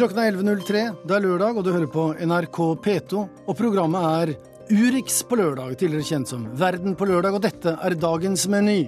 Klokken 0.00 0.16
er 0.16 0.32
11.03, 0.32 0.82
det 1.04 1.12
er 1.12 1.20
lørdag, 1.20 1.58
og 1.60 1.64
du 1.66 1.74
hører 1.74 1.88
på 1.92 2.02
NRK 2.24 2.58
P2. 2.80 3.18
Og 3.44 3.56
programmet 3.58 4.06
er 4.08 4.30
Urix 4.72 5.18
på 5.28 5.36
lørdag, 5.36 5.74
tidligere 5.76 6.06
kjent 6.08 6.30
som 6.32 6.46
Verden 6.56 6.94
på 6.96 7.04
lørdag, 7.10 7.36
og 7.36 7.42
dette 7.44 7.74
er 7.76 7.96
dagens 8.00 8.46
meny. 8.48 8.78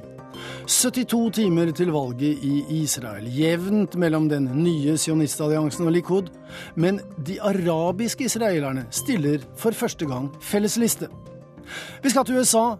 72 0.64 1.34
timer 1.36 1.74
til 1.76 1.92
valget 1.92 2.40
i 2.48 2.62
Israel, 2.78 3.28
jevnt 3.28 3.98
mellom 4.00 4.30
den 4.32 4.48
nye 4.62 4.96
sionistalliansen 4.96 5.84
og 5.84 5.92
Likud. 5.98 6.32
Men 6.80 7.04
de 7.20 7.36
arabiske 7.44 8.30
israelerne 8.30 8.88
stiller 8.88 9.44
for 9.52 9.76
første 9.76 10.08
gang 10.08 10.32
fellesliste. 10.40 11.12
Vi 12.00 12.16
skal 12.16 12.24
til 12.24 12.40
USA. 12.40 12.70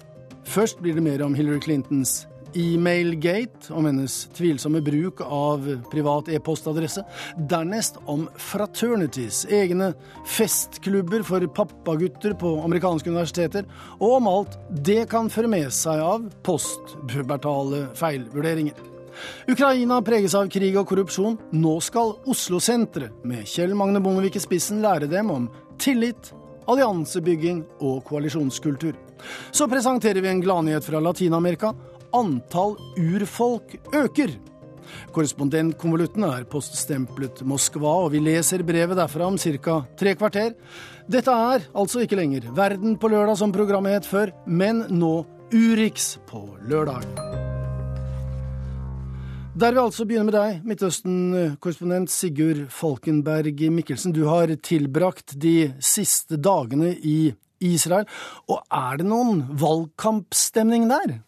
Først 0.48 0.80
blir 0.80 0.96
det 0.96 1.04
mer 1.04 1.28
om 1.28 1.37
Hillary 1.37 1.60
Clintons 1.60 2.23
e-mail-gate, 2.59 3.70
om 3.70 3.87
hennes 3.88 4.29
tvilsomme 4.37 4.83
bruk 4.84 5.20
av 5.24 5.66
privat 5.91 6.29
e-postadresse. 6.29 7.05
Dernest 7.51 7.98
om 8.10 8.29
fraternities, 8.37 9.45
egne 9.51 9.93
festklubber 10.29 11.24
for 11.27 11.46
pappagutter 11.57 12.37
på 12.38 12.55
amerikanske 12.65 13.10
universiteter, 13.10 13.69
og 14.01 14.19
om 14.20 14.30
alt 14.30 14.57
det 14.84 15.07
kan 15.12 15.30
føre 15.33 15.51
med 15.51 15.73
seg 15.74 16.02
av 16.02 16.29
postpubertale 16.46 17.87
feilvurderinger. 17.98 18.88
Ukraina 19.48 20.01
preges 20.02 20.34
av 20.34 20.48
krig 20.52 20.77
og 20.80 20.87
korrupsjon. 20.88 21.38
Nå 21.52 21.74
skal 21.84 22.15
Oslo-senteret, 22.32 23.24
med 23.29 23.46
Kjell 23.48 23.74
Magne 23.77 24.01
Bondevik 24.02 24.38
i 24.38 24.43
spissen, 24.43 24.82
lære 24.84 25.10
dem 25.10 25.30
om 25.35 25.48
tillit, 25.82 26.32
alliansebygging 26.71 27.65
og 27.82 28.02
koalisjonskultur. 28.09 28.96
Så 29.51 29.69
presenterer 29.71 30.23
vi 30.23 30.30
en 30.30 30.43
gladnyhet 30.43 30.85
fra 30.85 31.01
Latin-Amerika. 31.02 31.73
Antall 32.16 32.77
urfolk 33.01 33.77
øker. 33.95 34.35
Korrespondentkonvolutten 35.15 36.24
er 36.27 36.46
poststemplet 36.51 37.43
Moskva, 37.49 37.95
og 38.04 38.13
vi 38.15 38.23
leser 38.23 38.65
brevet 38.66 38.99
derfra 38.99 39.29
om 39.30 39.38
ca. 39.38 39.79
tre 39.99 40.15
kvarter. 40.19 40.54
Dette 41.09 41.30
er 41.32 41.69
altså 41.74 42.02
ikke 42.02 42.19
lenger 42.19 42.51
Verden 42.57 42.99
på 42.99 43.09
lørdag, 43.13 43.38
som 43.38 43.52
programmet 43.54 44.01
het 44.01 44.09
før, 44.09 44.32
men 44.46 44.85
nå 44.91 45.23
Urix 45.52 46.16
på 46.29 46.46
lørdag. 46.69 47.07
Der 49.52 49.74
vi 49.74 49.82
altså 49.82 50.07
begynner 50.09 50.30
med 50.30 50.37
deg, 50.38 50.60
Midtøsten-korrespondent 50.65 52.09
Sigurd 52.09 52.71
Falkenberg 52.73 53.60
Mikkelsen. 53.69 54.15
Du 54.16 54.24
har 54.24 54.49
tilbrakt 54.65 55.35
de 55.37 55.74
siste 55.76 56.38
dagene 56.41 56.95
i 56.97 57.35
Israel. 57.60 58.09
Og 58.49 58.63
er 58.73 59.02
det 59.02 59.07
noen 59.10 59.45
valgkampstemning 59.60 60.88
der? 60.88 61.19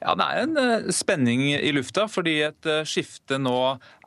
Ja, 0.00 0.14
Det 0.18 0.26
er 0.26 0.42
en 0.44 0.60
eh, 0.60 0.90
spenning 0.94 1.44
i 1.54 1.72
lufta, 1.74 2.06
fordi 2.10 2.40
et 2.48 2.66
eh, 2.66 2.82
skifte 2.88 3.38
nå 3.40 3.56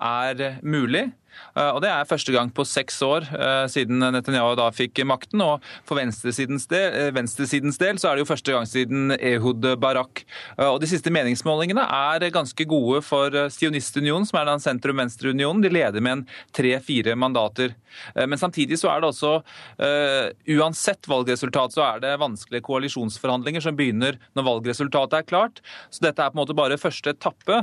er 0.03 0.59
mulig. 0.61 1.11
Eh, 1.55 1.69
og 1.69 1.81
Det 1.83 1.89
er 1.91 2.07
første 2.09 2.33
gang 2.33 2.51
på 2.53 2.65
seks 2.67 2.99
år 3.05 3.27
eh, 3.33 3.65
siden 3.71 4.01
Netanyahu 4.01 4.55
da 4.59 4.69
fikk 4.73 5.03
makten. 5.07 5.41
Og 5.43 5.63
for 5.87 5.99
venstresidens 5.99 6.67
del, 6.71 6.87
eh, 6.93 7.11
venstresidens 7.15 7.79
del 7.81 7.99
så 8.01 8.11
er 8.11 8.17
det 8.17 8.25
jo 8.25 8.31
første 8.31 8.55
gang 8.55 8.67
siden 8.69 9.15
Ehud 9.17 9.65
Barak. 9.81 10.25
Og 10.57 10.79
De 10.81 10.89
siste 10.89 11.11
meningsmålingene 11.13 11.83
er 11.83 12.29
ganske 12.33 12.65
gode 12.67 13.01
for 13.05 13.33
Sionistunionen, 13.53 14.25
som 14.27 14.39
er 14.39 14.49
den 14.49 14.63
sentrum-venstre-unionen. 14.63 15.63
De 15.63 15.71
leder 15.71 16.01
med 16.01 16.11
en 16.17 16.25
tre-fire 16.55 17.15
mandater. 17.15 17.75
Men 18.15 18.39
samtidig 18.39 18.79
så 18.81 18.89
er 18.89 19.01
det 19.01 19.09
også, 19.11 19.31
uansett 20.55 21.07
valgresultat, 21.09 21.75
så 21.75 21.83
er 21.85 22.01
det 22.03 22.13
vanskelige 22.21 22.65
koalisjonsforhandlinger 22.65 23.63
som 23.63 23.77
begynner 23.77 24.17
når 24.35 24.47
valgresultatet 24.47 25.19
er 25.19 25.27
klart. 25.29 25.61
Så 25.93 26.05
dette 26.05 26.23
er 26.23 26.33
på 26.33 26.37
en 26.37 26.41
måte 26.41 26.57
bare 26.57 26.79
første 26.81 27.13
etappe, 27.13 27.59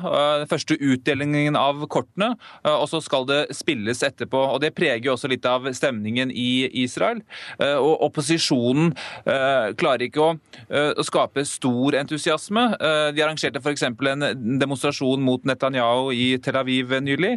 første 0.50 0.78
utdelingen 0.78 1.58
av 1.58 1.82
kortene. 1.90 2.29
Og 2.70 2.86
så 2.90 3.00
skal 3.04 3.26
det 3.28 3.40
spilles 3.56 4.02
etterpå. 4.06 4.38
og 4.54 4.60
Det 4.62 4.72
preger 4.76 5.08
jo 5.08 5.14
også 5.14 5.30
litt 5.30 5.46
av 5.48 5.66
stemningen 5.76 6.30
i 6.30 6.68
Israel. 6.82 7.22
Eh, 7.58 7.76
og 7.76 8.04
Opposisjonen 8.08 8.92
eh, 9.24 9.72
klarer 9.80 10.06
ikke 10.06 10.24
å, 10.24 10.30
eh, 10.68 10.92
å 10.96 11.06
skape 11.06 11.44
stor 11.48 11.96
entusiasme. 12.00 12.66
De 13.14 13.24
arrangerte 13.24 13.60
f.eks. 13.62 13.86
en 13.86 14.26
demonstrasjon 14.60 15.22
mot 15.24 15.44
Netanyahu 15.48 16.10
i 16.14 16.32
Tel 16.42 16.58
Aviv 16.60 16.92
nylig, 17.02 17.36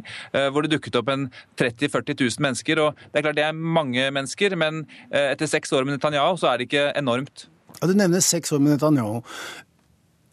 hvor 0.53 0.65
det 0.65 0.73
dukket 0.75 0.97
opp 0.99 1.11
en 1.13 1.27
30 1.59 1.89
000-40 1.89 2.19
000 2.21 2.45
mennesker. 2.45 2.81
og 2.81 2.99
Det 3.11 3.21
er 3.21 3.27
klart 3.27 3.39
det 3.39 3.47
er 3.47 3.57
mange 3.79 4.07
mennesker, 4.15 4.55
men 4.59 4.85
etter 5.11 5.49
seks 5.49 5.73
år 5.75 5.87
med 5.87 5.97
Netanyahu 5.97 6.37
så 6.39 6.51
er 6.51 6.61
det 6.61 6.69
ikke 6.69 6.87
enormt. 6.99 7.47
Ja, 7.79 7.87
Du 7.87 7.93
nevner 7.97 8.23
seks 8.23 8.53
år 8.53 8.61
med 8.63 8.75
Netanyahu. 8.75 9.23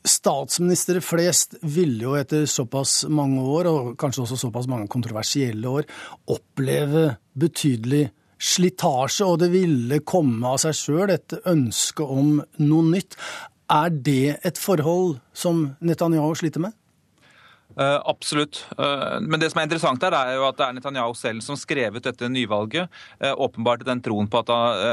Statsministre 0.06 1.02
flest 1.04 1.58
ville 1.60 2.06
jo 2.06 2.14
etter 2.16 2.46
såpass 2.48 3.02
mange 3.12 3.42
år, 3.44 3.68
og 3.68 3.90
kanskje 4.00 4.24
også 4.24 4.38
såpass 4.46 4.68
mange 4.70 4.88
kontroversielle 4.88 5.68
år, 5.68 5.88
oppleve 6.32 7.16
betydelig 7.36 8.06
slitasje, 8.40 9.26
og 9.28 9.42
det 9.42 9.50
ville 9.52 10.00
komme 10.08 10.48
av 10.48 10.60
seg 10.62 10.76
sjøl, 10.78 11.12
et 11.12 11.36
ønske 11.44 12.06
om 12.06 12.38
noe 12.62 12.88
nytt. 12.88 13.18
Er 13.70 13.92
det 13.92 14.40
et 14.46 14.58
forhold 14.58 15.18
som 15.36 15.66
Netanyahu 15.84 16.32
sliter 16.38 16.64
med? 16.64 16.79
Uh, 17.80 17.96
absolutt. 18.04 18.66
Uh, 18.76 19.16
men 19.24 19.40
det 19.40 19.48
som 19.52 19.62
er 19.62 19.68
interessant 19.68 20.02
her, 20.04 20.12
er 20.12 20.34
jo 20.36 20.44
at 20.44 20.58
det 20.58 20.66
er 20.66 20.74
Netanyahu 20.76 21.14
selv 21.16 21.40
som 21.44 21.56
skrev 21.56 21.96
ut 21.96 22.04
dette 22.04 22.28
nyvalget. 22.28 22.90
Uh, 23.22 23.32
åpenbart 23.46 23.86
i 23.86 23.88
den 23.88 24.02
troen 24.04 24.28
på 24.28 24.42
at 24.42 24.50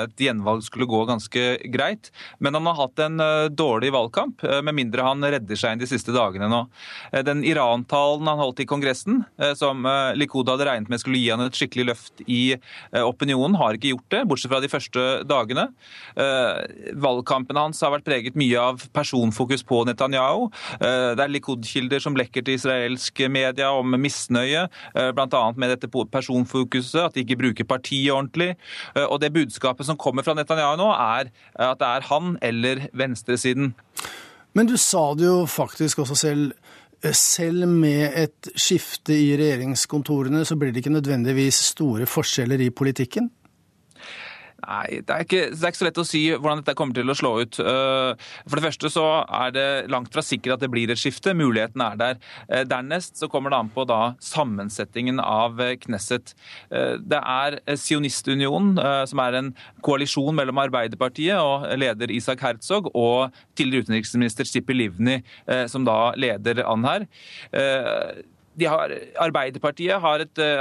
et 0.08 0.24
gjenvalg 0.24 0.64
skulle 0.64 0.88
gå 0.88 1.02
ganske 1.10 1.44
greit. 1.74 2.12
Men 2.40 2.56
han 2.56 2.70
har 2.70 2.78
hatt 2.78 3.02
en 3.04 3.20
dårlig 3.52 3.90
valgkamp, 3.96 4.44
med 4.64 4.76
mindre 4.76 5.04
han 5.04 5.24
redder 5.24 5.60
seg 5.60 5.74
inn 5.74 5.82
de 5.82 5.90
siste 5.90 6.14
dagene 6.16 6.48
nå. 6.52 6.60
Den 7.26 7.42
Iran-talen 7.48 8.30
han 8.30 8.40
holdt 8.40 8.62
i 8.64 8.68
Kongressen, 8.70 9.24
som 9.58 9.86
Likud 10.18 10.50
hadde 10.50 10.68
regnet 10.68 10.92
med 10.92 11.02
skulle 11.02 11.20
gi 11.20 11.32
han 11.32 11.44
et 11.44 11.58
skikkelig 11.58 11.88
løft 11.90 12.24
i 12.26 12.56
opinionen, 13.02 13.58
har 13.60 13.78
ikke 13.78 13.94
gjort 13.96 14.14
det, 14.14 14.24
bortsett 14.30 14.54
fra 14.54 14.62
de 14.64 14.72
første 14.72 15.06
dagene. 15.28 15.68
Valgkampen 17.08 17.60
hans 17.60 17.82
har 17.84 17.96
vært 17.96 18.08
preget 18.08 18.40
mye 18.40 18.62
av 18.62 18.86
personfokus 18.96 19.66
på 19.68 19.84
Netanyahu. 19.90 20.48
Det 20.80 21.26
er 21.26 21.34
Likud-kilder 21.34 22.04
som 22.04 22.18
lekker 22.20 22.46
til 22.46 22.60
Israel 22.60 22.77
israelsk 22.78 23.22
media 23.30 23.72
om 23.74 23.96
misnøye, 24.00 24.68
eh, 24.96 25.12
bl.a. 25.16 25.44
med 25.56 25.74
dette 25.74 25.90
personfokuset, 25.90 27.02
at 27.08 27.16
de 27.16 27.24
ikke 27.26 27.40
bruker 27.42 27.68
partiet 27.68 28.14
ordentlig. 28.14 28.56
Eh, 28.96 29.06
og 29.06 29.22
det 29.22 29.34
budskapet 29.34 29.86
som 29.86 29.98
kommer 29.98 30.24
fra 30.24 30.36
Netanyahu 30.38 30.78
nå, 30.78 30.92
er 30.94 31.32
at 31.56 31.80
det 31.80 31.88
er 31.88 32.10
han 32.10 32.38
eller 32.42 32.88
venstresiden. 32.94 33.74
Men 34.54 34.68
du 34.68 34.78
sa 34.78 35.14
det 35.14 35.28
jo 35.28 35.46
faktisk 35.46 36.00
også 36.00 36.16
selv. 36.16 36.52
Eh, 37.04 37.14
selv 37.14 37.68
med 37.68 38.10
et 38.18 38.50
skifte 38.58 39.14
i 39.14 39.36
regjeringskontorene, 39.38 40.44
så 40.46 40.58
blir 40.58 40.72
det 40.74 40.82
ikke 40.82 40.96
nødvendigvis 40.96 41.60
store 41.74 42.08
forskjeller 42.10 42.62
i 42.66 42.72
politikken? 42.74 43.30
Nei, 44.66 45.02
det 45.06 45.14
er, 45.14 45.24
ikke, 45.24 45.42
det 45.54 45.62
er, 45.62 45.70
ikke, 45.70 45.80
så 45.80 45.86
lett 45.86 46.00
å 46.02 46.06
si 46.08 46.22
hvordan 46.34 46.64
dette 46.64 46.74
kommer 46.78 46.98
til 46.98 47.12
å 47.12 47.16
slå 47.18 47.32
ut. 47.46 47.60
Eh, 47.62 48.28
for 48.50 48.58
det 48.58 48.66
første 48.66 48.90
så 48.90 49.06
er 49.24 49.54
det 49.54 49.66
langt 49.94 50.10
fra 50.14 50.24
sikkert 50.26 50.56
at 50.56 50.64
det 50.66 50.72
blir 50.74 50.90
et 50.90 51.00
skifte. 51.00 51.36
Muligheten 51.38 51.84
er 51.86 52.00
der. 52.00 52.22
Eh, 52.50 52.64
dernest 52.68 53.22
så 53.22 53.30
kommer 53.30 53.54
det 53.54 53.60
an 53.62 53.72
på 53.74 53.86
da 53.90 54.16
sammensetningen 54.24 55.22
av 55.22 55.62
eh, 55.62 55.76
Knesset. 55.84 56.34
Det 56.68 57.20
er 57.20 57.60
Sionistunionen, 57.78 58.80
som 59.10 59.20
er 59.22 59.38
en 59.38 59.52
koalisjon 59.86 60.36
mellom 60.36 60.60
Arbeiderpartiet 60.62 61.38
og 61.38 61.68
leder 61.80 62.12
Isak 62.14 62.42
Herzog 62.44 62.90
og 62.94 63.36
tidligere 63.58 63.88
utenriksminister 63.88 64.48
Sipi 64.48 64.76
Livni, 64.76 65.20
som 65.72 65.86
da 65.88 66.16
leder 66.20 66.64
an 66.68 66.88
her 66.88 67.08
har, 68.66 68.90
Arbeiderpartiet 69.22 70.02
har 70.02 70.20
et, 70.24 70.40
eh, 70.42 70.58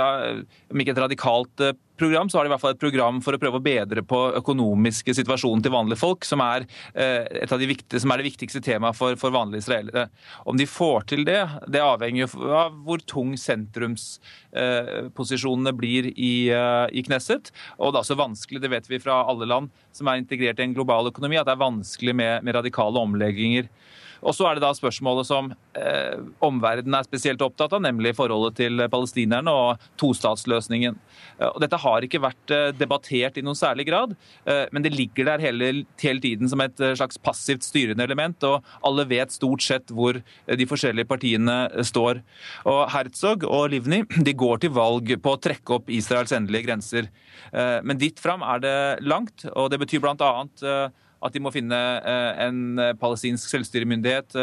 om 0.71 0.81
ikke 0.81 0.91
et 0.93 0.99
radikalt 1.01 1.61
eh, 1.65 1.73
program, 1.97 2.29
så 2.29 2.37
har 2.37 2.45
de 2.45 2.49
i 2.51 2.53
hvert 2.53 2.61
fall 2.61 2.75
et 2.75 2.83
program 2.83 3.23
for 3.25 3.33
å 3.33 3.39
prøve 3.41 3.57
å 3.57 3.65
bedre 3.65 4.03
på 4.05 4.37
økonomiske 4.37 5.15
situasjonen 5.17 5.63
til 5.65 5.73
vanlige 5.73 6.03
folk, 6.03 6.21
som 6.29 6.41
er, 6.45 6.69
eh, 6.93 7.25
et 7.41 7.53
av 7.53 7.59
de 7.59 7.67
viktige, 7.71 8.01
som 8.03 8.11
er 8.13 8.17
det 8.21 8.29
viktigste 8.29 8.61
temaet 8.61 8.97
for, 8.99 9.17
for, 9.17 9.31
vanlige 9.33 9.63
israelere. 9.65 10.11
Om 10.45 10.57
de 10.61 10.67
får 10.69 11.01
til 11.15 11.25
det, 11.25 11.49
det 11.73 11.81
avhenger 11.81 12.29
av 12.53 12.77
hvor 12.85 13.01
tung 13.09 13.33
sentrumsposisjonene 13.41 15.73
blir 15.73 16.13
i, 16.13 16.53
i 16.53 17.01
Knesset. 17.09 17.49
Og 17.81 17.93
det 17.93 17.97
er 17.97 18.05
også 18.05 18.21
vanskelig, 18.21 18.61
det 18.61 18.75
vet 18.77 18.85
vi 18.93 19.01
fra 19.01 19.25
alle 19.25 19.49
land 19.49 19.73
som 19.97 20.05
er 20.09 20.17
integrert 20.21 20.61
i 20.61 20.65
en 20.69 20.77
global 20.77 21.09
økonomi, 21.09 21.41
at 21.41 21.49
det 21.49 21.57
er 21.57 21.65
vanskelig 21.65 22.13
med, 22.13 22.45
med 22.45 22.61
radikale 22.61 23.01
omlegginger. 23.01 23.73
Og 24.23 24.37
så 24.37 24.49
er 24.49 24.57
det 24.57 24.65
da 24.65 24.73
spørsmålet 24.77 25.29
som 25.29 25.53
eh, 25.77 26.17
omverdenen 26.45 26.99
er 26.99 27.09
spesielt 27.09 27.43
opptatt 27.45 27.75
av, 27.77 27.83
nemlig 27.85 28.15
forholdet 28.17 28.59
til 28.61 28.87
palestinerne 28.93 29.53
og 29.53 29.89
tostatsløsningen. 30.01 30.97
Eh, 31.39 31.49
og 31.49 31.61
dette 31.63 31.81
har 31.83 32.07
ikke 32.07 32.23
vært 32.25 32.55
eh, 32.55 32.69
debattert 32.77 33.39
i 33.39 33.45
noen 33.45 33.59
særlig 33.59 33.89
grad, 33.91 34.15
eh, 34.49 34.65
men 34.73 34.85
det 34.85 34.95
ligger 34.95 35.31
der 35.31 35.45
hele, 35.45 35.73
hele, 36.01 36.23
tiden 36.23 36.49
som 36.49 36.63
et 36.65 36.81
slags 36.97 37.19
passivt 37.21 37.67
styrende 37.67 38.05
element, 38.07 38.43
og 38.49 38.65
alle 38.87 39.07
vet 39.09 39.35
stort 39.35 39.65
sett 39.65 39.93
hvor 39.93 40.17
de 40.17 40.69
forskjellige 40.69 41.09
partiene 41.09 41.57
står. 41.87 42.23
Og 42.71 42.83
Herzog 42.95 43.45
og 43.49 43.71
Livni 43.75 44.03
de 44.27 44.37
går 44.37 44.65
til 44.65 44.75
valg 44.77 45.13
på 45.23 45.35
å 45.35 45.41
trekke 45.41 45.79
opp 45.79 45.93
Israels 45.93 46.35
endelige 46.37 46.69
grenser. 46.69 47.11
Men 47.53 47.99
dit 48.01 48.19
fram 48.21 48.43
er 48.45 48.63
det 48.63 48.77
langt, 49.07 49.45
og 49.53 49.69
det 49.73 49.79
betyr 49.83 50.03
bl.a 50.03 50.31
at 51.25 51.35
de 51.35 51.43
må 51.43 51.53
finne 51.55 51.77
en 52.43 52.81
palestinsk 53.01 53.49
selvstyremyndighet 53.51 54.37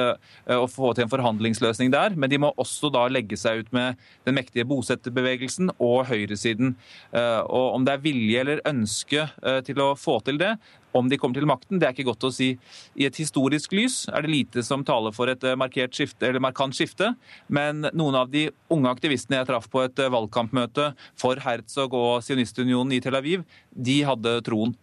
og 0.57 0.67
få 0.73 0.93
til 0.93 1.05
en 1.05 1.11
forhandlingsløsning 1.11 1.93
der. 1.93 2.15
Men 2.17 2.31
de 2.31 2.39
må 2.41 2.51
også 2.59 2.89
da 2.93 3.05
legge 3.11 3.37
seg 3.39 3.63
ut 3.63 3.73
med 3.75 3.99
den 4.27 4.37
mektige 4.37 4.65
bosetterbevegelsen 4.67 5.73
og 5.77 6.07
høyresiden. 6.09 6.75
Og 7.13 7.67
om 7.77 7.85
det 7.85 7.95
er 7.95 8.05
vilje 8.05 8.43
eller 8.43 8.63
ønske 8.69 9.27
til 9.67 9.83
å 9.85 9.93
få 9.99 10.17
til 10.25 10.41
det, 10.41 10.55
om 10.93 11.09
de 11.09 11.17
kommer 11.17 11.39
til 11.39 11.49
makten, 11.49 11.79
det 11.81 11.87
er 11.87 11.95
ikke 11.95 12.07
godt 12.11 12.27
å 12.27 12.31
si. 12.33 12.53
I 12.99 13.07
et 13.09 13.17
historisk 13.17 13.73
lys 13.75 14.03
er 14.13 14.25
det 14.25 14.33
lite 14.33 14.63
som 14.65 14.85
taler 14.85 15.13
for 15.15 15.31
et 15.31 15.43
eh, 15.47 15.57
markert 15.59 15.95
skifte, 15.97 16.27
eller 16.29 16.43
markant 16.43 16.77
skifte, 16.77 17.13
men 17.49 17.87
noen 17.91 18.19
av 18.19 18.31
de 18.33 18.47
unge 18.73 18.91
aktivistene 18.93 19.41
jeg 19.41 19.49
traff 19.49 19.69
på 19.73 19.83
et 19.87 20.03
eh, 20.03 20.11
valgkampmøte 20.13 20.91
for 21.19 21.41
Herzog 21.43 21.97
og 21.97 22.13
Sionistunionen 22.25 22.93
i 22.97 23.01
Tel 23.03 23.17
Aviv, 23.17 23.45
de 23.73 24.01
hadde 24.05 24.37
troen. 24.45 24.77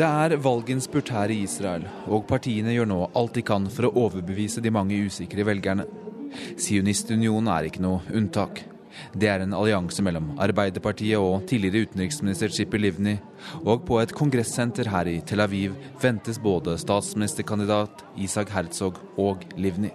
Det 0.00 0.06
er 0.08 0.32
valginnspurt 0.40 1.10
her 1.12 1.28
i 1.28 1.42
Israel, 1.44 1.82
og 2.08 2.22
partiene 2.24 2.72
gjør 2.72 2.86
nå 2.88 3.00
alt 3.20 3.34
de 3.36 3.42
kan 3.44 3.66
for 3.68 3.84
å 3.84 4.06
overbevise 4.06 4.62
de 4.64 4.70
mange 4.72 4.96
usikre 4.96 5.44
velgerne. 5.44 5.84
Sionistunionen 6.56 7.50
er 7.52 7.68
ikke 7.68 7.82
noe 7.84 7.98
unntak. 8.16 8.62
Det 9.12 9.28
er 9.28 9.44
en 9.44 9.52
allianse 9.58 10.00
mellom 10.00 10.30
Arbeiderpartiet 10.40 11.20
og 11.20 11.44
tidligere 11.50 11.84
utenriksminister 11.84 12.48
Chipper 12.48 12.80
Livni. 12.80 13.18
Og 13.60 13.84
på 13.84 14.00
et 14.00 14.16
kongressenter 14.16 14.88
her 14.88 15.12
i 15.12 15.18
Tel 15.20 15.44
Aviv 15.44 15.76
ventes 16.00 16.40
både 16.40 16.78
statsministerkandidat 16.80 18.00
Isak 18.24 18.56
Herzog 18.56 19.04
og 19.20 19.44
Livni. 19.60 19.92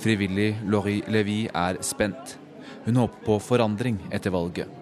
Frivillig 0.00 0.54
Laurie 0.64 1.04
Levy 1.04 1.42
er 1.52 1.84
spent. 1.84 2.38
Hun 2.88 3.04
håper 3.04 3.24
på 3.28 3.42
forandring 3.52 4.00
etter 4.08 4.32
valget. 4.32 4.77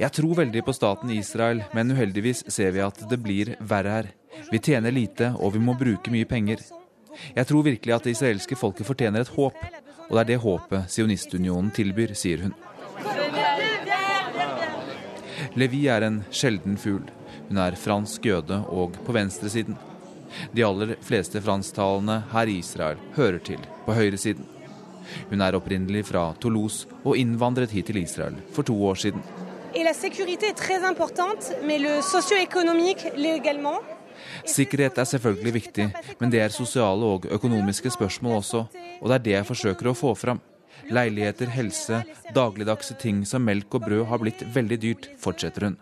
Jeg 0.00 0.12
tror 0.16 0.36
veldig 0.38 0.62
på 0.64 0.72
staten 0.72 1.10
Israel, 1.12 1.62
men 1.76 1.90
uheldigvis 1.92 2.44
ser 2.48 2.70
vi 2.72 2.82
at 2.84 3.02
det 3.10 3.18
blir 3.20 3.54
verre 3.60 3.96
her. 3.96 4.10
Vi 4.52 4.60
tjener 4.62 4.94
lite, 4.94 5.32
og 5.36 5.52
vi 5.56 5.62
må 5.62 5.74
bruke 5.78 6.12
mye 6.14 6.28
penger. 6.30 6.62
Jeg 7.34 7.48
tror 7.48 7.66
virkelig 7.66 7.96
at 7.96 8.06
det 8.06 8.14
israelske 8.14 8.56
folket 8.56 8.86
fortjener 8.86 9.26
et 9.26 9.32
håp, 9.34 9.58
og 10.08 10.14
det 10.14 10.22
er 10.22 10.28
det 10.30 10.40
håpet 10.44 10.94
Sionistunionen 10.94 11.72
tilbyr, 11.74 12.14
sier 12.14 12.46
hun. 12.46 12.54
Levi 15.58 15.82
er 15.90 16.06
en 16.06 16.22
sjelden 16.30 16.78
fugl. 16.78 17.04
Hun 17.48 17.58
er 17.58 17.74
fransk 17.74 18.30
jøde 18.30 18.62
og 18.70 18.94
på 19.04 19.14
venstresiden. 19.16 19.76
De 20.54 20.62
aller 20.62 20.94
fleste 21.02 21.42
fransktalende 21.42 22.20
her 22.30 22.46
i 22.46 22.60
Israel 22.62 23.02
hører 23.16 23.42
til 23.42 23.68
på 23.84 23.98
høyresiden. 23.98 24.46
Hun 25.30 25.40
er 25.44 25.56
opprinnelig 25.58 26.06
fra 26.10 26.30
Toulouse 26.40 26.88
og 27.04 27.16
innvandret 27.16 27.72
hit 27.74 27.90
til 27.90 28.02
Israel 28.02 28.36
for 28.54 28.66
to 28.66 28.76
år 28.86 29.00
siden. 29.00 29.22
Sikkerhet 34.44 34.98
er 34.98 35.08
selvfølgelig 35.08 35.52
viktig, 35.54 35.86
men 36.20 36.32
det 36.32 36.40
er 36.44 36.54
sosiale 36.54 37.06
og 37.16 37.26
økonomiske 37.30 37.92
spørsmål 37.94 38.40
også. 38.40 38.64
Og 39.00 39.08
det 39.08 39.14
er 39.14 39.26
det 39.26 39.36
jeg 39.36 39.48
forsøker 39.48 39.90
å 39.90 39.96
få 39.96 40.14
fram. 40.18 40.40
Leiligheter, 40.90 41.50
helse, 41.54 42.02
dagligdagse 42.34 42.96
ting 42.98 43.22
som 43.28 43.44
melk 43.46 43.74
og 43.78 43.86
brød 43.86 44.04
har 44.10 44.22
blitt 44.22 44.42
veldig 44.54 44.80
dyrt, 44.82 45.10
fortsetter 45.22 45.68
hun. 45.68 45.78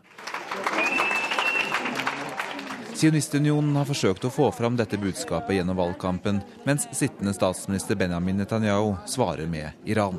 Sionistunionen 2.98 3.76
har 3.78 3.86
forsøkt 3.86 4.24
å 4.26 4.30
få 4.34 4.48
fram 4.50 4.74
dette 4.74 4.98
budskapet 4.98 5.54
gjennom 5.54 5.76
valgkampen, 5.78 6.40
mens 6.66 6.88
sittende 6.90 7.30
statsminister 7.30 7.94
Benjamin 7.94 8.40
Netanyahu 8.42 8.96
svarer 9.06 9.46
med 9.46 9.86
Iran. 9.86 10.18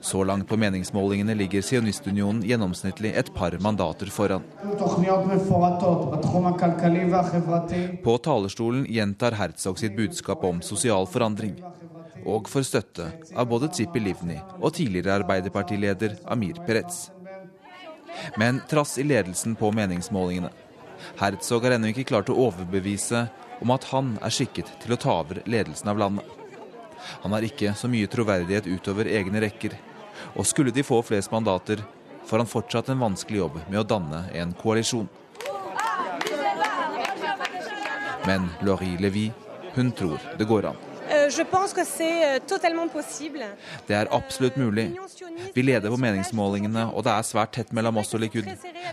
Så 0.00 0.24
langt 0.26 0.48
på 0.48 0.58
meningsmålingene 0.58 1.36
ligger 1.38 1.62
Sionistunionen 1.62 2.42
gjennomsnittlig 2.42 3.12
et 3.14 3.30
par 3.34 3.54
mandater 3.62 4.10
foran. 4.10 4.42
På 8.02 8.16
talerstolen 8.26 8.84
gjentar 8.90 9.38
Herzog 9.38 9.78
sitt 9.78 9.94
budskap 9.96 10.44
om 10.50 10.62
sosial 10.66 11.06
forandring. 11.06 11.54
Og 12.26 12.50
får 12.50 12.66
støtte 12.72 13.06
av 13.36 13.46
både 13.46 13.70
Tzipi 13.70 14.02
Livni 14.02 14.40
og 14.58 14.74
tidligere 14.80 15.20
Arbeiderpartileder 15.20 16.18
Amir 16.26 16.58
Peretz. 16.66 17.04
Men 18.34 18.64
trass 18.66 18.98
i 18.98 19.06
ledelsen 19.06 19.54
på 19.54 19.70
meningsmålingene. 19.70 20.63
Herzog 21.18 21.64
har 21.64 21.76
ennå 21.76 21.90
ikke 21.92 22.06
klart 22.08 22.30
å 22.32 22.38
overbevise 22.46 23.26
om 23.62 23.72
at 23.74 23.86
han 23.92 24.14
er 24.24 24.34
skikket 24.34 24.70
til 24.82 24.94
å 24.94 25.00
ta 25.00 25.18
over 25.22 25.42
ledelsen 25.48 25.90
av 25.92 26.00
landet. 26.00 26.24
Han 27.24 27.34
har 27.36 27.44
ikke 27.44 27.74
så 27.76 27.90
mye 27.90 28.08
troverdighet 28.10 28.68
utover 28.70 29.08
egne 29.10 29.42
rekker. 29.44 29.76
Og 30.38 30.46
skulle 30.48 30.72
de 30.74 30.84
få 30.86 31.02
flest 31.04 31.32
mandater, 31.32 31.82
får 32.24 32.44
han 32.44 32.48
fortsatt 32.48 32.88
en 32.88 33.02
vanskelig 33.02 33.42
jobb 33.42 33.60
med 33.68 33.82
å 33.82 33.86
danne 33.88 34.24
en 34.32 34.54
koalisjon. 34.56 35.08
Men 38.24 38.48
Laurie 38.64 38.96
Levy, 39.00 39.28
hun 39.74 39.92
tror 39.92 40.22
det 40.38 40.48
går 40.48 40.70
an. 40.72 40.93
Euh, 41.14 41.30
euh, 42.00 42.38
det 43.86 43.94
er 43.94 44.08
absolutt 44.10 44.56
mulig. 44.56 44.98
Vi 45.54 45.62
leder 45.62 45.90
på 45.90 45.98
meningsmålingene, 46.00 46.88
og 46.90 47.04
det 47.06 47.12
er 47.14 47.26
svært 47.26 47.52
tett 47.54 47.72
mellom 47.76 48.00
oss 48.02 48.14
og 48.16 48.24
Likud. 48.24 48.48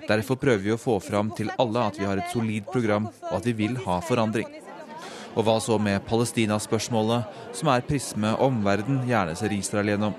Derfor 0.07 0.37
prøver 0.37 0.61
vi 0.61 0.75
å 0.75 0.81
få 0.81 0.99
fram 1.01 1.31
til 1.37 1.49
alle 1.57 1.87
at 1.89 1.97
vi 1.97 2.05
har 2.05 2.21
et 2.21 2.33
solid 2.33 2.69
program, 2.69 3.09
og 3.31 3.39
at 3.39 3.49
vi 3.49 3.55
vil 3.63 3.77
ha 3.87 3.99
forandring. 4.05 4.47
Og 5.35 5.45
hva 5.47 5.57
så 5.63 5.79
med 5.81 6.03
Palestina-spørsmålet, 6.05 7.21
som 7.57 7.71
er 7.73 7.85
prisme 7.87 8.35
omverden 8.37 9.01
gjerne 9.09 9.35
ser 9.39 9.55
Israel 9.55 9.93
gjennom? 9.93 10.17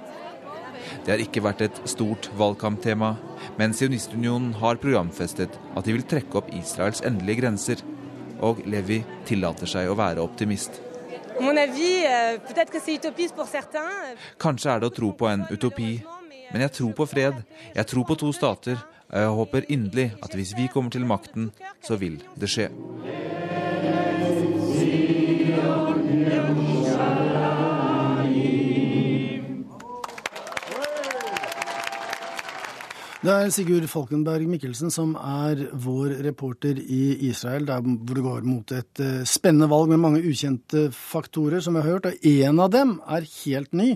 Det 1.05 1.15
har 1.15 1.23
ikke 1.23 1.45
vært 1.45 1.67
et 1.69 1.83
stort 1.91 2.31
valgkamptema, 2.39 3.15
men 3.59 3.75
Sionistunionen 3.77 4.57
har 4.59 4.81
programfestet 4.83 5.59
at 5.77 5.85
de 5.87 5.95
vil 5.95 6.09
trekke 6.09 6.41
opp 6.41 6.51
Israels 6.57 7.05
endelige 7.07 7.45
grenser. 7.45 7.85
Og 8.43 8.65
Levi 8.67 9.05
tillater 9.29 9.71
seg 9.71 9.91
å 9.91 9.99
være 9.99 10.25
optimist. 10.25 10.83
Euh, 11.43 12.39
Kanskje 14.39 14.71
er 14.71 14.81
det 14.81 14.89
å 14.91 14.95
tro 14.95 15.13
på 15.13 15.27
en 15.29 15.45
utopi, 15.51 16.03
men 16.53 16.61
jeg 16.67 16.73
tror 16.79 16.93
på 16.95 17.07
fred. 17.11 17.43
Jeg 17.75 17.87
tror 17.87 18.05
på 18.07 18.19
to 18.21 18.33
stater. 18.33 18.79
Og 19.13 19.19
jeg 19.21 19.29
håper 19.37 19.67
inderlig 19.69 20.07
at 20.25 20.33
hvis 20.35 20.55
vi 20.57 20.69
kommer 20.73 20.91
til 20.91 21.05
makten, 21.05 21.51
så 21.85 21.99
vil 22.01 22.23
det 22.41 22.49
skje. 22.49 22.71
Det 33.23 33.31
er 33.31 33.53
Sigurd 33.55 33.85
Falkenberg 33.87 34.49
Mikkelsen 34.51 34.91
som 34.91 35.13
er 35.15 35.61
vår 35.79 36.17
reporter 36.25 36.75
i 36.75 37.29
Israel, 37.29 37.69
der 37.69 37.85
hvor 37.85 38.19
det 38.19 38.25
går 38.25 38.49
mot 38.51 38.73
et 38.75 38.99
eh, 38.99 39.21
spennende 39.31 39.69
valg 39.71 39.93
med 39.93 40.01
mange 40.03 40.23
ukjente 40.27 40.89
faktorer, 40.91 41.63
som 41.63 41.79
vi 41.79 41.85
har 41.85 42.01
hørt. 42.01 42.09
Og 42.11 42.27
én 42.27 42.59
av 42.59 42.73
dem 42.75 42.97
er 43.07 43.29
helt 43.45 43.71
ny. 43.79 43.87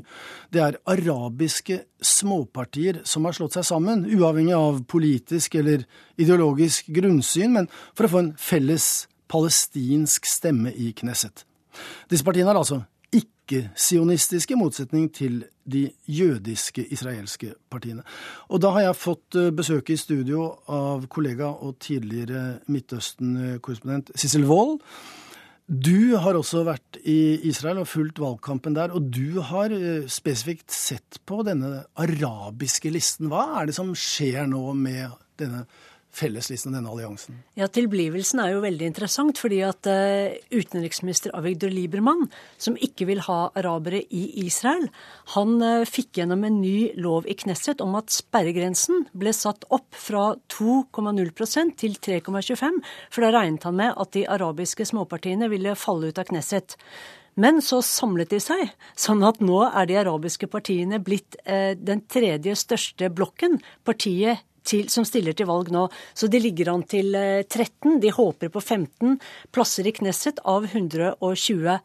Det 0.55 0.63
er 0.63 0.79
arabiske 0.87 1.81
småpartier 1.99 3.03
som 3.03 3.27
har 3.27 3.35
slått 3.35 3.59
seg 3.59 3.67
sammen, 3.67 4.07
uavhengig 4.07 4.55
av 4.55 4.85
politisk 4.87 5.59
eller 5.59 5.83
ideologisk 6.15 6.95
grunnsyn, 6.95 7.51
men 7.59 7.67
for 7.99 8.07
å 8.07 8.13
få 8.15 8.23
en 8.23 8.35
felles 8.39 9.09
palestinsk 9.27 10.31
stemme 10.31 10.71
i 10.71 10.93
Knesset. 10.95 11.43
Disse 12.07 12.23
partiene 12.23 12.55
har 12.55 12.63
altså 12.63 12.85
ikke-sionistiske, 13.47 14.55
i 14.55 14.59
motsetning 14.59 15.07
til 15.15 15.45
de 15.65 15.91
jødiske 16.07 16.85
israelske 16.93 17.55
partiene. 17.71 18.03
Og 18.49 18.63
da 18.63 18.73
har 18.75 18.89
jeg 18.89 18.99
fått 18.99 19.39
eh, 19.39 19.53
besøk 19.55 19.91
i 19.91 19.99
studio 19.99 20.49
av 20.69 21.07
kollega 21.11 21.53
og 21.55 21.79
tidligere 21.83 22.61
Midtøsten-korrespondent 22.67 24.11
Sissel 24.19 24.47
Wold. 24.47 24.81
Du 25.67 26.15
har 26.23 26.39
også 26.39 26.63
vært 26.67 27.01
i 27.03 27.41
Israel 27.49 27.81
og 27.83 27.89
fulgt 27.91 28.21
valgkampen 28.23 28.77
der, 28.77 28.93
og 28.95 29.11
du 29.11 29.41
har 29.43 29.75
eh, 29.75 30.07
spesifikt 30.11 30.71
sett 30.75 31.21
på 31.27 31.43
denne 31.47 31.85
arabiske 31.99 32.91
listen. 32.95 33.31
Hva 33.31 33.63
er 33.63 33.71
det 33.71 33.79
som 33.79 33.95
skjer 33.95 34.47
nå 34.51 34.63
med 34.79 35.15
denne 35.41 35.67
felleslisten, 36.17 36.75
denne 36.77 36.91
alliansen? 36.91 37.41
Ja, 37.59 37.69
Tilblivelsen 37.73 38.41
er 38.43 38.55
jo 38.55 38.63
veldig 38.65 38.89
interessant, 38.89 39.41
fordi 39.43 39.61
at 39.67 39.89
uh, 39.91 40.37
utenriksminister 40.55 41.35
Avigdor 41.37 41.73
Liebermann, 41.73 42.27
som 42.63 42.79
ikke 42.81 43.09
vil 43.11 43.23
ha 43.27 43.39
arabere 43.59 44.03
i 44.09 44.25
Israel, 44.47 44.89
han 45.35 45.57
uh, 45.63 45.85
fikk 45.89 46.23
gjennom 46.23 46.47
en 46.49 46.61
ny 46.63 46.93
lov 47.01 47.29
i 47.29 47.37
Knesset 47.39 47.85
om 47.85 47.99
at 48.01 48.15
sperregrensen 48.15 49.07
ble 49.17 49.35
satt 49.37 49.69
opp 49.75 49.97
fra 49.97 50.31
2,0% 50.57 51.77
til 51.83 52.01
3,25, 52.09 52.81
for 53.13 53.27
da 53.27 53.35
regnet 53.37 53.69
han 53.69 53.79
med 53.79 53.95
at 53.97 54.17
de 54.17 54.27
arabiske 54.37 54.89
småpartiene 54.89 55.51
ville 55.53 55.77
falle 55.79 56.11
ut 56.11 56.21
av 56.23 56.29
Knesset. 56.31 56.79
Men 57.37 57.61
så 57.61 57.83
samlet 57.85 58.31
de 58.33 58.39
seg, 58.41 58.71
sånn 58.97 59.21
at 59.29 59.43
nå 59.45 59.59
er 59.67 59.89
de 59.89 59.99
arabiske 60.01 60.49
partiene 60.49 61.03
blitt 61.05 61.37
eh, 61.45 61.75
den 61.77 62.01
tredje 62.09 62.55
største 62.57 63.11
blokken. 63.13 63.59
Partiet 63.85 64.41
til, 64.67 64.89
som 64.93 65.07
stiller 65.07 65.37
til 65.37 65.49
valg 65.49 65.71
nå. 65.75 65.87
Så 66.17 66.29
de 66.31 66.41
ligger 66.43 66.73
an 66.75 66.85
til 66.87 67.15
13. 67.15 68.01
De 68.03 68.13
håper 68.15 68.51
på 68.53 68.61
15 68.63 69.17
plasser 69.55 69.87
i 69.87 69.95
Knesset 69.97 70.43
av 70.45 70.67
120. 70.69 71.79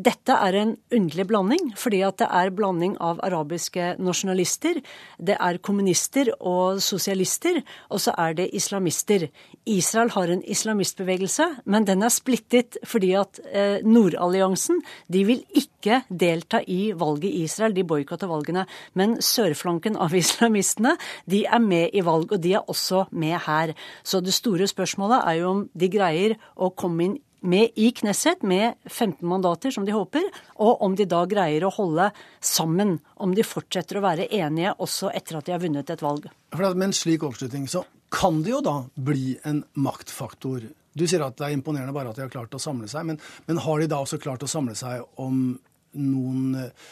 Dette 0.00 0.38
er 0.48 0.58
en 0.60 0.74
underlig 0.96 1.26
blanding, 1.30 1.70
fordi 1.78 2.02
at 2.06 2.18
det 2.22 2.28
er 2.40 2.52
blanding 2.56 2.96
av 3.02 3.20
arabiske 3.26 3.94
nasjonalister, 4.00 4.80
det 5.20 5.36
er 5.36 5.60
kommunister 5.64 6.32
og 6.38 6.80
sosialister, 6.84 7.60
og 7.92 8.02
så 8.02 8.14
er 8.18 8.36
det 8.40 8.48
islamister. 8.56 9.28
Israel 9.68 10.12
har 10.16 10.32
en 10.32 10.42
islamistbevegelse, 10.42 11.46
men 11.70 11.86
den 11.88 12.04
er 12.06 12.14
splittet 12.14 12.80
fordi 12.88 13.12
at 13.18 13.40
Nordalliansen 13.84 14.80
de 15.12 15.24
vil 15.28 15.44
ikke 15.56 16.02
delta 16.08 16.60
i 16.66 16.92
valget 16.96 17.30
i 17.30 17.44
Israel, 17.46 17.74
de 17.76 17.84
boikotter 17.86 18.30
valgene. 18.30 18.66
Men 18.98 19.18
sørflanken 19.24 19.96
av 20.00 20.14
islamistene 20.16 20.96
de 21.30 21.44
er 21.46 21.62
med 21.62 21.89
i 21.92 22.04
valg, 22.06 22.32
og 22.32 22.42
de 22.42 22.54
er 22.58 22.70
også 22.70 23.06
med 23.10 23.38
her. 23.46 23.74
Så 24.02 24.22
det 24.24 24.34
store 24.36 24.68
spørsmålet 24.70 25.26
er 25.26 25.40
jo 25.40 25.50
om 25.54 25.66
de 25.72 25.90
greier 25.92 26.36
å 26.56 26.72
komme 26.76 27.06
inn 27.06 27.18
med 27.40 27.70
i 27.80 27.88
Knesset 27.96 28.42
med 28.44 28.76
15 28.84 29.28
mandater, 29.28 29.72
som 29.72 29.86
de 29.86 29.94
håper, 29.96 30.26
og 30.60 30.82
om 30.84 30.96
de 30.96 31.06
da 31.08 31.22
greier 31.28 31.64
å 31.64 31.72
holde 31.72 32.10
sammen. 32.44 32.98
Om 33.16 33.32
de 33.36 33.46
fortsetter 33.46 33.98
å 33.98 34.04
være 34.04 34.28
enige 34.28 34.74
også 34.78 35.12
etter 35.16 35.38
at 35.38 35.48
de 35.48 35.54
har 35.56 35.62
vunnet 35.62 35.90
et 35.90 36.04
valg. 36.04 36.28
For 36.52 36.74
Med 36.74 36.90
en 36.90 36.96
slik 36.96 37.24
oppslutning 37.24 37.66
så 37.70 37.84
kan 38.10 38.42
det 38.42 38.52
jo 38.52 38.60
da 38.64 38.76
bli 38.94 39.38
en 39.46 39.62
maktfaktor. 39.78 40.66
Du 40.92 41.06
sier 41.06 41.22
at 41.24 41.38
det 41.38 41.46
er 41.46 41.54
imponerende 41.54 41.94
bare 41.94 42.10
at 42.10 42.18
de 42.18 42.26
har 42.26 42.32
klart 42.32 42.54
å 42.54 42.62
samle 42.62 42.90
seg, 42.90 43.06
men, 43.06 43.20
men 43.46 43.62
har 43.62 43.80
de 43.80 43.90
da 43.90 44.00
også 44.02 44.18
klart 44.20 44.42
å 44.44 44.50
samle 44.50 44.74
seg 44.78 45.04
om 45.22 45.54
noen 45.96 46.58
eh, 46.58 46.90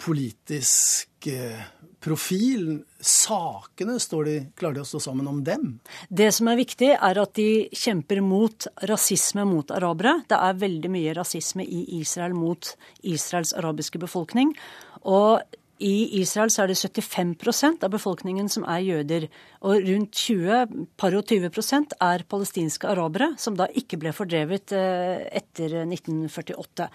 politisk 0.00 1.28
eh, 1.30 1.60
profil? 2.00 2.80
Sakene, 3.00 3.98
står 4.00 4.24
de, 4.28 4.36
klarer 4.58 4.80
de 4.80 4.84
å 4.84 4.88
stå 4.88 5.00
sammen 5.04 5.28
om 5.30 5.42
dem? 5.44 5.78
Det 6.08 6.30
som 6.36 6.50
er 6.50 6.60
viktig, 6.60 6.90
er 6.96 7.20
at 7.22 7.34
de 7.38 7.68
kjemper 7.76 8.22
mot 8.24 8.68
rasisme 8.90 9.44
mot 9.48 9.72
arabere. 9.76 10.18
Det 10.28 10.38
er 10.38 10.60
veldig 10.60 10.92
mye 10.92 11.16
rasisme 11.20 11.64
i 11.64 11.84
Israel 12.00 12.36
mot 12.36 12.74
Israels 13.02 13.54
arabiske 13.56 14.00
befolkning. 14.02 14.54
Og 15.08 15.40
i 15.80 16.20
Israel 16.20 16.50
så 16.52 16.64
er 16.64 16.70
det 16.70 16.78
75% 16.78 17.84
av 17.86 17.92
befolkningen 17.92 18.50
som 18.52 18.66
er 18.68 18.82
jøder. 18.84 19.26
Og 19.64 19.84
rundt 19.86 20.16
20, 20.16 20.86
par 21.00 21.16
og 21.16 21.24
20% 21.28 21.94
er 22.04 22.24
palestinske 22.28 22.88
arabere, 22.88 23.30
som 23.40 23.56
da 23.56 23.66
ikke 23.76 23.98
ble 24.00 24.12
fordrevet 24.16 24.74
eh, 24.76 25.24
etter 25.40 25.78
1948. 25.82 26.88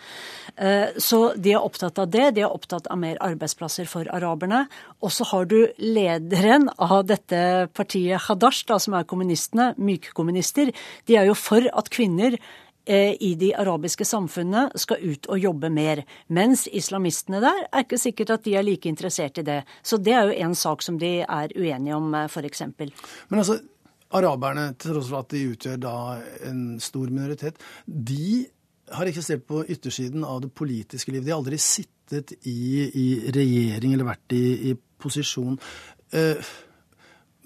Eh, 0.56 0.98
så 1.01 1.22
de 1.38 1.56
er 1.56 1.65
opptatt 1.65 2.01
av 2.01 2.12
det. 2.13 2.27
De 2.38 2.46
er 2.46 2.54
opptatt 2.54 2.89
av 2.94 3.01
mer 3.01 3.18
arbeidsplasser 3.25 3.89
for 3.89 4.10
araberne. 4.13 4.65
Og 5.01 5.13
så 5.13 5.27
har 5.32 5.50
du 5.50 5.58
lederen 5.82 6.70
av 6.77 7.01
dette 7.10 7.42
partiet, 7.74 8.27
Hadash, 8.27 8.68
da, 8.70 8.77
som 8.82 8.98
er 8.98 9.10
kommunistene, 9.10 9.74
mykkommunister. 9.82 10.74
De 11.10 11.18
er 11.18 11.30
jo 11.30 11.38
for 11.38 11.65
at 11.74 11.89
kvinner 11.94 12.38
i 12.88 13.32
de 13.39 13.50
arabiske 13.58 14.06
samfunnene 14.06 14.70
skal 14.77 15.01
ut 15.01 15.25
og 15.32 15.39
jobbe 15.42 15.72
mer. 15.74 16.04
Mens 16.30 16.68
islamistene 16.70 17.39
der 17.42 17.63
er 17.65 17.86
ikke 17.86 17.98
sikkert 17.98 18.34
at 18.36 18.44
de 18.46 18.54
er 18.60 18.65
like 18.65 18.89
interessert 18.89 19.39
i 19.42 19.46
det. 19.48 19.63
Så 19.82 19.98
det 19.98 20.13
er 20.13 20.30
jo 20.30 20.36
en 20.46 20.56
sak 20.56 20.86
som 20.86 21.00
de 21.01 21.15
er 21.24 21.56
uenige 21.58 21.96
om, 21.96 22.13
eh, 22.13 22.27
f.eks. 22.30 22.62
Men 23.30 23.42
altså, 23.42 23.58
araberne, 24.15 24.74
til 24.77 24.94
tross 24.94 25.10
for 25.10 25.24
at 25.24 25.34
de 25.34 25.48
utgjør 25.54 25.82
da 25.82 25.96
en 26.50 26.80
stor 26.80 27.10
minoritet, 27.10 27.58
de 27.86 28.46
har 28.94 29.10
eksistert 29.10 29.46
på 29.50 29.63
yttersiden 29.65 30.25
av 30.27 30.44
det 30.44 30.51
politiske 30.54 31.12
livet. 31.12 31.25
De 31.25 31.34
har 31.34 31.42
aldri 31.42 31.60
sittet 31.62 32.36
i, 32.46 32.86
i 32.86 33.08
regjering 33.34 33.96
eller 33.96 34.12
vært 34.12 34.36
i, 34.38 34.44
i 34.70 34.75
posisjon. 35.01 35.58
Uh, 36.13 36.54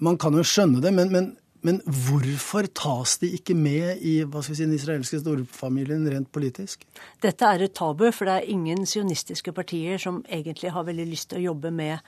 man 0.04 0.18
kan 0.20 0.36
jo 0.36 0.44
skjønne 0.46 0.82
det, 0.84 0.92
men, 0.96 1.12
men 1.12 1.30
men 1.66 1.80
hvorfor 1.84 2.68
tas 2.76 3.18
de 3.20 3.30
ikke 3.36 3.54
med 3.56 4.00
i 4.00 4.16
si, 4.24 4.56
den 4.62 4.74
israelske 4.76 5.20
storfamilien 5.20 6.06
rent 6.08 6.30
politisk? 6.32 6.86
Dette 7.20 7.46
er 7.46 7.66
et 7.66 7.74
tabu, 7.76 8.08
for 8.12 8.28
det 8.28 8.38
er 8.38 8.50
ingen 8.54 8.86
sionistiske 8.88 9.52
partier 9.52 10.00
som 10.00 10.22
egentlig 10.28 10.72
har 10.72 10.88
veldig 10.88 11.08
lyst 11.10 11.30
til 11.30 11.42
å 11.42 11.48
jobbe 11.50 11.72
med 11.74 12.00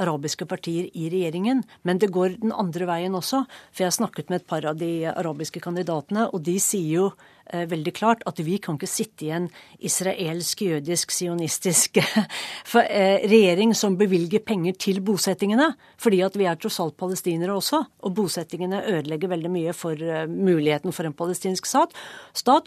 arabiske 0.00 0.46
partier 0.46 0.86
i 0.94 1.08
regjeringen. 1.10 1.64
Men 1.82 1.98
det 1.98 2.12
går 2.14 2.38
den 2.42 2.54
andre 2.54 2.86
veien 2.88 3.16
også. 3.18 3.42
For 3.72 3.84
jeg 3.84 3.90
har 3.90 3.98
snakket 3.98 4.30
med 4.30 4.42
et 4.42 4.48
par 4.50 4.66
av 4.68 4.78
de 4.78 4.92
arabiske 5.10 5.62
kandidatene, 5.62 6.28
og 6.30 6.44
de 6.46 6.56
sier 6.62 6.94
jo 7.00 7.10
veldig 7.50 7.92
klart 7.96 8.22
at 8.28 8.40
vi 8.44 8.58
kan 8.62 8.76
ikke 8.78 8.88
sitte 8.90 9.26
i 9.26 9.32
en 9.34 9.48
israelsk, 9.82 10.62
jødisk, 10.62 11.12
sionistisk 11.14 11.98
eh, 12.00 13.26
regjering 13.30 13.74
som 13.76 13.96
bevilger 14.00 14.42
penger 14.46 14.76
til 14.80 15.00
bosettingene. 15.04 15.72
Fordi 16.00 16.20
at 16.24 16.36
vi 16.38 16.46
er 16.48 16.58
tross 16.60 16.80
alt 16.82 16.96
palestinere 17.00 17.54
også. 17.56 17.82
Og 18.06 18.14
bosettingene 18.16 18.82
ødelegger 18.86 19.32
veldig 19.32 19.52
mye 19.52 19.74
for 19.76 19.98
eh, 19.98 20.26
muligheten 20.30 20.94
for 20.96 21.08
en 21.08 21.16
palestinsk 21.16 21.68
stat. 21.68 21.96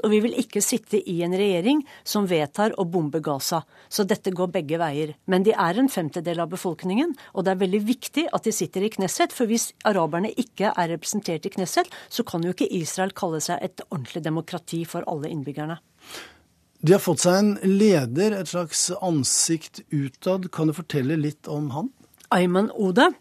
Og 0.04 0.10
vi 0.12 0.22
vil 0.25 0.38
ikke 0.42 0.63
sitte 0.63 1.00
i 1.00 1.20
en 1.25 1.36
regjering 1.38 1.84
som 2.04 2.28
vedtar 2.30 2.75
å 2.78 2.88
bombe 2.90 3.22
Gaza. 3.24 3.63
Så 3.90 4.08
dette 4.10 4.34
går 4.36 4.52
begge 4.54 4.82
veier. 4.82 5.16
Men 5.30 5.46
de 5.48 5.56
er 5.56 5.80
en 5.80 5.92
femtedel 5.92 6.42
av 6.44 6.52
befolkningen, 6.54 7.13
og 7.34 7.46
det 7.46 7.54
er 7.54 7.62
veldig 7.62 7.82
viktig 7.86 8.25
at 8.34 8.46
de 8.48 8.54
sitter 8.56 8.86
i 8.86 8.92
Knesset. 8.94 9.34
For 9.36 9.50
hvis 9.50 9.72
araberne 9.88 10.32
ikke 10.40 10.74
er 10.74 10.92
representert 10.94 11.46
i 11.48 11.54
Knesset, 11.54 11.90
så 12.10 12.25
kan 12.28 12.44
jo 12.46 12.54
ikke 12.54 12.70
Israel 12.74 13.13
kalle 13.18 13.42
seg 13.44 13.62
et 13.63 13.84
ordentlig 13.90 14.24
demokrati 14.25 14.73
demokrati 14.74 14.86
for 14.86 15.03
alle 15.08 15.30
innbyggerne. 15.30 15.77
De 16.82 16.92
har 16.92 17.00
fått 17.00 17.24
seg 17.24 17.38
en 17.39 17.58
leder, 17.63 18.34
et 18.36 18.48
slags 18.48 18.92
ansikt 19.01 19.82
utad. 19.89 20.51
Kan 20.51 20.68
du 20.68 20.74
fortelle 20.74 21.15
litt 21.15 21.48
om 21.48 21.72
han? 21.72 21.89
Ayman 22.30 22.72
Ode. 22.72 23.13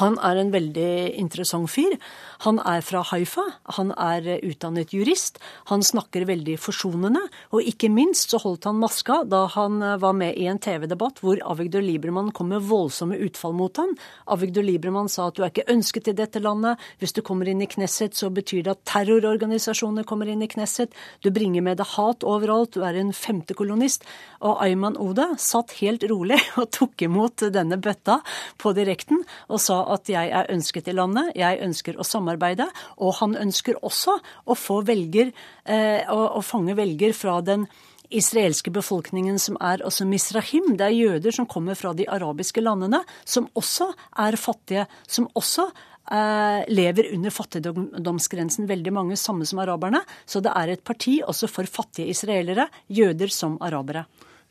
Han 0.00 0.16
er 0.24 0.38
en 0.40 0.52
veldig 0.54 0.92
interessant 1.20 1.68
fyr. 1.68 1.98
Han 2.46 2.58
er 2.64 2.80
fra 2.80 3.02
Haifa. 3.10 3.44
Han 3.76 3.92
er 4.00 4.38
utdannet 4.40 4.94
jurist. 4.96 5.36
Han 5.68 5.84
snakker 5.84 6.24
veldig 6.30 6.56
forsonende. 6.60 7.20
Og 7.52 7.68
ikke 7.68 7.90
minst 7.92 8.32
så 8.32 8.40
holdt 8.40 8.64
han 8.70 8.80
maska 8.80 9.20
da 9.28 9.44
han 9.52 9.82
var 10.00 10.16
med 10.16 10.38
i 10.40 10.48
en 10.48 10.60
TV-debatt 10.62 11.20
hvor 11.20 11.40
Avigdor 11.44 11.84
Liebermann 11.84 12.32
kom 12.32 12.48
med 12.54 12.64
voldsomme 12.70 13.18
utfall 13.26 13.52
mot 13.58 13.76
han. 13.76 13.92
Avigdor 14.32 14.64
Liebermann 14.64 15.10
sa 15.12 15.28
at 15.28 15.36
du 15.36 15.44
er 15.44 15.52
ikke 15.52 15.68
ønsket 15.74 16.08
i 16.08 16.16
dette 16.16 16.40
landet. 16.40 16.80
Hvis 17.02 17.12
du 17.12 17.20
kommer 17.26 17.50
inn 17.50 17.60
i 17.60 17.68
Knesset, 17.68 18.16
så 18.16 18.32
betyr 18.32 18.64
det 18.64 18.74
at 18.78 18.84
terrororganisasjoner 18.88 20.08
kommer 20.08 20.30
inn 20.32 20.44
i 20.44 20.50
Knesset. 20.50 20.96
Du 21.20 21.28
bringer 21.34 21.64
med 21.64 21.82
deg 21.82 21.92
hat 21.98 22.24
overalt. 22.24 22.72
Du 22.72 22.86
er 22.86 22.96
en 22.96 23.12
femtekolonist. 23.12 24.08
Og 24.40 24.56
Ayman 24.64 24.96
Ode 24.96 25.28
satt 25.42 25.76
helt 25.82 26.08
rolig 26.08 26.40
og 26.60 26.72
tok 26.72 27.04
imot 27.04 27.44
denne 27.52 27.76
bøtta 27.82 28.22
på 28.56 28.72
direkten 28.76 29.20
og 29.52 29.60
sa 29.60 29.81
at 29.94 30.10
jeg 30.12 30.32
er 30.32 30.50
ønsket 30.52 30.90
i 30.90 30.96
landet, 30.96 31.32
jeg 31.38 31.60
ønsker 31.64 31.98
å 31.98 32.06
samarbeide. 32.06 32.68
Og 33.02 33.16
han 33.20 33.36
ønsker 33.38 33.80
også 33.82 34.18
å 34.46 34.82
velger, 34.86 35.32
eh, 35.64 36.02
å, 36.10 36.20
å 36.38 36.42
fange 36.44 36.76
velger 36.78 37.14
fra 37.16 37.40
den 37.44 37.66
israelske 38.12 38.72
befolkningen 38.72 39.38
som 39.40 39.56
er 39.60 39.82
altså 39.84 40.06
misrahim. 40.08 40.74
Det 40.76 40.88
er 40.88 40.98
jøder 40.98 41.34
som 41.34 41.48
kommer 41.48 41.78
fra 41.78 41.94
de 41.96 42.06
arabiske 42.08 42.62
landene, 42.62 43.02
som 43.24 43.48
også 43.58 43.92
er 44.24 44.36
fattige. 44.40 44.86
Som 45.08 45.28
også 45.38 45.68
eh, 45.68 46.60
lever 46.72 47.12
under 47.14 47.34
fattigdomsgrensen, 47.34 48.68
veldig 48.70 48.92
mange 48.92 49.20
samme 49.20 49.48
som 49.48 49.62
araberne. 49.64 50.02
Så 50.26 50.44
det 50.44 50.52
er 50.56 50.74
et 50.74 50.84
parti 50.84 51.20
også 51.24 51.50
for 51.50 51.68
fattige 51.80 52.12
israelere, 52.12 52.68
jøder 52.88 53.32
som 53.32 53.58
arabere. 53.64 54.06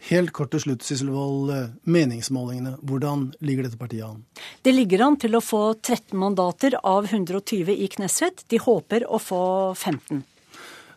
Helt 0.10 0.32
kort 0.34 0.50
til 0.54 0.64
slutt, 0.64 0.86
Sisselvold. 0.86 1.52
Eh, 1.54 1.70
meningsmålingene, 1.86 2.78
hvordan 2.82 3.30
ligger 3.46 3.68
dette 3.68 3.78
partiet 3.78 4.08
an? 4.08 4.24
Det 4.66 4.74
ligger 4.74 5.06
an 5.06 5.20
til 5.22 5.38
å 5.38 5.44
få 5.46 5.62
13 5.78 6.18
mandater 6.18 6.80
av 6.82 7.06
120 7.12 7.76
i 7.76 7.90
Knesset. 7.92 8.46
De 8.50 8.58
håper 8.62 9.06
å 9.06 9.22
få 9.22 9.44
15. 9.76 10.24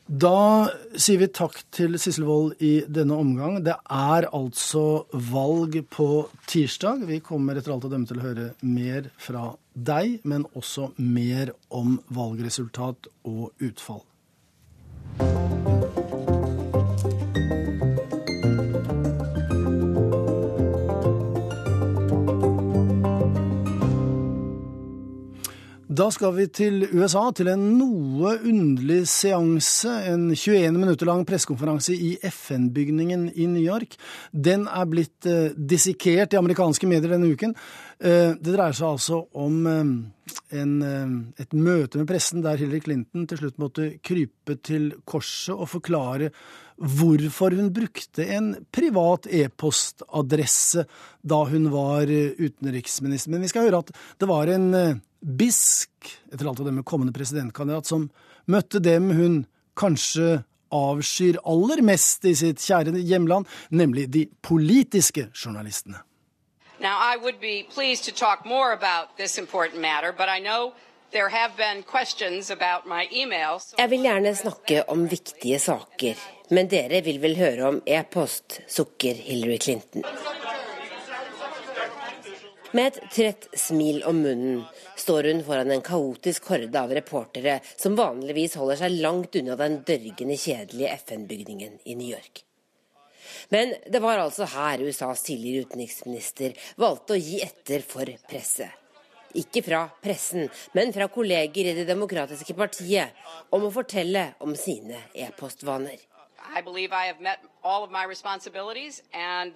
Da 0.04 0.68
sier 1.00 1.20
vi 1.22 1.30
takk 1.32 1.62
til 1.72 1.96
Sisselvold 2.00 2.60
i 2.64 2.74
denne 2.92 3.16
omgang. 3.16 3.62
Det 3.64 3.76
er 3.88 4.28
altså 4.36 5.04
valg 5.32 5.78
på 5.88 6.08
tirsdag. 6.48 7.06
Vi 7.08 7.22
kommer 7.24 7.56
etter 7.56 7.72
alt 7.72 7.86
å 7.88 7.92
dømme 7.92 8.08
til 8.08 8.20
å 8.20 8.26
høre 8.26 8.50
mer 8.60 9.08
fra 9.16 9.46
deg, 9.72 10.18
men 10.28 10.44
også 10.52 10.90
mer 11.00 11.54
om 11.72 11.96
valgresultat 12.12 13.08
og 13.24 13.64
utfall. 13.64 14.04
Da 25.94 26.06
skal 26.10 26.32
vi 26.34 26.44
til 26.48 26.86
USA, 26.96 27.28
til 27.36 27.50
en 27.52 27.60
noe 27.76 28.32
underlig 28.48 29.04
seanse. 29.10 29.92
En 30.08 30.24
21 30.32 30.72
minutter 30.74 31.06
lang 31.06 31.22
pressekonferanse 31.28 31.94
i 31.94 32.14
FN-bygningen 32.24 33.28
i 33.36 33.46
New 33.52 33.62
York. 33.62 33.94
Den 34.32 34.64
er 34.66 34.88
blitt 34.90 35.28
eh, 35.28 35.52
dissekert 35.54 36.34
i 36.34 36.40
amerikanske 36.40 36.88
medier 36.90 37.14
denne 37.14 37.30
uken. 37.30 37.54
Eh, 38.00 38.32
det 38.32 38.56
dreier 38.56 38.74
seg 38.74 38.88
altså 38.88 39.20
om 39.38 39.60
eh, 39.70 39.94
en, 40.58 40.74
eh, 40.88 41.14
et 41.44 41.54
møte 41.54 42.00
med 42.00 42.10
pressen 42.10 42.42
der 42.42 42.58
Hillary 42.58 42.82
Clinton 42.88 43.28
til 43.30 43.44
slutt 43.44 43.62
måtte 43.62 43.92
krype 44.02 44.58
til 44.66 44.90
korset 45.06 45.54
og 45.54 45.68
forklare 45.76 46.32
hvorfor 46.74 47.54
hun 47.54 47.70
brukte 47.76 48.26
en 48.34 48.54
privat 48.74 49.28
e-postadresse 49.30 50.88
da 51.22 51.44
hun 51.52 51.68
var 51.70 52.10
utenriksminister. 52.10 53.30
Men 53.30 53.44
vi 53.46 53.52
skal 53.52 53.68
høre 53.68 53.84
at 53.84 53.94
det 53.94 54.32
var 54.32 54.50
en 54.50 54.72
Bisk, 55.24 55.90
etter 56.32 56.46
alt 56.46 56.60
av 56.60 56.66
det 56.68 56.72
med 56.76 56.84
kommende 56.84 57.12
presidentkandidat, 57.16 57.88
som 57.88 58.10
møtte 58.44 58.80
dem 58.84 59.08
hun 59.16 59.38
kanskje 59.78 60.42
avskyr 60.74 61.38
aller 61.48 61.80
mest 61.86 62.26
i 62.28 62.34
sitt 62.36 62.60
kjære 62.60 62.98
hjemland, 63.00 63.48
nemlig 63.70 64.10
de 64.12 64.26
politiske 64.44 65.30
journalistene. 65.32 66.02
Now, 66.80 66.98
I 67.00 67.16
would 67.16 67.40
be 67.40 67.64
pleased 67.74 68.04
to 68.04 68.12
talk 68.12 68.44
more 68.44 68.72
about 68.72 69.16
this 69.16 69.38
important 69.38 69.80
matter, 69.80 70.12
but 70.12 70.28
I 70.28 70.40
know 70.40 70.74
there 71.12 71.28
have 71.28 71.56
been 71.56 71.82
questions 71.82 72.50
about 72.50 72.86
my 72.86 73.08
emails. 73.12 73.74
Jeg 73.78 73.90
vil 73.90 74.02
gjerne 74.04 74.34
snakke 74.36 74.82
om 74.90 75.06
viktige 75.08 75.58
saker, 75.62 76.18
men 76.50 76.68
dere 76.68 77.00
vil 77.06 77.22
vel 77.22 77.38
høre 77.38 77.68
om 77.70 77.80
e-post, 77.86 78.60
sukker 78.68 79.14
Hillary 79.14 79.58
Clinton. 79.62 80.04
Med 82.74 82.86
et 82.86 83.10
trett 83.14 83.44
smil 83.54 84.00
om 84.02 84.16
munnen 84.18 84.62
står 84.98 85.28
hun 85.30 85.44
foran 85.46 85.70
en 85.70 85.82
kaotisk 85.84 86.48
horde 86.50 86.80
av 86.80 86.90
reportere 86.96 87.60
som 87.76 87.94
vanligvis 87.94 88.56
holder 88.58 88.80
seg 88.80 88.96
langt 89.04 89.36
unna 89.38 89.54
den 89.60 89.76
dørgende 89.86 90.34
kjedelige 90.34 90.96
FN-bygningen 91.04 91.76
i 91.84 91.94
New 91.94 92.08
York. 92.10 92.42
Men 93.54 93.76
det 93.86 94.00
var 94.02 94.18
altså 94.18 94.48
her 94.56 94.82
USAs 94.82 95.22
tidligere 95.22 95.68
utenriksminister 95.68 96.58
valgte 96.82 97.14
å 97.14 97.20
gi 97.20 97.38
etter 97.46 97.86
for 97.86 98.10
presset. 98.26 98.74
Ikke 99.38 99.62
fra 99.66 99.84
pressen, 100.02 100.50
men 100.74 100.90
fra 100.94 101.06
kolleger 101.06 101.70
i 101.70 101.76
Det 101.78 101.86
demokratiske 101.86 102.58
partiet, 102.58 103.14
om 103.54 103.68
å 103.68 103.70
fortelle 103.74 104.32
om 104.42 104.54
sine 104.58 104.98
e-postvaner. 105.14 106.02
I 106.54 106.62
believe 106.62 106.90
I 106.92 107.06
have 107.06 107.22
met 107.22 107.38
all 107.62 107.84
of 107.86 107.90
my 107.90 108.04
responsibilities, 108.04 109.00
and 109.12 109.54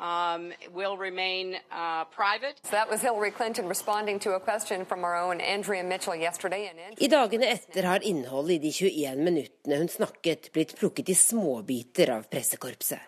um, 0.00 0.52
will 0.74 0.96
remain 0.96 1.56
uh, 1.70 2.04
private. 2.04 2.60
So 2.64 2.70
that 2.70 2.90
was 2.90 3.00
Hillary 3.00 3.30
Clinton 3.30 3.68
responding 3.68 4.18
to 4.20 4.32
a 4.32 4.40
question 4.40 4.84
from 4.84 5.04
our 5.04 5.16
own 5.16 5.40
Andrea 5.40 5.84
Mitchell 5.84 6.16
yesterday. 6.16 6.70
I 7.00 7.08
dagene 7.08 7.46
etter 7.46 7.82
har 7.82 8.00
innholdet 8.00 8.58
i 8.58 8.58
de 8.58 8.72
21 8.72 9.18
minuttene 9.18 9.78
hun 9.78 9.88
snakket, 9.88 10.52
blitt 10.52 10.76
plukket 10.78 11.08
i 11.08 11.14
småbiter 11.14 12.10
av 12.10 12.28
pressekorpset. 12.30 13.00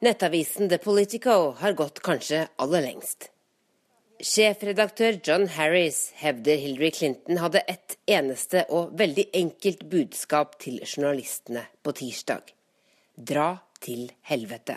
Nettavisen 0.00 0.68
The 0.68 0.78
Politico 0.78 1.54
har 1.58 1.72
gått 1.72 2.02
kanskje 2.04 2.46
aller 2.56 2.84
lengst. 2.84 3.30
Sjefredaktør 4.16 5.18
John 5.24 5.44
Harris 5.52 6.10
hevder 6.16 6.56
Hillary 6.56 6.90
Clinton 6.90 7.36
hadde 7.36 7.60
ett 7.68 7.98
eneste 8.08 8.64
og 8.72 8.94
veldig 8.96 9.26
enkelt 9.36 9.84
budskap 9.92 10.56
til 10.62 10.80
journalistene 10.86 11.66
på 11.84 11.92
tirsdag. 11.98 12.54
Dra 13.16 13.50
til 13.86 14.06
helvete. 14.30 14.76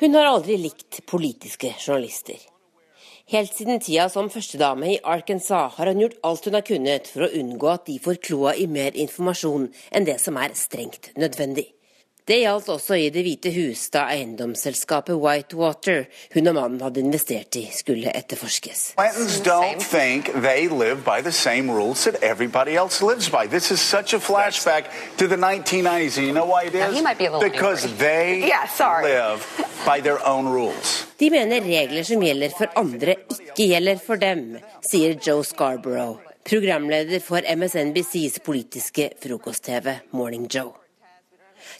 Hun 0.00 0.18
har 0.18 0.28
aldri 0.32 0.60
likt 0.60 1.00
politiske 1.08 1.72
journalister. 1.80 2.38
Helt 3.26 3.50
siden 3.58 3.80
tida 3.82 4.04
som 4.06 4.28
førstedame 4.30 4.92
i 4.92 4.98
Arkansas 5.02 5.74
har 5.80 5.90
hun 5.90 6.04
gjort 6.04 6.20
alt 6.28 6.44
hun 6.46 6.54
har 6.54 6.66
kunnet 6.68 7.08
for 7.10 7.26
å 7.26 7.32
unngå 7.40 7.72
at 7.72 7.88
de 7.88 7.96
får 8.04 8.20
kloa 8.22 8.52
i 8.54 8.68
mer 8.70 8.94
informasjon 8.94 9.66
enn 9.90 10.06
det 10.06 10.20
som 10.22 10.38
er 10.38 10.54
strengt 10.54 11.10
nødvendig. 11.18 11.72
Det 12.26 12.40
gjaldt 12.40 12.66
også 12.74 12.96
i 12.98 13.10
Det 13.14 13.22
hvite 13.22 13.52
hus 13.54 13.84
da 13.94 14.08
eiendomsselskapet 14.10 15.14
Whitewater 15.22 16.08
hun 16.34 16.48
og 16.50 16.56
mannen 16.56 16.80
hadde 16.82 16.98
investert 17.04 17.54
i, 17.54 17.68
skulle 17.70 18.10
etterforskes. 18.18 18.80
Clintons 18.98 19.36
don't 19.46 19.84
think 19.86 20.32
they 20.34 20.66
live 20.66 21.04
by 21.06 21.20
the 21.22 21.30
same 21.30 21.70
rules 21.70 22.02
that 22.02 22.16
everybody 22.22 22.74
else 22.74 22.98
lives 23.00 23.28
by. 23.30 23.46
This 23.46 23.70
is 23.70 23.78
such 23.78 24.12
a 24.12 24.18
flashback 24.18 24.90
to 25.18 25.28
the 25.28 25.36
1990s. 25.36 26.18
And 26.18 26.26
you 26.26 26.32
know 26.32 26.46
why 26.50 26.64
it 26.66 26.74
is? 26.74 27.00
Because 27.40 27.86
they 27.98 28.42
yeah, 28.52 28.66
live 29.02 29.46
by 29.86 30.00
their 30.00 30.18
own 30.26 30.48
rules. 30.48 31.06
De 31.18 31.30
mener 31.30 31.62
regler 31.62 32.02
som 32.02 32.24
gjelder 32.26 32.50
for 32.58 32.72
andre, 32.74 33.14
ikke 33.30 33.68
gjelder 33.70 34.02
for 34.02 34.18
dem, 34.18 34.42
sier 34.82 35.14
Joe 35.22 35.44
Scarborough, 35.46 36.18
programleder 36.42 37.22
for 37.22 37.46
MSNBCs 37.54 38.40
politiske 38.42 39.12
frokost-TV 39.22 39.94
Morning 40.10 40.50
Joe. 40.50 40.85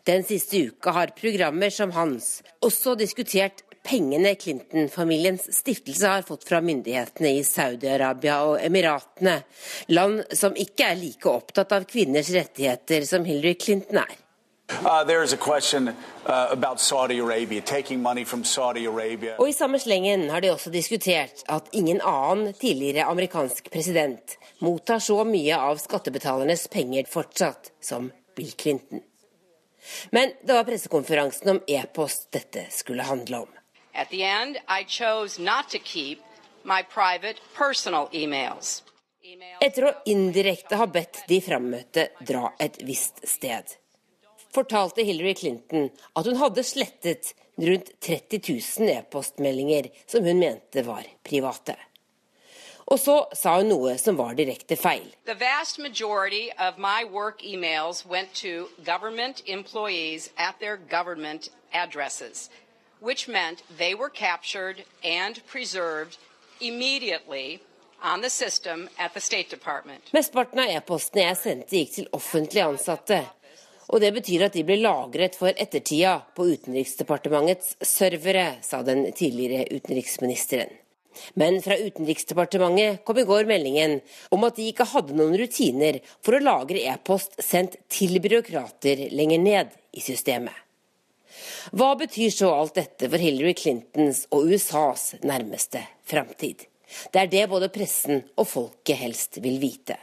Den 0.06 0.22
siste 0.24 0.56
uka 0.56 0.90
har 0.90 1.10
programmer 1.18 1.70
som 1.70 1.90
hans 1.90 2.42
også 2.62 2.94
diskutert 2.94 3.64
pengene 3.86 4.36
Clinton-familiens 4.38 5.48
stiftelse 5.54 6.12
har 6.12 6.22
fått 6.26 6.44
fra 6.46 6.60
myndighetene 6.62 7.32
i 7.34 7.40
Saudi-Arabia 7.46 8.36
og 8.46 8.60
Emiratene, 8.62 9.40
land 9.90 10.22
som 10.30 10.54
ikke 10.54 10.92
er 10.92 11.00
like 11.00 11.26
opptatt 11.30 11.74
av 11.74 11.88
kvinners 11.90 12.30
rettigheter 12.34 13.02
som 13.08 13.26
Hillary 13.26 13.56
Clinton 13.58 13.98
er. 14.04 14.14
Uh, 14.66 15.02
uh, 16.26 16.54
og 19.38 19.48
I 19.48 19.54
samme 19.54 19.78
slengen 19.82 20.30
har 20.30 20.42
de 20.42 20.50
også 20.50 20.70
diskutert 20.74 21.44
at 21.50 21.68
ingen 21.72 22.00
annen 22.02 22.54
tidligere 22.54 23.06
amerikansk 23.10 23.70
president 23.74 24.38
mottar 24.62 24.98
så 25.02 25.22
mye 25.26 25.58
av 25.58 25.82
skattebetalernes 25.82 26.66
penger 26.70 27.06
fortsatt 27.10 27.70
som 27.82 28.10
Bill 28.38 28.54
Clinton. 28.58 29.02
Men 30.10 30.32
det 30.42 30.52
var 30.52 30.64
pressekonferansen 30.64 31.50
om 31.50 31.60
e-post 31.66 32.28
dette 32.32 32.66
skulle 32.70 33.02
handle 33.02 33.44
om. 33.46 33.48
End, 33.96 34.58
Etter 39.60 39.86
å 39.88 39.92
indirekte 40.12 40.78
ha 40.78 40.86
bedt 40.86 41.22
de 41.28 41.40
frammøtte 41.42 42.08
dra 42.28 42.52
et 42.62 42.76
visst 42.86 43.24
sted, 43.28 43.72
fortalte 44.54 45.04
Hillary 45.06 45.34
Clinton 45.34 45.88
at 46.14 46.28
hun 46.28 46.38
hadde 46.40 46.64
slettet 46.66 47.32
rundt 47.56 47.90
30 48.04 48.40
000 48.78 48.92
e-postmeldinger 48.98 49.88
som 50.06 50.24
hun 50.24 50.38
mente 50.38 50.84
var 50.86 51.08
private. 51.24 51.76
Og 52.86 53.00
så 53.02 53.16
sa 53.34 53.56
hun 53.58 53.68
noe 53.72 53.96
som 53.98 54.18
var 54.18 54.36
direkte 54.38 54.76
feil. 54.78 55.08
The 55.26 55.34
vast 55.34 55.78
majority 55.78 56.50
of 56.58 56.78
my 56.78 57.04
work 57.04 57.42
emails 57.42 58.06
went 58.06 58.34
to 58.42 58.68
government 58.84 59.42
employees 59.46 60.30
at 60.38 60.60
their 60.60 60.76
government 60.76 61.50
addresses, 61.74 62.48
which 63.00 63.28
meant 63.28 63.62
they 63.78 63.94
were 63.94 64.10
captured 64.10 64.84
and 65.02 65.42
preserved 65.46 66.18
immediately 66.60 67.60
on 68.02 68.22
the 68.22 68.30
system 68.30 68.88
at 68.98 69.14
the 69.14 69.20
State 69.20 69.50
Department. 69.50 70.12
Mesteparten 70.12 70.62
av 70.62 70.70
e-postene 70.70 71.26
jeg 71.26 71.42
sendte 71.42 71.80
gikk 71.80 71.94
til 71.98 72.08
offentlige 72.14 72.70
ansatte. 72.70 73.20
Og 73.90 74.00
det 74.02 74.12
betyr 74.14 74.46
at 74.46 74.54
de 74.54 74.64
ble 74.66 74.78
lagret 74.78 75.36
for 75.38 75.50
ettertida 75.50 76.18
på 76.34 76.48
Utenriksdepartementets 76.54 77.76
servere, 77.86 78.58
sa 78.62 78.82
den 78.82 79.06
tidligere 79.12 79.68
utenriksministeren. 79.74 80.70
Men 81.34 81.58
fra 81.64 81.78
Utenriksdepartementet 81.78 83.02
kom 83.06 83.18
i 83.20 83.26
går 83.28 83.48
meldingen 83.48 83.98
om 84.34 84.46
at 84.48 84.58
de 84.58 84.68
ikke 84.70 84.88
hadde 84.92 85.16
noen 85.16 85.36
rutiner 85.40 86.00
for 86.24 86.36
å 86.36 86.42
lagre 86.42 86.82
e-post 86.92 87.38
sendt 87.42 87.78
til 87.92 88.18
byråkrater 88.22 89.08
lenger 89.16 89.42
ned 89.42 89.74
i 89.96 90.04
systemet. 90.04 90.54
Hva 91.76 91.92
betyr 91.98 92.30
så 92.32 92.52
alt 92.54 92.76
dette 92.78 93.10
for 93.10 93.20
Hillary 93.20 93.54
Clintons 93.58 94.24
og 94.34 94.48
USAs 94.52 95.16
nærmeste 95.26 95.82
framtid? 96.06 96.64
Det 97.12 97.24
er 97.24 97.30
det 97.32 97.44
både 97.50 97.72
pressen 97.74 98.22
og 98.38 98.46
folket 98.48 99.00
helst 99.00 99.40
vil 99.44 99.58
vite. 99.60 99.98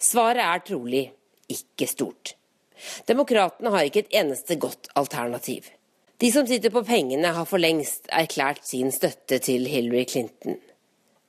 Svaret 0.00 0.42
er 0.42 0.64
trolig 0.64 1.04
ikke 1.52 1.88
stort. 1.88 2.34
Demokratene 3.08 3.72
har 3.74 3.86
ikke 3.86 4.06
et 4.06 4.16
eneste 4.20 4.56
godt 4.60 4.90
alternativ. 4.98 5.66
De 6.18 6.32
som 6.32 6.46
sitter 6.46 6.70
på 6.74 6.82
pengene, 6.82 7.30
har 7.30 7.46
for 7.46 7.62
lengst 7.62 8.08
erklært 8.10 8.64
sin 8.66 8.90
støtte 8.90 9.36
til 9.38 9.68
Hillary 9.70 10.02
Clinton. 10.10 10.56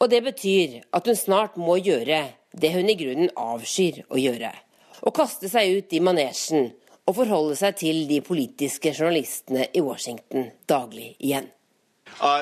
Og 0.01 0.09
det 0.09 0.23
betyr 0.25 0.79
at 0.97 1.05
hun 1.05 1.15
snart 1.15 1.59
må 1.61 1.75
gjøre 1.77 2.23
det 2.57 2.71
hun 2.73 2.89
i 2.89 2.95
grunnen 2.97 3.29
avskyr 3.37 3.99
å 4.09 4.17
gjøre. 4.17 4.49
Å 5.05 5.13
kaste 5.13 5.51
seg 5.51 5.75
ut 5.77 5.93
i 5.93 6.01
manesjen 6.01 6.71
og 7.05 7.19
forholde 7.19 7.59
seg 7.59 7.77
til 7.83 8.01
de 8.09 8.17
politiske 8.25 8.95
journalistene 8.95 9.67
i 9.77 9.85
Washington 9.85 10.49
daglig 10.65 11.13
igjen. 11.19 11.51
Uh, 12.17 12.41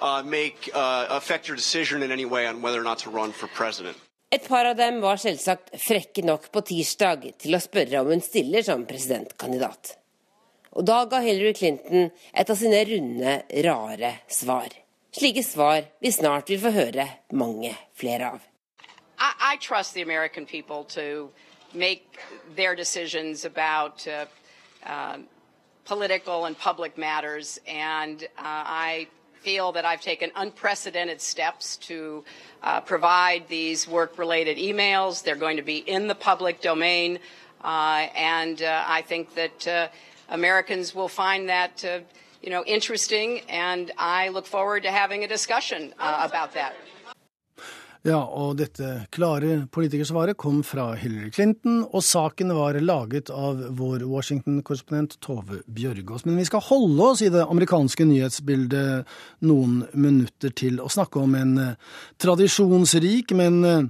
uh, 0.00 0.22
make, 0.24 0.70
uh, 0.74 1.06
affect 1.10 1.48
your 1.48 1.56
decision 1.56 2.02
in 2.02 2.10
any 2.10 2.24
way 2.24 2.46
on 2.46 2.62
whether 2.62 2.80
or 2.80 2.84
not 2.84 2.98
to 3.00 3.10
run 3.10 3.32
for 3.32 3.48
president? 3.48 3.98
Et 4.30 4.48
par 4.48 4.64
av 4.64 4.76
dem 4.76 5.00
var 5.02 5.20
selvsagt 5.20 5.74
frekke 5.78 6.24
nok 6.26 6.48
på 6.54 6.62
tirsdag 6.70 7.28
til 7.38 7.54
å 7.54 7.62
spørre 7.62 8.00
om 8.02 8.10
hun 8.14 8.24
stiller 8.24 8.64
som 8.66 8.86
presidentkandidat. 8.88 9.96
Og 10.74 10.86
da 10.88 11.04
ga 11.06 11.20
Hillary 11.22 11.54
Clinton 11.54 12.08
et 12.32 12.50
av 12.50 12.58
sine 12.58 12.80
runde, 12.88 13.36
rare 13.66 14.10
svar. 14.26 14.74
Slike 15.14 15.44
svar 15.46 15.84
vi 16.02 16.10
snart 16.10 16.50
vil 16.50 16.58
få 16.58 16.72
høre 16.74 17.06
mange 17.30 17.70
flere 17.94 18.32
av. 18.34 18.40
I, 19.18 19.54
I 19.54 19.56
trust 19.62 19.94
the 19.94 20.02
American 20.02 20.46
people 20.46 20.82
to 20.94 21.30
make 21.72 22.18
their 22.56 22.74
decisions 22.74 23.44
about 23.44 24.06
uh, 24.08 24.26
uh, 24.84 25.18
political 25.84 26.46
and 26.46 26.58
public 26.58 26.98
matters, 26.98 27.60
and 27.68 28.24
uh, 28.36 28.64
I 28.66 29.06
feel 29.44 29.72
that 29.72 29.84
I've 29.84 30.00
taken 30.00 30.30
unprecedented 30.34 31.20
steps 31.20 31.76
to 31.88 32.24
uh, 32.62 32.80
provide 32.80 33.46
these 33.46 33.86
work 33.86 34.16
related 34.16 34.56
emails. 34.56 35.22
They're 35.22 35.36
going 35.36 35.58
to 35.58 35.62
be 35.62 35.78
in 35.78 36.08
the 36.08 36.14
public 36.14 36.62
domain. 36.62 37.18
Uh, 37.62 38.08
and 38.16 38.62
uh, 38.62 38.84
I 38.86 39.02
think 39.02 39.34
that 39.34 39.68
uh, 39.68 39.88
Americans 40.30 40.94
will 40.94 41.08
find 41.08 41.48
that 41.50 41.84
uh, 41.84 42.00
you 42.42 42.50
know, 42.50 42.64
interesting, 42.64 43.40
and 43.48 43.90
I 43.96 44.28
look 44.28 44.46
forward 44.46 44.82
to 44.82 44.90
having 44.90 45.24
a 45.24 45.28
discussion 45.28 45.94
about 45.98 46.52
that. 46.52 46.74
Ja, 48.04 48.18
og 48.20 48.58
dette 48.58 49.06
klare 49.16 49.62
politikersvaret 49.72 50.36
kom 50.36 50.58
fra 50.66 50.90
Hillary 51.00 51.30
Clinton, 51.32 51.78
og 51.88 52.02
saken 52.04 52.50
var 52.52 52.76
laget 52.84 53.30
av 53.32 53.62
vår 53.78 54.04
Washington-korrespondent 54.04 55.16
Tove 55.24 55.62
Bjørgaas. 55.64 56.26
Men 56.28 56.36
vi 56.36 56.44
skal 56.44 56.60
holde 56.66 57.06
oss 57.14 57.22
i 57.24 57.30
det 57.32 57.46
amerikanske 57.48 58.04
nyhetsbildet 58.10 59.08
noen 59.48 59.78
minutter 59.96 60.52
til 60.52 60.82
og 60.84 60.92
snakke 60.92 61.22
om 61.22 61.38
en 61.38 61.54
tradisjonsrik, 62.20 63.32
men 63.40 63.88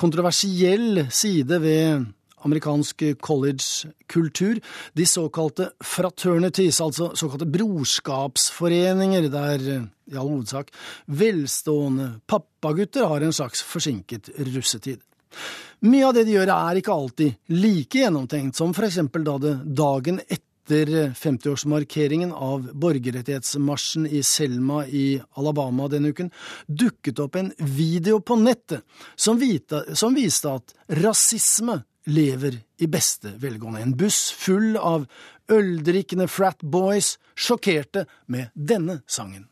kontroversiell 0.00 1.04
side 1.12 1.60
ved 1.60 2.08
amerikansk 2.46 3.04
college-kultur, 3.20 4.60
de 4.96 5.06
såkalte 5.06 5.70
fraternities, 5.84 6.80
altså 6.80 7.10
såkalte 7.18 7.48
brorskapsforeninger, 7.50 9.28
der 9.32 9.66
i 10.10 10.16
all 10.18 10.28
hovedsak 10.28 10.72
velstående 11.06 12.12
pappagutter 12.30 13.06
har 13.08 13.22
en 13.24 13.34
slags 13.36 13.62
forsinket 13.66 14.32
russetid. 14.50 15.00
Mye 15.86 16.06
av 16.06 16.14
det 16.16 16.26
de 16.28 16.36
gjør 16.36 16.50
er 16.52 16.80
ikke 16.80 16.94
alltid 16.94 17.52
like 17.54 18.02
gjennomtenkt 18.02 18.58
som 18.58 18.74
for 18.76 18.88
eksempel 18.88 19.24
da 19.24 19.36
det 19.40 19.52
dagen 19.78 20.20
etter 20.26 20.90
50-årsmarkeringen 21.18 22.34
av 22.36 22.68
borgerrettighetsmarsjen 22.82 24.04
i 24.06 24.20
Selma 24.26 24.84
i 24.86 25.20
Alabama 25.40 25.88
denne 25.90 26.12
uken 26.12 26.30
dukket 26.66 27.22
opp 27.24 27.38
en 27.40 27.50
video 27.58 28.20
på 28.20 28.36
nettet 28.42 28.84
som 29.16 29.40
viste 29.40 30.52
at 30.52 30.76
rasisme 31.00 31.80
lever 32.06 32.60
i 32.78 32.86
beste 32.86 33.34
velgående. 33.40 33.80
En 33.80 33.96
buss 33.96 34.30
full 34.32 34.76
av 34.76 35.06
øldrikkende 35.50 36.28
frat 36.28 36.62
boys 36.62 37.18
sjokkerte 37.36 38.06
med 38.26 38.52
denne 38.54 39.00
sangen. 39.06 39.46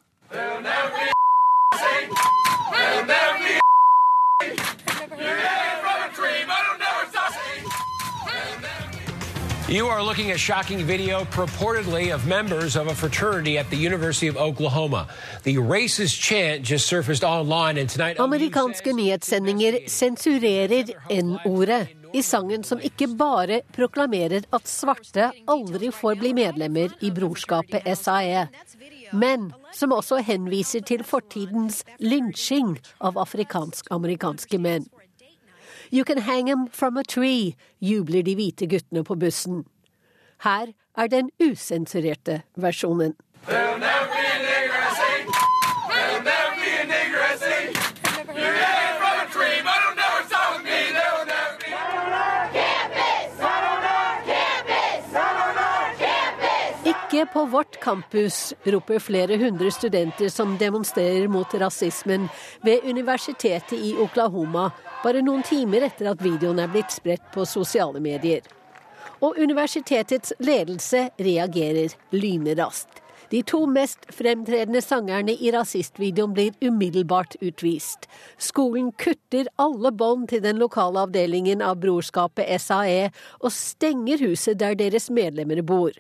You 9.69 9.89
are 9.89 10.03
looking 10.03 10.31
at 10.31 10.41
shocking 10.41 10.87
video 10.87 11.27
purportedly 11.27 12.15
of 12.15 12.27
members 12.27 12.75
of 12.75 12.87
a 12.87 12.95
fraternity 12.95 13.59
at 13.59 13.69
the 13.69 13.77
University 13.77 14.27
of 14.27 14.39
Oklahoma. 14.39 15.09
The 15.43 15.57
racist 15.57 16.19
chant 16.19 16.63
just 16.63 16.87
surfaced 16.87 17.23
online 17.23 17.77
and 17.77 17.87
tonight 17.87 18.17
Amerikanske 18.19 18.93
nyhetssendinger 18.93 19.79
sensurerer 19.87 20.85
N-ordet 21.11 21.98
i 22.13 22.23
sangen 22.23 22.65
som 22.65 22.81
ikke 22.85 23.09
bare 23.19 23.61
proklamerer 23.75 24.47
at 24.55 24.69
svarte 24.69 25.31
aldri 25.47 25.91
får 25.95 26.19
bli 26.21 26.33
medlemmer 26.37 26.95
i 27.05 27.11
brorskapet 27.15 27.87
SAE, 27.99 28.47
men 29.13 29.51
som 29.75 29.93
også 29.97 30.21
henviser 30.25 30.85
til 30.87 31.05
fortidens 31.07 31.83
lynsjing 31.99 32.77
av 33.01 33.19
afrikansk-amerikanske 33.21 34.61
menn. 34.61 34.89
You 35.91 36.05
can 36.05 36.19
hang 36.19 36.51
em 36.51 36.69
from 36.73 36.99
a 36.99 37.05
tree, 37.05 37.57
jubler 37.81 38.23
de 38.23 38.35
hvite 38.37 38.69
guttene 38.69 39.05
på 39.05 39.17
bussen. 39.17 39.65
Her 40.45 40.75
er 40.97 41.09
den 41.09 41.31
usensurerte 41.41 42.43
versjonen. 42.57 43.17
They'll 43.47 43.79
never 43.79 44.18
Ikke 57.19 57.33
på 57.33 57.45
vårt 57.51 57.81
campus, 57.81 58.55
roper 58.63 59.01
flere 59.03 59.37
hundre 59.41 59.73
studenter 59.75 60.29
som 60.31 60.53
demonstrerer 60.59 61.25
mot 61.27 61.51
rasismen 61.51 62.29
ved 62.63 62.87
universitetet 62.87 63.75
i 63.75 63.97
Oklahoma, 63.99 64.69
bare 65.03 65.25
noen 65.27 65.43
timer 65.43 65.89
etter 65.89 66.13
at 66.13 66.23
videoen 66.23 66.63
er 66.63 66.71
blitt 66.71 66.95
spredt 66.95 67.27
på 67.35 67.43
sosiale 67.43 67.99
medier. 67.99 68.47
Og 69.19 69.35
universitetets 69.35 70.37
ledelse 70.39 71.09
reagerer 71.19 71.99
lynraskt. 72.15 73.03
De 73.35 73.43
to 73.43 73.65
mest 73.67 74.07
fremtredende 74.15 74.79
sangerne 74.79 75.35
i 75.35 75.51
rasistvideoen 75.51 76.39
blir 76.39 76.55
umiddelbart 76.63 77.35
utvist. 77.43 78.07
Skolen 78.39 78.93
kutter 78.95 79.51
alle 79.59 79.91
bånd 79.91 80.31
til 80.31 80.47
den 80.47 80.63
lokale 80.63 81.09
avdelingen 81.09 81.67
av 81.67 81.83
brorskapet 81.83 82.47
SAE, 82.63 83.09
og 83.43 83.51
stenger 83.51 84.23
huset 84.23 84.63
der 84.63 84.79
deres 84.79 85.11
medlemmer 85.11 85.67
bor. 85.67 85.99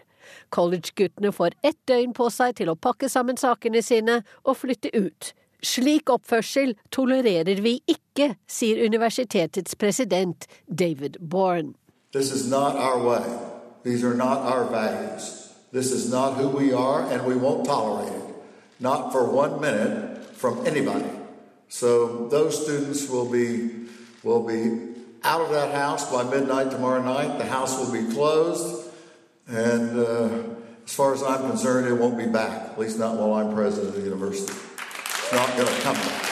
College-guttene 0.54 1.32
får 1.32 1.56
ett 1.62 1.78
døgn 1.90 2.14
på 2.16 2.30
seg 2.32 2.56
til 2.60 2.72
å 2.72 2.78
pakke 2.78 3.10
sammen 3.12 3.40
sakene 3.40 3.82
sine 3.84 4.22
og 4.44 4.60
flytte 4.62 4.92
ut. 4.96 5.32
Slik 5.64 6.10
oppførsel 6.10 6.76
tolererer 6.94 7.60
vi 7.64 7.80
ikke, 7.90 8.36
sier 8.46 8.84
universitetets 8.86 9.74
president 9.74 10.46
David 10.68 11.18
Bourne. 11.20 11.74
This 12.12 12.30
is 12.32 12.48
not 12.48 12.76
our 12.76 13.02
way. 13.02 13.26
These 13.82 14.04
are 14.04 14.14
not 14.14 14.38
our 14.46 14.64
values. 14.70 15.52
This 15.72 15.92
is 15.92 16.10
not 16.10 16.34
who 16.34 16.48
we 16.48 16.72
are, 16.72 17.10
and 17.10 17.26
we 17.26 17.34
won't 17.34 17.66
tolerate 17.66 18.12
it. 18.12 18.34
Not 18.80 19.12
for 19.12 19.28
one 19.28 19.60
minute 19.60 20.24
from 20.36 20.66
anybody. 20.66 21.10
So 21.68 22.28
those 22.28 22.62
students 22.62 23.08
will 23.08 23.28
be 23.28 23.88
will 24.22 24.42
be 24.42 24.94
out 25.24 25.40
of 25.40 25.50
that 25.50 25.74
house 25.74 26.10
by 26.10 26.22
midnight 26.24 26.70
tomorrow 26.70 27.02
night. 27.02 27.38
The 27.38 27.44
house 27.44 27.78
will 27.78 27.92
be 27.92 28.10
closed. 28.12 28.87
And 29.48 29.98
uh, 29.98 30.28
as 30.84 30.94
far 30.94 31.14
as 31.14 31.22
I'm 31.22 31.48
concerned, 31.48 31.88
it 31.88 31.94
won't 31.94 32.18
be 32.18 32.26
back, 32.26 32.70
at 32.70 32.78
least 32.78 32.98
not 32.98 33.16
while 33.16 33.32
I'm 33.32 33.54
president 33.54 33.88
of 33.88 33.94
the 33.94 34.02
university. 34.02 34.52
It's 34.52 35.32
not 35.32 35.48
going 35.56 35.68
to 35.68 35.80
come 35.80 35.96
back. 35.96 36.24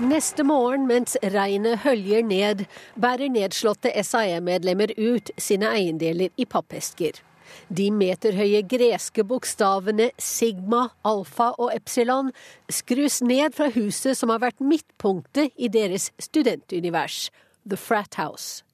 Neste 0.00 0.42
morgen, 0.42 0.86
mens 0.86 1.16
regnet 1.22 1.82
høljer 1.84 2.22
ned, 2.24 2.64
bærer 2.96 3.28
nedslåtte 3.28 3.92
SAE-medlemmer 4.02 4.94
ut 4.96 5.28
sine 5.36 5.68
eiendeler 5.68 6.32
i 6.36 6.46
pappesker. 6.48 7.20
De 7.68 7.90
meterhøye 7.94 8.62
greske 8.68 9.24
bokstavene 9.26 10.10
sigma, 10.20 10.88
alfa 11.06 11.50
og 11.58 11.74
epsilon 11.74 12.32
skrus 12.70 13.20
ned 13.22 13.54
fra 13.56 13.70
huset 13.74 14.18
som 14.18 14.32
har 14.32 14.42
vært 14.42 14.64
midtpunktet 14.64 15.54
i 15.56 15.70
deres 15.72 16.10
studentunivers, 16.22 17.28
The 17.66 17.78
Frat 17.78 18.16
House. 18.20 18.64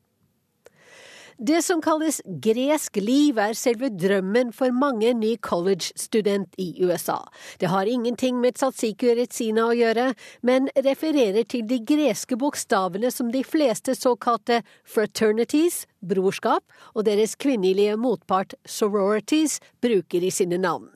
Det 1.38 1.59
som 1.62 1.83
kalles 1.85 2.22
gresk 2.25 2.96
liv, 2.96 3.37
er 3.37 3.53
selve 3.53 3.90
drømmen 3.92 4.55
for 4.57 4.72
mange 4.72 5.11
ny 5.12 5.35
college-student 5.44 6.55
i 6.57 6.70
USA. 6.81 7.18
Det 7.61 7.68
har 7.68 7.85
ingenting 7.85 8.38
med 8.40 8.57
tzatziki 8.57 9.12
retsina 9.18 9.66
å 9.68 9.75
gjøre, 9.77 10.07
men 10.40 10.70
refererer 10.87 11.44
til 11.44 11.66
de 11.68 11.83
greske 11.85 12.38
bokstavene 12.40 13.12
som 13.12 13.29
de 13.35 13.44
fleste 13.44 13.92
såkalte 13.99 14.62
fraternities, 14.88 15.83
brorskap, 16.01 16.64
og 16.96 17.05
deres 17.05 17.37
kvinnelige 17.37 18.01
motpart 18.01 18.57
sororities 18.64 19.61
bruker 19.85 20.25
i 20.25 20.33
sine 20.33 20.57
navn. 20.57 20.88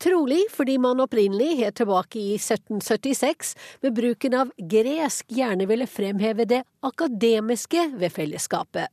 Trolig 0.00 0.46
fordi 0.48 0.80
man 0.80 1.04
opprinnelig, 1.04 1.58
helt 1.60 1.80
tilbake 1.84 2.24
i 2.24 2.34
1776, 2.40 3.52
med 3.84 4.00
bruken 4.00 4.40
av 4.46 4.56
gresk 4.56 5.28
gjerne 5.28 5.68
ville 5.68 5.92
fremheve 5.92 6.48
det 6.48 6.64
akademiske 6.80 7.90
ved 8.00 8.16
fellesskapet. 8.16 8.88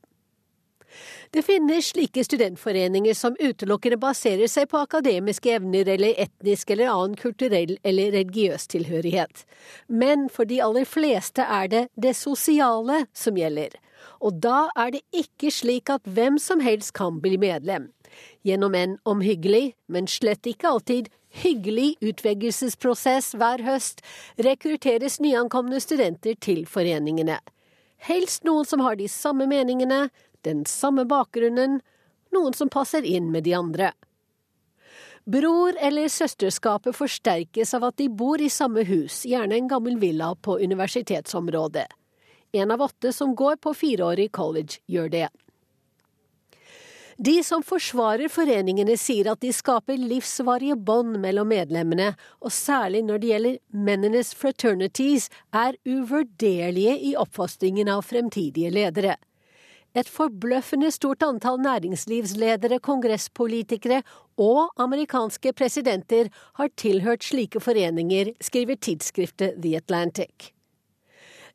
Det 1.30 1.42
finnes 1.46 1.92
slike 1.92 2.24
studentforeninger 2.24 3.14
som 3.14 3.36
utelukkende 3.40 3.98
baserer 4.02 4.50
seg 4.50 4.68
på 4.72 4.82
akademiske 4.84 5.54
evner 5.56 5.88
eller 5.94 6.18
etnisk 6.20 6.70
eller 6.74 6.92
annen 6.92 7.16
kulturell 7.20 7.76
eller 7.82 8.12
religiøs 8.16 8.68
tilhørighet. 8.74 9.46
Men 9.88 10.28
for 10.32 10.48
de 10.48 10.60
aller 10.64 10.88
fleste 10.88 11.46
er 11.46 11.72
det 11.72 11.86
det 11.94 12.14
sosiale 12.18 13.06
som 13.16 13.38
gjelder. 13.38 13.78
Og 14.22 14.38
da 14.42 14.68
er 14.78 14.94
det 14.94 15.02
ikke 15.14 15.50
slik 15.54 15.90
at 15.90 16.04
hvem 16.04 16.38
som 16.42 16.62
helst 16.62 16.94
kan 16.98 17.20
bli 17.22 17.38
medlem. 17.40 17.90
Gjennom 18.44 18.74
en 18.74 18.98
omhyggelig, 19.08 19.72
men 19.88 20.10
slett 20.10 20.46
ikke 20.46 20.68
alltid 20.68 21.08
hyggelig 21.42 21.96
utvelgelsesprosess 22.04 23.32
hver 23.40 23.62
høst 23.64 24.02
rekrutteres 24.42 25.18
nyankomne 25.22 25.80
studenter 25.80 26.36
til 26.40 26.66
foreningene. 26.68 27.38
Helst 28.02 28.44
noen 28.44 28.66
som 28.68 28.82
har 28.82 28.98
de 28.98 29.08
samme 29.08 29.46
meningene, 29.48 30.08
den 30.46 30.64
samme 30.68 31.04
bakgrunnen, 31.08 31.80
noen 32.32 32.56
som 32.56 32.70
passer 32.72 33.04
inn 33.04 33.30
med 33.32 33.44
de 33.44 33.54
andre. 33.54 33.92
Bror- 35.24 35.78
eller 35.78 36.08
søsterskapet 36.08 36.96
forsterkes 36.98 37.74
av 37.74 37.84
at 37.90 37.96
de 38.00 38.08
bor 38.08 38.42
i 38.42 38.50
samme 38.50 38.82
hus, 38.88 39.22
gjerne 39.28 39.54
en 39.54 39.68
gammel 39.70 40.00
villa 40.02 40.34
på 40.34 40.58
universitetsområdet. 40.58 41.86
En 42.52 42.70
av 42.70 42.82
åtte 42.82 43.12
som 43.12 43.34
går 43.34 43.56
på 43.62 43.74
fireårig 43.74 44.32
college, 44.32 44.82
gjør 44.86 45.08
det. 45.08 45.28
De 47.22 47.36
som 47.44 47.62
forsvarer 47.62 48.28
foreningene, 48.32 48.96
sier 48.98 49.28
at 49.30 49.40
de 49.44 49.52
skaper 49.54 50.00
livsvarige 50.00 50.74
bånd 50.74 51.20
mellom 51.22 51.52
medlemmene, 51.52 52.14
og 52.42 52.50
særlig 52.50 53.04
når 53.06 53.22
det 53.22 53.28
gjelder 53.30 53.58
mennenes 53.70 54.32
fraternities, 54.34 55.28
er 55.54 55.78
uvurderlige 55.86 56.96
i 56.98 57.12
oppfostringen 57.20 57.92
av 57.92 58.02
fremtidige 58.08 58.72
ledere. 58.74 59.20
Et 59.94 60.08
forbløffende 60.08 60.90
stort 60.94 61.22
antall 61.26 61.60
næringslivsledere, 61.60 62.80
kongresspolitikere 62.80 64.00
og 64.40 64.72
amerikanske 64.80 65.52
presidenter 65.52 66.30
har 66.58 66.72
tilhørt 66.80 67.24
slike 67.24 67.60
foreninger, 67.60 68.32
skriver 68.40 68.80
tidsskriftet 68.80 69.60
The 69.60 69.76
Atlantic. 69.76 70.52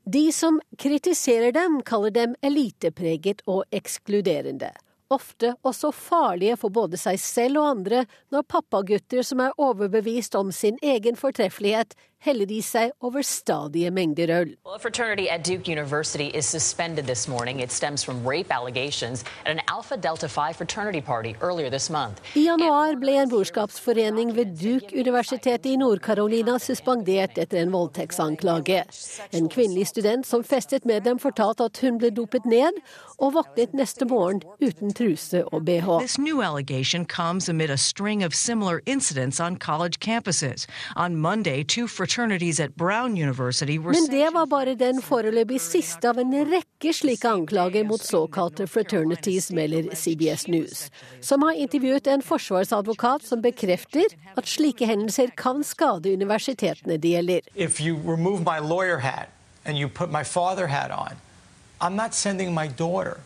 De 0.05 0.29
som 0.31 0.61
kritiserer 0.79 1.51
dem, 1.51 1.81
kaller 1.81 2.13
dem 2.15 2.35
elitepreget 2.45 3.41
og 3.47 3.65
ekskluderende 3.75 4.71
ofte 5.13 5.53
også 5.65 5.91
farlige 5.95 6.57
for 6.59 6.73
både 6.73 6.99
seg 6.99 7.19
selv 7.21 7.61
og 7.61 7.69
andre 7.71 8.03
når 8.33 8.47
pappagutter 8.51 9.23
som 9.25 9.41
er 9.43 9.55
overbevist 9.57 10.35
om 10.39 10.51
sin 10.51 10.79
egen 10.83 11.19
fortreffelighet, 11.19 11.95
heller 12.19 12.51
i 12.51 12.61
seg 12.61 12.91
over 13.01 13.21
stadige 13.21 13.91
mengder 13.91 14.29
øl. 14.29 14.55
Well, 14.65 14.79
fraternity 14.79 15.27
at 15.29 15.43
Duke 15.43 15.67
University 15.67 16.27
is 16.33 16.45
suspended 16.45 17.05
this 17.05 17.27
morning. 17.27 17.59
It 17.59 17.71
stems 17.71 18.03
from 18.03 18.25
rape 18.27 18.51
allegations 18.51 19.23
at 19.45 19.51
an 19.51 19.61
Alpha 19.67 19.97
Delta 19.97 20.27
Phi 20.27 20.53
fraternity 20.53 21.01
party 21.01 21.35
earlier 21.41 21.69
this 21.69 21.89
month. 21.89 22.21
I 22.35 22.45
januar 22.47 22.95
ble 22.99 23.17
en 23.21 23.29
brorskapsforening 23.29 24.33
ved 24.35 24.57
Duke-universitetet 24.57 25.65
i 25.65 25.75
Nord-Carolina 25.77 26.57
suspendert 26.59 27.37
etter 27.37 27.61
en 27.61 27.71
voldtektsanklage. 27.71 28.83
En 29.31 29.49
kvinnelig 29.49 29.87
student 29.87 30.25
som 30.25 30.43
festet 30.43 30.85
med 30.85 31.05
dem, 31.05 31.19
fortalte 31.19 31.69
at 31.69 31.77
hun 31.81 31.97
ble 32.01 32.09
dopet 32.09 32.45
ned, 32.45 32.81
og 33.17 33.33
våknet 33.33 33.73
neste 33.73 34.05
morgen 34.05 34.41
uten 34.61 34.93
truse 34.93 35.43
og 35.51 35.65
bh. 35.65 35.99
This 35.99 36.17
new 36.17 36.41
allegation 36.41 37.05
comes 37.05 37.49
amid 37.49 37.69
a 37.69 37.77
string 37.77 38.23
of 38.23 38.33
similar 38.33 38.81
incidents 38.85 39.39
on 39.39 39.57
college 39.57 39.99
campuses. 39.99 40.67
On 40.95 41.15
Monday, 41.15 41.63
two 41.63 41.87
fraternities 41.87 42.06
Men 42.07 44.05
det 44.11 44.29
var 44.33 44.45
bare 44.45 44.75
den 44.75 45.01
foreløpig 45.01 45.59
siste 45.61 46.09
av 46.09 46.19
en 46.21 46.33
rekke 46.49 46.93
slike 46.93 47.29
anklager 47.29 47.83
mot 47.87 48.01
såkalte 48.01 48.67
fraternities, 48.67 49.51
melder 49.51 49.95
CBS 49.95 50.47
News, 50.47 50.91
som 51.21 51.43
har 51.43 51.53
intervjuet 51.53 52.07
en 52.07 52.21
forsvarsadvokat 52.21 53.25
som 53.27 53.41
bekrefter 53.41 54.05
at 54.35 54.47
slike 54.47 54.85
hendelser 54.85 55.31
kan 55.37 55.63
skade 55.63 56.13
universitetene 56.13 56.97
det 56.97 57.15
gjelder. 57.15 57.41
If 57.55 57.81
you 57.81 57.97
remove 58.03 58.41
my 58.41 58.59
lawyer 58.59 58.97
hat 58.97 59.29
and 59.65 59.77
you 59.77 59.89
put 59.89 60.11
my 60.11 60.23
father 60.23 60.67
hat 60.67 60.91
on, 60.91 61.15
I'm 61.81 61.95
not 61.95 62.13
sending 62.13 62.53
my 62.53 62.67
daughter 62.67 63.19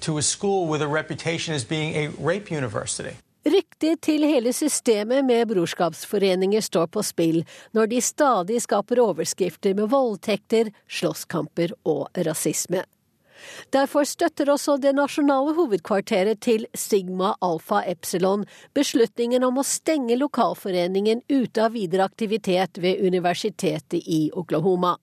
to 0.00 0.18
a 0.18 0.22
school 0.22 0.66
with 0.66 0.82
a 0.82 0.88
reputation 0.88 1.54
as 1.54 1.64
being 1.64 1.94
a 1.96 2.08
rape 2.18 2.50
university. 2.50 3.16
Ryktet 3.44 4.00
til 4.06 4.24
hele 4.24 4.54
systemet 4.56 5.24
med 5.28 5.50
brorskapsforeninger 5.50 6.64
står 6.64 6.88
på 6.94 7.02
spill 7.04 7.42
når 7.76 7.90
de 7.92 8.00
stadig 8.00 8.62
skaper 8.64 9.02
overskrifter 9.04 9.76
med 9.76 9.90
voldtekter, 9.92 10.72
slåsskamper 10.88 11.76
og 11.84 12.08
rasisme. 12.24 12.86
Derfor 13.74 14.06
støtter 14.08 14.48
også 14.48 14.78
det 14.80 14.94
nasjonale 14.96 15.52
hovedkvarteret 15.58 16.40
til 16.40 16.64
Sigma 16.72 17.34
Alfa 17.44 17.82
Epsilon 17.84 18.46
beslutningen 18.72 19.44
om 19.44 19.60
å 19.60 19.66
stenge 19.68 20.16
lokalforeningen 20.16 21.20
ute 21.28 21.66
av 21.66 21.76
videre 21.76 22.08
aktivitet 22.08 22.80
ved 22.80 23.04
universitetet 23.04 24.00
i 24.08 24.30
Oklahoma. 24.32 24.96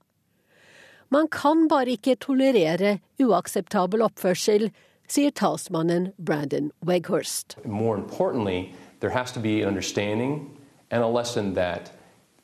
Man 1.12 1.28
kan 1.28 1.68
bare 1.70 1.98
ikke 1.98 2.18
tolerere 2.24 2.98
uakseptabel 3.22 4.02
oppførsel, 4.08 4.72
sier 5.12 5.30
talsmannen 5.30 6.14
Brandon 6.18 6.72
Weghorst. 6.86 7.66
More 7.66 7.98
importantly, 7.98 8.74
there 9.02 9.10
has 9.10 9.34
to 9.34 9.40
be 9.40 9.62
an 9.62 9.68
understanding 9.68 10.58
and 10.90 11.04
a 11.04 11.08
lesson 11.08 11.54
that 11.56 11.92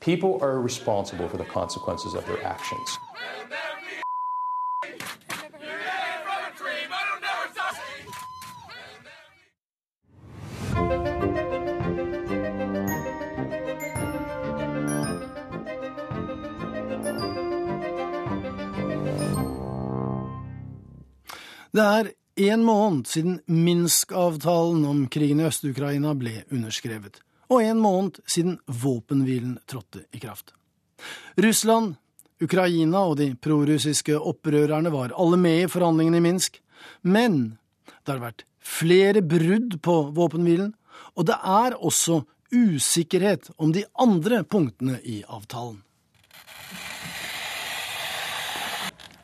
people 0.01 0.37
are 0.41 0.59
responsible 0.59 1.29
for 1.29 1.37
the 1.37 1.45
consequences 1.45 2.13
of 2.13 2.25
their 2.25 2.43
actions. 2.43 2.97
Det 21.71 21.83
er 21.83 22.26
en 22.37 22.63
måned 22.63 23.07
siden 23.07 23.39
Minsk-avtalen 23.45 24.85
om 24.85 25.07
krigen 25.07 25.39
i 25.41 25.47
Øst-Ukraina 25.47 26.13
ble 26.17 26.43
underskrevet, 26.53 27.21
og 27.49 27.63
en 27.63 27.79
måned 27.81 28.19
siden 28.29 28.59
våpenhvilen 28.65 29.57
trådte 29.65 30.03
i 30.13 30.21
kraft. 30.21 30.53
Russland, 31.37 31.95
Ukraina 32.41 33.01
og 33.09 33.17
de 33.17 33.31
prorussiske 33.41 34.17
opprørerne 34.17 34.91
var 34.93 35.15
alle 35.17 35.39
med 35.41 35.63
i 35.63 35.71
forhandlingene 35.71 36.21
i 36.21 36.25
Minsk, 36.27 36.61
men 37.01 37.57
det 38.05 38.13
har 38.13 38.21
vært 38.21 38.45
flere 38.61 39.23
brudd 39.25 39.79
på 39.81 39.97
våpenhvilen, 40.13 40.75
og 41.17 41.25
det 41.29 41.39
er 41.41 41.77
også 41.81 42.21
usikkerhet 42.53 43.49
om 43.57 43.73
de 43.73 43.83
andre 43.99 44.43
punktene 44.43 45.01
i 45.03 45.23
avtalen. 45.27 45.81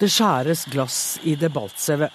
Det 0.02 0.10
skjæres 0.12 0.66
glass 0.68 0.98
i 1.24 1.38
Debaltseve. 1.40 2.10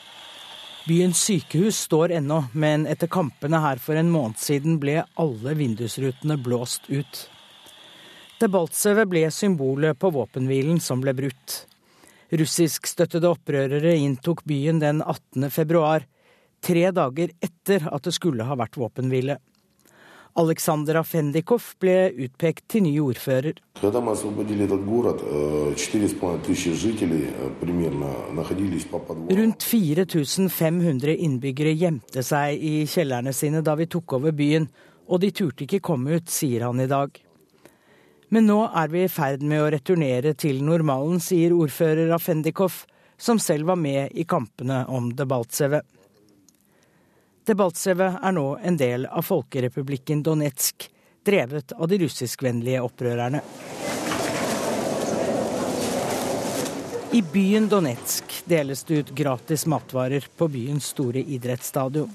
Byens 0.88 1.20
sykehus 1.20 1.76
står 1.84 2.14
ennå, 2.16 2.44
men 2.56 2.86
etter 2.88 3.10
kampene 3.12 3.58
her 3.60 3.80
for 3.82 3.98
en 4.00 4.08
måned 4.08 4.38
siden 4.40 4.78
ble 4.80 5.02
alle 5.20 5.52
vindusrutene 5.58 6.38
blåst 6.40 6.86
ut. 6.88 7.18
Debaltsevet 8.40 9.10
ble 9.10 9.26
symbolet 9.34 9.98
på 10.00 10.08
våpenhvilen 10.14 10.80
som 10.80 11.02
ble 11.04 11.12
brutt. 11.18 11.58
Russiskstøttede 12.32 13.28
opprørere 13.28 13.92
inntok 14.00 14.40
byen 14.48 14.80
den 14.80 15.02
18. 15.04 15.50
februar, 15.52 16.06
tre 16.64 16.86
dager 16.96 17.36
etter 17.36 17.84
at 17.92 18.08
det 18.08 18.14
skulle 18.16 18.48
ha 18.48 18.56
vært 18.56 18.80
våpenhvile. 18.80 19.36
Aleksandr 20.38 20.98
Afendikov 21.00 21.62
ble 21.80 22.12
utpekt 22.26 22.68
til 22.68 22.82
ny 22.84 23.00
ordfører. 23.00 23.54
Э, 23.78 23.88
Rundt 29.38 29.62
4500 29.62 31.16
innbyggere 31.16 31.72
gjemte 31.74 32.22
seg 32.22 32.58
i 32.58 32.86
kjellerne 32.86 33.32
sine 33.32 33.62
da 33.62 33.74
vi 33.78 33.86
tok 33.86 34.12
over 34.20 34.32
byen, 34.32 34.68
og 35.08 35.20
de 35.24 35.30
turte 35.32 35.64
ikke 35.64 35.80
komme 35.80 36.20
ut, 36.20 36.28
sier 36.28 36.66
han 36.68 36.80
i 36.80 36.86
dag. 36.90 37.10
Men 38.28 38.44
nå 38.44 38.60
er 38.76 38.88
vi 38.92 39.06
i 39.06 39.08
ferd 39.10 39.42
med 39.42 39.62
å 39.64 39.70
returnere 39.72 40.34
til 40.36 40.60
normalen, 40.64 41.20
sier 41.20 41.54
ordfører 41.56 42.12
Afendikov, 42.12 42.84
som 43.18 43.38
selv 43.40 43.72
var 43.72 43.78
med 43.80 44.12
i 44.12 44.24
kampene 44.28 44.84
om 44.92 45.08
Debaltseve. 45.16 45.80
Debaltseve 47.48 48.10
er 48.20 48.32
nå 48.36 48.58
en 48.60 48.76
del 48.76 49.06
av 49.08 49.24
folkerepublikken 49.24 50.20
Donetsk, 50.22 50.84
drevet 51.24 51.72
av 51.72 51.88
de 51.88 51.98
russiskvennlige 52.02 52.82
opprørerne. 52.84 53.40
I 57.16 57.22
byen 57.32 57.70
Donetsk 57.72 58.34
deles 58.44 58.84
det 58.84 58.98
ut 59.00 59.14
gratis 59.16 59.64
matvarer 59.66 60.26
på 60.36 60.48
byens 60.52 60.90
store 60.92 61.22
idrettsstadion. 61.24 62.10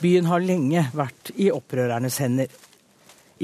Byen 0.00 0.30
har 0.32 0.40
lenge 0.40 0.86
vært 0.96 1.34
i 1.36 1.50
opprørernes 1.52 2.16
hender. 2.24 2.48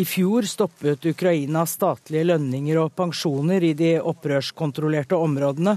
I 0.00 0.04
fjor 0.08 0.48
stoppet 0.48 1.04
Ukraina 1.12 1.66
statlige 1.68 2.24
lønninger 2.30 2.80
og 2.80 2.96
pensjoner 2.96 3.68
i 3.68 3.74
de 3.76 3.98
opprørskontrollerte 4.00 5.20
områdene. 5.20 5.76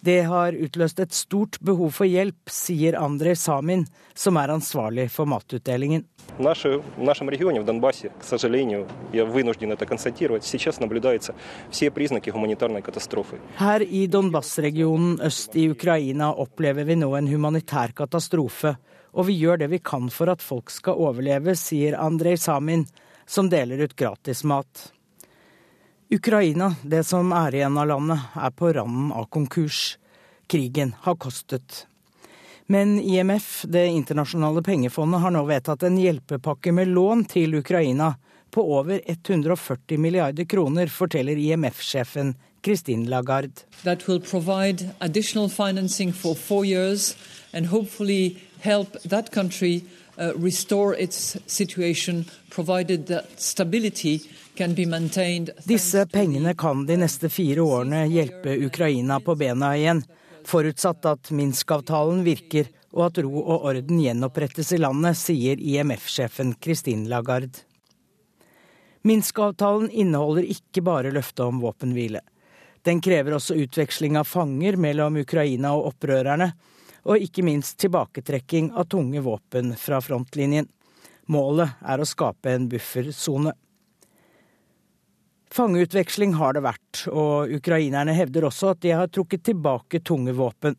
Det 0.00 0.20
har 0.30 0.54
utløst 0.54 1.00
et 1.02 1.14
stort 1.14 1.58
behov 1.60 1.90
for 1.96 2.06
hjelp, 2.06 2.50
sier 2.52 2.94
Andrej 3.00 3.34
Samin, 3.40 3.82
som 4.14 4.36
er 4.38 4.52
ansvarlig 4.54 5.08
for 5.10 5.26
matutdelingen. 5.26 6.04
Her 13.58 13.82
i 13.82 14.04
Donbas-regionen 14.06 15.18
øst 15.26 15.56
i 15.58 15.66
Ukraina 15.72 16.30
opplever 16.46 16.86
vi 16.86 16.98
nå 17.00 17.10
en 17.18 17.32
humanitær 17.32 17.96
katastrofe, 17.98 18.76
og 19.18 19.26
vi 19.26 19.34
gjør 19.40 19.64
det 19.64 19.70
vi 19.72 19.82
kan 19.82 20.06
for 20.14 20.30
at 20.30 20.44
folk 20.44 20.70
skal 20.70 21.00
overleve, 21.08 21.56
sier 21.58 21.98
Andrej 21.98 22.38
Samin, 22.44 22.86
som 23.26 23.50
deler 23.50 23.82
ut 23.82 23.96
gratis 23.98 24.44
mat. 24.46 24.92
Ukraina, 26.10 26.74
det 26.82 27.04
som 27.04 27.32
er 27.36 27.52
igjen 27.58 27.76
av 27.76 27.88
landet, 27.90 28.20
er 28.32 28.52
på 28.56 28.70
randen 28.72 29.10
av 29.12 29.26
konkurs. 29.28 29.98
Krigen 30.48 30.94
har 31.04 31.18
kostet. 31.20 31.86
Men 32.66 33.00
IMF, 33.00 33.64
Det 33.68 33.86
internasjonale 33.86 34.62
pengefondet, 34.62 35.20
har 35.20 35.30
nå 35.30 35.44
vedtatt 35.44 35.82
en 35.82 35.98
hjelpepakke 36.00 36.72
med 36.72 36.88
lån 36.88 37.24
til 37.28 37.54
Ukraina 37.60 38.14
på 38.50 38.64
over 38.78 39.00
140 39.04 39.98
milliarder 39.98 40.44
kroner, 40.44 40.86
forteller 40.86 41.36
IMF-sjefen 41.36 42.34
Christine 42.64 43.08
Lagarde. 43.08 43.64
That 43.84 44.08
will 44.08 44.20
provide 44.20 44.90
additional 45.00 45.48
financing 45.48 46.12
for 46.12 46.34
four 46.34 46.64
years 46.64 47.16
and 47.52 47.66
hopefully 47.66 48.38
help 48.60 48.96
that 49.02 49.30
country 49.30 49.82
uh, 50.18 50.32
restore 50.36 50.94
its 50.96 51.36
situation, 51.46 52.24
provided 52.50 53.06
that 53.06 53.40
stability. 53.40 54.20
Disse 55.64 56.06
pengene 56.10 56.54
kan 56.58 56.86
de 56.86 56.96
neste 56.98 57.28
fire 57.30 57.62
årene 57.62 58.00
hjelpe 58.10 58.56
Ukraina 58.66 59.20
på 59.22 59.36
bena 59.38 59.68
igjen, 59.78 60.00
forutsatt 60.42 61.06
at 61.06 61.30
Minsk-avtalen 61.30 62.24
virker 62.26 62.66
og 62.90 63.04
at 63.04 63.20
ro 63.22 63.38
og 63.38 63.68
orden 63.70 64.00
gjenopprettes 64.02 64.72
i 64.74 64.80
landet, 64.82 65.14
sier 65.20 65.60
IMF-sjefen 65.62 66.56
Christine 66.58 67.06
Lagarde. 67.06 67.62
Minsk-avtalen 69.06 69.92
inneholder 69.94 70.48
ikke 70.50 70.82
bare 70.82 71.12
løftet 71.14 71.44
om 71.46 71.62
våpenhvile. 71.62 72.24
Den 72.82 72.98
krever 73.04 73.36
også 73.36 73.54
utveksling 73.62 74.18
av 74.18 74.26
fanger 74.26 74.74
mellom 74.80 75.20
Ukraina 75.22 75.76
og 75.76 75.92
opprørerne, 75.92 76.50
og 77.08 77.24
ikke 77.24 77.44
minst 77.46 77.78
tilbaketrekking 77.80 78.74
av 78.76 78.90
tunge 78.92 79.22
våpen 79.24 79.72
fra 79.80 80.00
frontlinjen. 80.04 80.68
Målet 81.32 81.80
er 81.84 82.00
å 82.00 82.08
skape 82.08 82.52
en 82.52 82.68
buffersone. 82.68 83.54
Fangeutveksling 85.52 86.34
har 86.36 86.54
det 86.56 86.62
vært, 86.64 87.06
og 87.08 87.52
ukrainerne 87.56 88.12
hevder 88.16 88.46
også 88.48 88.74
at 88.74 88.82
de 88.84 88.92
har 88.96 89.08
trukket 89.12 89.46
tilbake 89.48 90.02
tunge 90.04 90.34
våpen. 90.36 90.76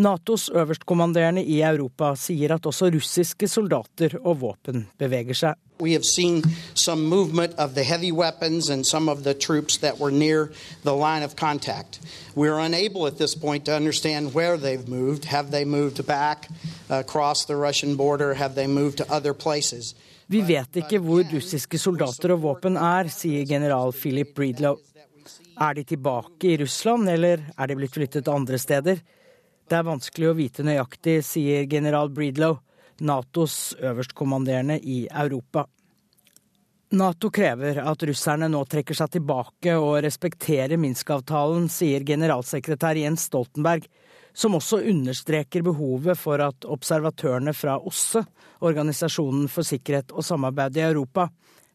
Natos 0.00 0.48
øverstkommanderende 0.50 1.44
i 1.44 1.60
Europa 1.62 2.14
sier 2.18 2.56
at 2.56 2.66
også 2.66 2.88
russiske 2.90 3.46
soldater 3.48 4.16
og 4.24 4.40
våpen 4.40 4.88
beveger 4.98 5.38
seg. 5.38 5.60
We 5.80 5.92
have 5.94 6.04
seen 6.04 6.42
some 6.74 7.04
movement 7.06 7.54
of 7.58 7.74
the 7.74 7.82
heavy 7.82 8.12
weapons 8.12 8.70
and 8.70 8.86
some 8.86 9.08
of 9.08 9.24
the 9.24 9.34
troops 9.34 9.78
that 9.78 9.98
were 9.98 10.12
near 10.12 10.52
the 10.84 10.94
line 10.94 11.24
of 11.24 11.34
contact. 11.34 11.98
We 12.36 12.48
are 12.48 12.60
unable 12.60 13.06
at 13.06 13.18
this 13.18 13.34
point 13.34 13.64
to 13.64 13.74
understand 13.74 14.34
where 14.34 14.56
they've 14.56 14.86
moved. 14.88 15.24
Have 15.24 15.50
they 15.50 15.64
moved 15.64 16.06
back 16.06 16.48
across 16.88 17.44
the 17.46 17.56
Russian 17.56 17.96
border? 17.96 18.34
Have 18.34 18.54
they 18.54 18.68
moved 18.68 18.98
to 18.98 19.12
other 19.12 19.34
places? 19.34 19.94
Vi 20.26 20.40
vet 20.40 20.76
ikke 20.80 20.98
hvor 21.04 21.26
russiske 21.28 21.78
soldater 21.78 22.32
og 22.32 22.42
våpen 22.46 22.78
er, 22.80 23.10
sier 23.12 23.44
general 23.44 23.92
Philip 23.92 24.30
Breedlow. 24.34 24.78
Er 25.60 25.74
de 25.74 25.84
tilbake 25.84 26.54
i 26.54 26.56
Russland, 26.62 27.08
eller 27.08 27.42
er 27.58 27.66
de 27.66 27.76
blitt 27.76 27.92
flyttet 27.92 28.30
andre 28.32 28.58
steder? 28.58 29.02
Det 29.68 29.76
er 29.76 29.84
vanskelig 29.84 30.30
å 30.30 30.36
vite 30.38 30.64
nøyaktig, 30.64 31.18
sier 31.26 31.66
general 31.68 32.08
Breedlow. 32.14 32.56
Natos 33.00 33.74
øverstkommanderende 33.80 34.78
i 34.78 35.04
Europa. 35.10 35.64
Nato 36.94 37.30
krever 37.34 37.80
at 37.82 38.02
russerne 38.06 38.46
nå 38.50 38.60
trekker 38.70 38.94
seg 38.94 39.16
tilbake 39.16 39.74
og 39.80 39.98
respekterer 40.04 40.78
Minsk-avtalen, 40.78 41.66
sier 41.72 42.04
generalsekretær 42.06 43.00
Jens 43.00 43.26
Stoltenberg, 43.30 43.88
som 44.34 44.54
også 44.58 44.82
understreker 44.90 45.62
behovet 45.66 46.18
for 46.18 46.42
at 46.42 46.66
observatørene 46.66 47.54
fra 47.54 47.78
OSSE, 47.78 48.24
Organisasjonen 48.64 49.48
for 49.50 49.66
sikkerhet 49.66 50.14
og 50.14 50.24
samarbeid 50.26 50.78
i 50.78 50.86
Europa, 50.86 51.28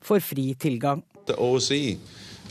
får 0.03 0.23
fri 0.23 0.53
tilgang. 0.59 1.03
OSCE 1.29 1.97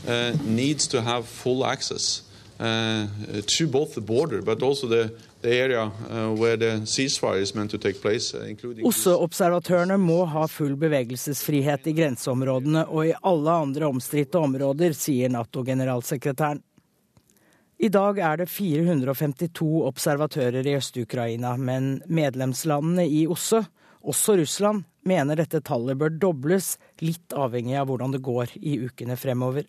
uh, 0.07 0.33
needs 0.45 0.87
to 0.87 1.01
have 1.01 1.25
full 1.25 1.65
access 1.65 2.23
uh, 2.59 3.07
to 3.47 3.67
both 3.67 3.93
the 3.93 4.01
border, 4.01 4.41
but 4.41 4.63
also 4.63 4.87
the 4.87 5.09
OSSE-observatørene 8.83 9.95
må 10.03 10.25
ha 10.27 10.47
full 10.51 10.75
bevegelsesfrihet 10.81 11.87
i 11.87 11.93
grenseområdene 11.95 12.83
og 12.91 13.07
i 13.07 13.13
alle 13.15 13.53
andre 13.67 13.87
omstridte 13.87 14.41
områder, 14.41 14.91
sier 14.91 15.31
Nato-generalsekretæren. 15.31 16.59
I 17.79 17.87
dag 17.87 18.19
er 18.19 18.41
det 18.41 18.49
452 18.51 19.87
observatører 19.87 20.67
i 20.67 20.75
Øst-Ukraina, 20.75 21.55
men 21.55 22.03
medlemslandene 22.11 23.07
i 23.07 23.23
OSSE, 23.31 23.63
også 24.03 24.35
Russland, 24.41 24.83
mener 25.07 25.39
dette 25.39 25.63
tallet 25.63 25.95
bør 25.99 26.09
dobles, 26.19 26.77
litt 26.99 27.31
avhengig 27.31 27.79
av 27.79 27.87
hvordan 27.87 28.11
det 28.11 28.25
går 28.27 28.47
i 28.59 28.75
ukene 28.83 29.15
fremover. 29.15 29.63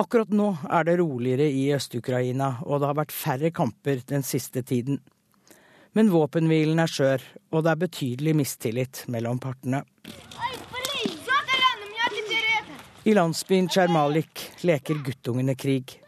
Akkurat 0.00 0.30
nå 0.32 0.54
er 0.64 0.84
det 0.88 0.96
roligere 0.96 1.44
i 1.52 1.66
Øst-Ukraina, 1.76 2.54
og 2.64 2.80
det 2.80 2.88
har 2.88 2.96
vært 2.96 3.12
færre 3.12 3.50
kamper 3.52 3.98
den 4.08 4.22
siste 4.24 4.62
tiden. 4.64 4.96
Men 5.92 6.08
våpenhvilen 6.08 6.80
er 6.80 6.88
skjør, 6.88 7.24
og 7.52 7.66
det 7.66 7.72
er 7.72 7.80
betydelig 7.82 8.34
mistillit 8.38 9.02
mellom 9.12 9.40
partene. 9.42 9.82
I 13.04 13.12
landsbyen 13.16 13.68
Tsjermalik 13.68 14.46
leker 14.64 15.02
guttungene 15.04 15.56
krig. 15.58 15.98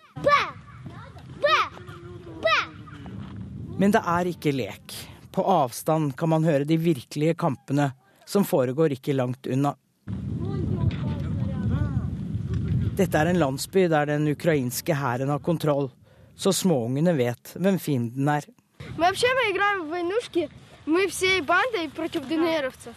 Men 3.76 3.92
det 3.92 4.00
er 4.06 4.32
ikke 4.32 4.54
lek. 4.56 4.96
På 5.32 5.44
avstand 5.48 6.14
kan 6.16 6.32
man 6.32 6.48
høre 6.48 6.68
de 6.68 6.80
virkelige 6.80 7.36
kampene, 7.36 7.90
som 8.24 8.48
foregår 8.48 8.96
ikke 8.96 9.16
langt 9.18 9.48
unna. 9.52 9.74
Dette 12.92 13.16
er 13.16 13.30
en 13.30 13.38
landsby 13.40 13.86
der 13.88 14.10
den 14.10 14.26
ukrainske 14.28 14.92
hæren 14.92 15.30
har 15.32 15.40
kontroll, 15.40 15.86
så 16.36 16.52
småungene 16.52 17.14
vet 17.16 17.54
hvem 17.56 17.78
fienden 17.80 18.28
er. 18.28 18.44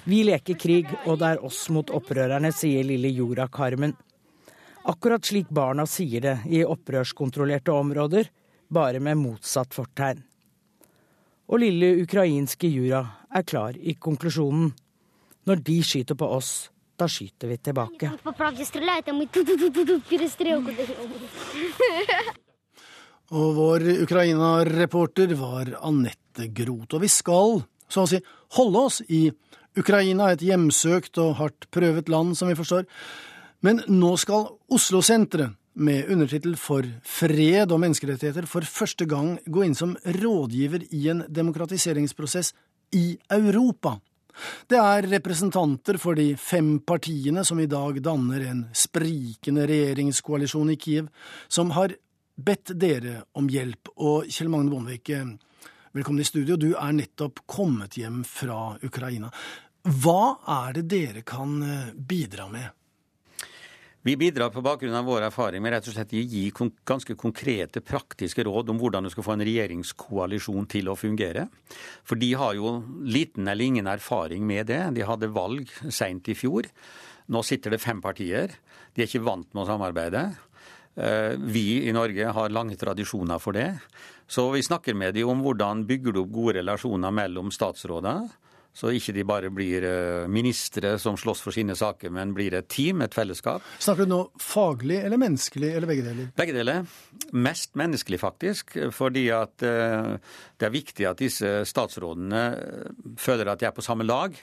Vi 0.04 0.20
leker 0.28 0.60
krig, 0.60 0.92
og 1.06 1.22
det 1.22 1.30
er 1.30 1.46
oss 1.48 1.62
mot 1.72 1.96
opprørerne, 1.96 2.52
sier 2.52 2.84
lille 2.84 3.14
Jora 3.16 3.48
Carmen. 3.48 3.96
Akkurat 4.84 5.24
slik 5.26 5.48
barna 5.48 5.88
sier 5.88 6.28
det 6.28 6.38
i 6.52 6.66
opprørskontrollerte 6.68 7.72
områder, 7.72 8.28
bare 8.68 9.00
med 9.00 9.22
motsatt 9.22 9.74
fortegn. 9.74 10.20
Og 11.48 11.62
lille 11.62 11.96
ukrainske 12.04 12.68
Jura 12.68 13.06
er 13.32 13.48
klar 13.48 13.80
i 13.80 13.96
konklusjonen. 13.96 14.74
Når 15.46 15.62
de 15.62 15.82
skyter 15.86 16.18
på 16.20 16.28
oss, 16.36 16.72
da 16.96 17.08
skyter 17.12 17.48
vi 17.52 17.58
tilbake. 17.58 18.12
Og 23.36 23.56
vår 23.58 23.82
Ukraina-reporter 24.06 25.34
var 25.40 25.66
Anette 25.82 26.48
Groth. 26.54 26.96
Og 26.96 27.02
vi 27.02 27.10
skal, 27.10 27.64
så 27.90 28.02
å 28.04 28.10
si, 28.10 28.20
holde 28.58 28.80
oss 28.86 29.02
i 29.10 29.32
Ukraina, 29.76 30.32
et 30.32 30.44
hjemsøkt 30.46 31.18
og 31.24 31.36
hardt 31.40 31.68
prøvet 31.74 32.10
land, 32.12 32.36
som 32.38 32.48
vi 32.52 32.58
forstår. 32.58 32.86
Men 33.66 33.82
nå 33.90 34.16
skal 34.22 34.50
Oslo-senteret, 34.72 35.58
med 35.76 36.08
undertittel 36.08 36.54
For 36.56 36.86
fred 37.04 37.72
og 37.72 37.82
menneskerettigheter, 37.84 38.46
for 38.48 38.64
første 38.64 39.04
gang 39.12 39.34
gå 39.44 39.66
inn 39.66 39.76
som 39.76 39.98
rådgiver 40.00 40.86
i 40.96 41.10
en 41.12 41.26
demokratiseringsprosess 41.28 42.54
i 42.96 43.18
Europa. 43.28 43.98
Det 44.68 44.80
er 44.80 45.08
representanter 45.16 46.00
for 46.02 46.18
de 46.18 46.34
fem 46.40 46.80
partiene 46.86 47.44
som 47.48 47.60
i 47.62 47.70
dag 47.72 48.02
danner 48.04 48.48
en 48.50 48.64
sprikende 48.76 49.68
regjeringskoalisjon 49.70 50.74
i 50.74 50.80
Kiev, 50.80 51.12
som 51.48 51.74
har 51.76 51.96
bedt 52.36 52.74
dere 52.80 53.22
om 53.40 53.48
hjelp. 53.50 53.94
Og 53.96 54.30
Kjell 54.30 54.52
Magne 54.52 54.74
Bondevik, 54.74 55.12
velkommen 55.96 56.24
i 56.24 56.28
studio. 56.28 56.58
Du 56.60 56.74
er 56.74 56.96
nettopp 56.96 57.46
kommet 57.48 58.00
hjem 58.00 58.24
fra 58.28 58.76
Ukraina. 58.84 59.32
Hva 59.86 60.36
er 60.66 60.80
det 60.80 60.88
dere 60.90 61.22
kan 61.22 61.60
eh, 61.62 61.94
bidra 61.94 62.48
med? 62.50 62.72
Vi 64.06 64.14
bidrar 64.18 64.52
på 64.54 64.62
bakgrunn 64.62 64.94
av 64.94 65.08
vår 65.10 65.24
erfaring 65.26 65.64
med 65.66 65.72
rett 65.74 65.88
og 65.90 65.96
slett 65.96 66.12
å 66.14 66.20
gi 66.22 66.44
ganske 66.86 67.16
konkrete, 67.18 67.82
praktiske 67.82 68.44
råd 68.46 68.70
om 68.70 68.78
hvordan 68.78 69.08
du 69.08 69.10
skal 69.10 69.26
få 69.26 69.34
en 69.34 69.44
regjeringskoalisjon 69.48 70.68
til 70.70 70.92
å 70.92 70.94
fungere. 70.94 71.48
For 72.06 72.22
de 72.22 72.30
har 72.38 72.54
jo 72.54 72.76
liten 73.02 73.50
eller 73.50 73.66
ingen 73.66 73.90
erfaring 73.90 74.46
med 74.46 74.70
det. 74.70 74.84
De 74.94 75.08
hadde 75.10 75.32
valg 75.34 75.74
seint 75.90 76.30
i 76.30 76.38
fjor. 76.38 76.70
Nå 77.34 77.42
sitter 77.42 77.74
det 77.74 77.82
fem 77.82 77.98
partier. 78.04 78.54
De 78.94 79.02
er 79.02 79.10
ikke 79.10 79.26
vant 79.26 79.50
med 79.50 79.64
å 79.64 79.68
samarbeide. 79.72 80.24
Eh, 80.94 81.34
vi 81.42 81.66
i 81.90 81.98
Norge 81.98 82.30
har 82.38 82.54
lange 82.54 82.78
tradisjoner 82.78 83.42
for 83.42 83.58
det. 83.58 83.72
Så 84.30 84.52
vi 84.54 84.62
snakker 84.70 84.94
med 84.94 85.18
dem 85.18 85.34
om 85.34 85.42
hvordan 85.42 85.82
bygger 85.90 86.14
du 86.14 86.22
opp 86.28 86.36
gode 86.38 86.60
relasjoner 86.60 87.10
mellom 87.24 87.50
statsråder 87.50 88.30
så 88.76 88.92
ikke 88.92 89.14
de 89.16 89.24
bare 89.28 89.50
blir 89.56 89.86
eh, 89.88 90.26
ministre 90.28 90.98
som 91.00 91.16
slåss 91.20 91.42
for 91.46 91.56
sine 91.56 91.78
saker, 91.80 92.12
men 92.12 92.34
blir 92.36 92.58
et 92.58 92.68
team, 92.72 93.00
et 93.06 93.16
fellesskap. 93.16 93.64
Snakker 93.80 94.04
du 94.04 94.12
nå 94.12 94.22
faglig 94.42 94.98
eller 95.00 95.22
menneskelig, 95.22 95.70
eller 95.78 95.90
begge 95.90 96.04
deler? 96.10 96.32
Begge 96.36 96.56
deler. 96.58 96.98
Mest 97.32 97.78
menneskelig, 97.80 98.20
faktisk. 98.20 98.76
Fordi 98.96 99.30
at 99.36 99.64
eh, 99.64 100.16
det 100.60 100.68
er 100.68 100.76
viktig 100.76 101.08
at 101.08 101.24
disse 101.24 101.54
statsrådene 101.72 102.44
eh, 102.52 102.90
føler 103.22 103.54
at 103.54 103.64
de 103.64 103.70
er 103.70 103.76
på 103.76 103.86
samme 103.86 104.08
lag. 104.08 104.36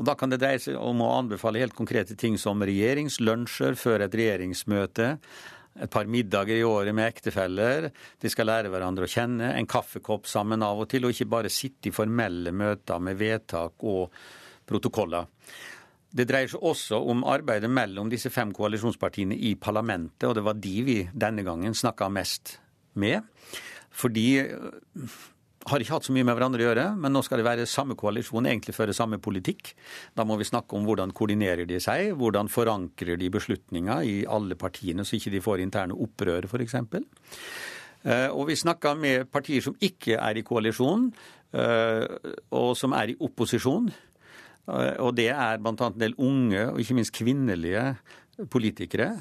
Og 0.00 0.08
da 0.08 0.16
kan 0.18 0.32
det 0.32 0.40
dreie 0.40 0.62
seg 0.62 0.80
om 0.80 1.04
å 1.04 1.12
anbefale 1.18 1.60
helt 1.60 1.76
konkrete 1.76 2.16
ting 2.16 2.40
som 2.40 2.64
regjeringslunsjer 2.64 3.76
før 3.78 4.06
et 4.06 4.16
regjeringsmøte 4.16 5.12
et 5.74 5.90
par 5.90 6.06
middager 6.06 6.60
i 6.60 6.66
året 6.66 6.94
med 6.94 7.08
ektefeller. 7.08 7.90
De 8.22 8.30
skal 8.30 8.48
lære 8.50 8.70
hverandre 8.70 9.08
å 9.08 9.10
kjenne. 9.10 9.52
En 9.58 9.68
kaffekopp 9.68 10.28
sammen 10.30 10.62
av 10.62 10.84
og 10.84 10.88
til, 10.92 11.06
og 11.06 11.14
ikke 11.14 11.30
bare 11.32 11.52
sitte 11.52 11.90
i 11.90 11.94
formelle 11.94 12.54
møter 12.54 13.02
med 13.02 13.18
vedtak 13.18 13.82
og 13.82 14.14
protokoller. 14.68 15.26
Det 16.14 16.28
dreier 16.30 16.50
seg 16.52 16.62
også 16.62 17.00
om 17.10 17.24
arbeidet 17.26 17.70
mellom 17.72 18.10
disse 18.12 18.30
fem 18.30 18.52
koalisjonspartiene 18.54 19.34
i 19.34 19.56
parlamentet, 19.58 20.28
og 20.28 20.36
det 20.38 20.44
var 20.46 20.60
de 20.62 20.74
vi 20.86 20.98
denne 21.10 21.42
gangen 21.46 21.74
snakka 21.74 22.06
mest 22.14 22.58
med. 23.02 23.26
Fordi 23.94 24.28
har 25.64 25.80
ikke 25.80 25.94
hatt 25.96 26.06
så 26.06 26.12
mye 26.14 26.26
med 26.26 26.36
hverandre 26.36 26.60
å 26.60 26.66
gjøre, 26.66 26.86
men 27.00 27.14
nå 27.14 27.22
skal 27.24 27.40
det 27.40 27.46
være 27.46 27.66
samme 27.68 27.96
koalisjon, 27.98 28.48
egentlig 28.50 28.74
føre 28.76 28.94
samme 28.96 29.18
politikk. 29.22 29.72
Da 30.16 30.26
må 30.28 30.36
vi 30.40 30.46
snakke 30.48 30.76
om 30.76 30.84
hvordan 30.88 31.14
koordinerer 31.16 31.68
de 31.68 31.80
seg, 31.80 32.12
hvordan 32.20 32.50
forankrer 32.52 33.20
de 33.20 33.30
beslutninger 33.32 34.08
i 34.10 34.16
alle 34.28 34.58
partiene, 34.60 35.06
så 35.06 35.16
ikke 35.16 35.32
de 35.34 35.42
får 35.44 35.64
interne 35.64 35.96
opprør, 35.96 36.48
f.eks. 36.50 36.76
Eh, 38.04 38.28
og 38.28 38.50
vi 38.50 38.58
snakka 38.60 38.92
med 39.00 39.30
partier 39.32 39.64
som 39.64 39.76
ikke 39.80 40.18
er 40.20 40.36
i 40.36 40.44
koalisjon, 40.44 41.08
eh, 41.56 42.04
og 42.52 42.74
som 42.76 42.96
er 42.96 43.14
i 43.14 43.18
opposisjon. 43.24 43.88
Eh, 44.68 44.96
og 45.00 45.14
det 45.16 45.30
er 45.32 45.60
bl.a. 45.64 45.76
en 45.88 46.00
del 46.00 46.16
unge, 46.20 46.68
og 46.72 46.82
ikke 46.82 46.98
minst 47.00 47.16
kvinnelige 47.16 47.94
politikere, 48.52 49.14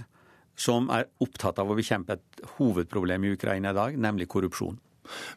som 0.60 0.92
er 0.94 1.08
opptatt 1.24 1.58
av 1.64 1.72
å 1.72 1.78
bekjempe 1.78 2.18
et 2.18 2.44
hovedproblem 2.58 3.24
i 3.26 3.38
Ukraina 3.38 3.72
i 3.72 3.80
dag, 3.80 3.96
nemlig 3.98 4.28
korrupsjon. 4.30 4.76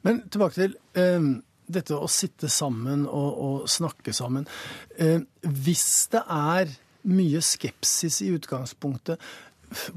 Men 0.06 0.24
tilbake 0.30 0.58
til 0.58 0.76
eh, 0.98 1.30
dette 1.66 1.98
å 1.98 2.10
sitte 2.10 2.50
sammen 2.52 3.06
og, 3.06 3.30
og 3.48 3.70
snakke 3.70 4.14
sammen. 4.16 4.46
Eh, 4.98 5.20
hvis 5.42 5.88
det 6.12 6.22
er 6.22 6.70
mye 7.06 7.42
skepsis 7.44 8.22
i 8.26 8.32
utgangspunktet, 8.34 9.20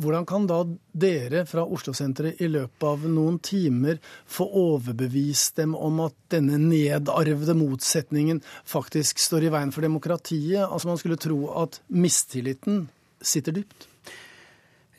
hvordan 0.01 0.26
kan 0.26 0.47
da 0.49 0.63
dere 0.97 1.43
fra 1.45 1.61
Oslo-senteret 1.61 2.41
i 2.41 2.47
løpet 2.49 2.86
av 2.89 3.03
noen 3.05 3.38
timer 3.45 3.99
få 4.26 4.47
overbevist 4.63 5.59
dem 5.61 5.76
om 5.78 6.01
at 6.07 6.15
denne 6.34 6.57
nedarvede 6.61 7.53
motsetningen 7.57 8.41
faktisk 8.65 9.22
står 9.22 9.45
i 9.45 9.53
veien 9.53 9.74
for 9.76 9.86
demokratiet? 9.86 10.63
Altså 10.65 10.89
Man 10.89 11.01
skulle 11.01 11.22
tro 11.22 11.43
at 11.61 11.82
mistilliten 11.93 12.88
sitter 13.22 13.59
dypt. 13.59 13.89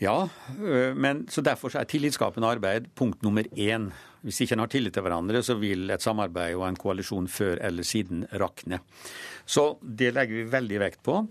Ja, 0.01 0.29
øh, 0.57 0.97
men 0.97 1.27
så 1.29 1.43
derfor 1.45 1.75
er 1.77 1.85
tillitsskapende 1.85 2.49
arbeid 2.49 2.89
punkt 2.97 3.23
nummer 3.23 3.45
én. 3.53 3.91
Hvis 4.25 4.41
ikke 4.41 4.57
en 4.57 4.63
har 4.65 4.69
tillit 4.73 4.95
til 4.97 5.05
hverandre, 5.05 5.43
så 5.43 5.55
vil 5.61 5.91
et 5.91 6.03
samarbeid 6.03 6.57
og 6.57 6.67
en 6.69 6.77
koalisjon 6.77 7.29
før 7.29 7.61
eller 7.65 7.85
siden 7.85 8.27
rakne. 8.33 8.81
Så 9.45 9.79
det 9.81 10.15
legger 10.15 10.43
vi 10.43 10.53
veldig 10.53 10.81
vekt 10.81 11.03
på. 11.05 11.23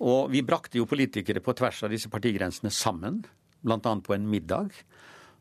Og 0.00 0.30
vi 0.30 0.42
brakte 0.46 0.78
jo 0.78 0.86
politikere 0.86 1.42
på 1.42 1.54
tvers 1.58 1.82
av 1.82 1.90
disse 1.90 2.10
partigrensene 2.10 2.70
sammen, 2.70 3.24
bl.a. 3.62 3.78
på 3.78 4.14
en 4.14 4.28
middag. 4.30 4.70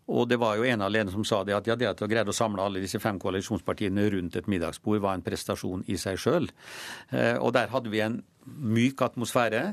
Og 0.08 0.30
det 0.30 0.40
var 0.40 0.58
jo 0.58 0.66
en 0.66 0.82
av 0.82 0.92
lederne 0.94 1.14
som 1.14 1.26
sa 1.28 1.44
det 1.44 1.54
at 1.58 1.68
ja, 1.68 1.76
det 1.76 1.90
at 1.90 2.02
å 2.02 2.10
greide 2.10 2.32
å 2.32 2.36
samle 2.36 2.64
alle 2.64 2.82
disse 2.82 3.02
fem 3.04 3.20
koalisjonspartiene 3.20 4.08
rundt 4.14 4.38
et 4.40 4.50
middagsbord, 4.50 5.02
var 5.04 5.18
en 5.18 5.26
prestasjon 5.26 5.84
i 5.92 5.98
seg 6.02 6.18
sjøl. 6.22 6.50
Eh, 7.12 7.36
og 7.38 7.54
der 7.58 7.74
hadde 7.74 7.92
vi 7.94 8.02
en 8.06 8.22
myk 8.46 9.04
atmosfære. 9.06 9.64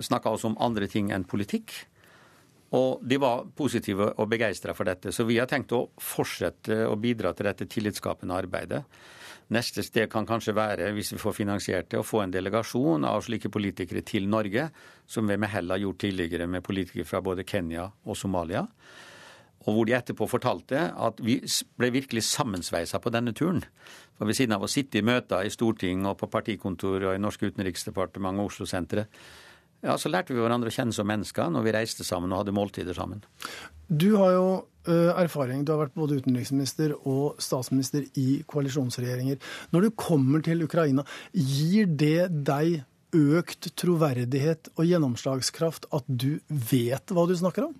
Snakka 0.00 0.32
også 0.32 0.52
om 0.52 0.60
andre 0.62 0.88
ting 0.88 1.10
enn 1.12 1.26
politikk. 1.28 1.74
Og 2.72 3.02
de 3.04 3.18
var 3.20 3.44
positive 3.56 4.14
og 4.16 4.30
begeistra 4.32 4.72
for 4.76 4.88
dette. 4.88 5.12
Så 5.12 5.26
vi 5.28 5.36
har 5.36 5.48
tenkt 5.50 5.74
å 5.76 5.90
fortsette 6.00 6.86
å 6.88 6.96
bidra 6.96 7.34
til 7.36 7.50
dette 7.50 7.68
tillitsskapende 7.68 8.38
arbeidet. 8.38 8.80
Neste 9.52 9.82
sted 9.84 10.08
kan 10.08 10.24
kanskje 10.24 10.54
være, 10.56 10.88
hvis 10.96 11.12
vi 11.12 11.20
får 11.20 11.34
finansiert 11.36 11.90
det, 11.92 12.00
å 12.00 12.06
få 12.06 12.22
en 12.22 12.32
delegasjon 12.32 13.04
av 13.04 13.20
slike 13.26 13.50
politikere 13.52 14.00
til 14.06 14.28
Norge, 14.30 14.70
som 15.04 15.28
vi 15.28 15.36
med 15.36 15.52
hell 15.52 15.74
har 15.74 15.82
gjort 15.82 16.00
tidligere 16.06 16.46
med 16.48 16.64
politikere 16.64 17.08
fra 17.08 17.20
både 17.20 17.44
Kenya 17.44 17.90
og 18.06 18.16
Somalia. 18.16 18.64
Og 19.62 19.76
hvor 19.76 19.86
de 19.86 19.94
etterpå 19.94 20.26
fortalte 20.26 20.88
at 20.90 21.20
vi 21.22 21.36
ble 21.78 21.92
virkelig 21.94 22.24
sammensveisa 22.30 22.98
på 23.02 23.12
denne 23.14 23.34
turen. 23.36 23.60
For 24.16 24.26
ved 24.26 24.38
siden 24.38 24.56
av 24.56 24.64
å 24.64 24.70
sitte 24.70 24.98
i 24.98 25.06
møter 25.06 25.44
i 25.44 25.52
Stortinget 25.52 26.14
og 26.14 26.18
på 26.22 26.30
partikontor 26.32 27.10
og 27.10 27.14
i 27.14 27.22
Norsk 27.22 27.44
utenriksdepartement 27.52 28.40
og 28.40 28.50
Oslo-senteret, 28.50 29.12
ja, 29.82 29.96
så 29.98 30.10
lærte 30.12 30.34
vi 30.34 30.40
hverandre 30.40 30.70
å 30.70 30.74
kjenne 30.74 30.94
som 30.94 31.08
mennesker 31.10 31.50
når 31.52 31.66
vi 31.66 31.74
reiste 31.74 32.06
sammen 32.06 32.32
og 32.32 32.44
hadde 32.44 32.54
måltider 32.56 32.96
sammen. 32.96 33.24
Du 33.90 34.14
har 34.16 34.36
jo 34.36 34.46
erfaring, 34.82 35.62
du 35.62 35.70
har 35.74 35.84
vært 35.84 35.98
både 35.98 36.16
utenriksminister 36.22 36.94
og 37.06 37.36
statsminister 37.42 38.06
i 38.18 38.40
koalisjonsregjeringer. 38.50 39.38
Når 39.70 39.84
du 39.84 39.90
kommer 39.94 40.42
til 40.42 40.64
Ukraina, 40.64 41.04
gir 41.34 41.86
det 41.86 42.30
deg 42.46 42.80
økt 43.12 43.68
troverdighet 43.78 44.72
og 44.72 44.88
gjennomslagskraft 44.88 45.86
at 45.92 46.06
du 46.08 46.40
vet 46.48 47.12
hva 47.12 47.26
du 47.28 47.36
snakker 47.38 47.68
om? 47.68 47.76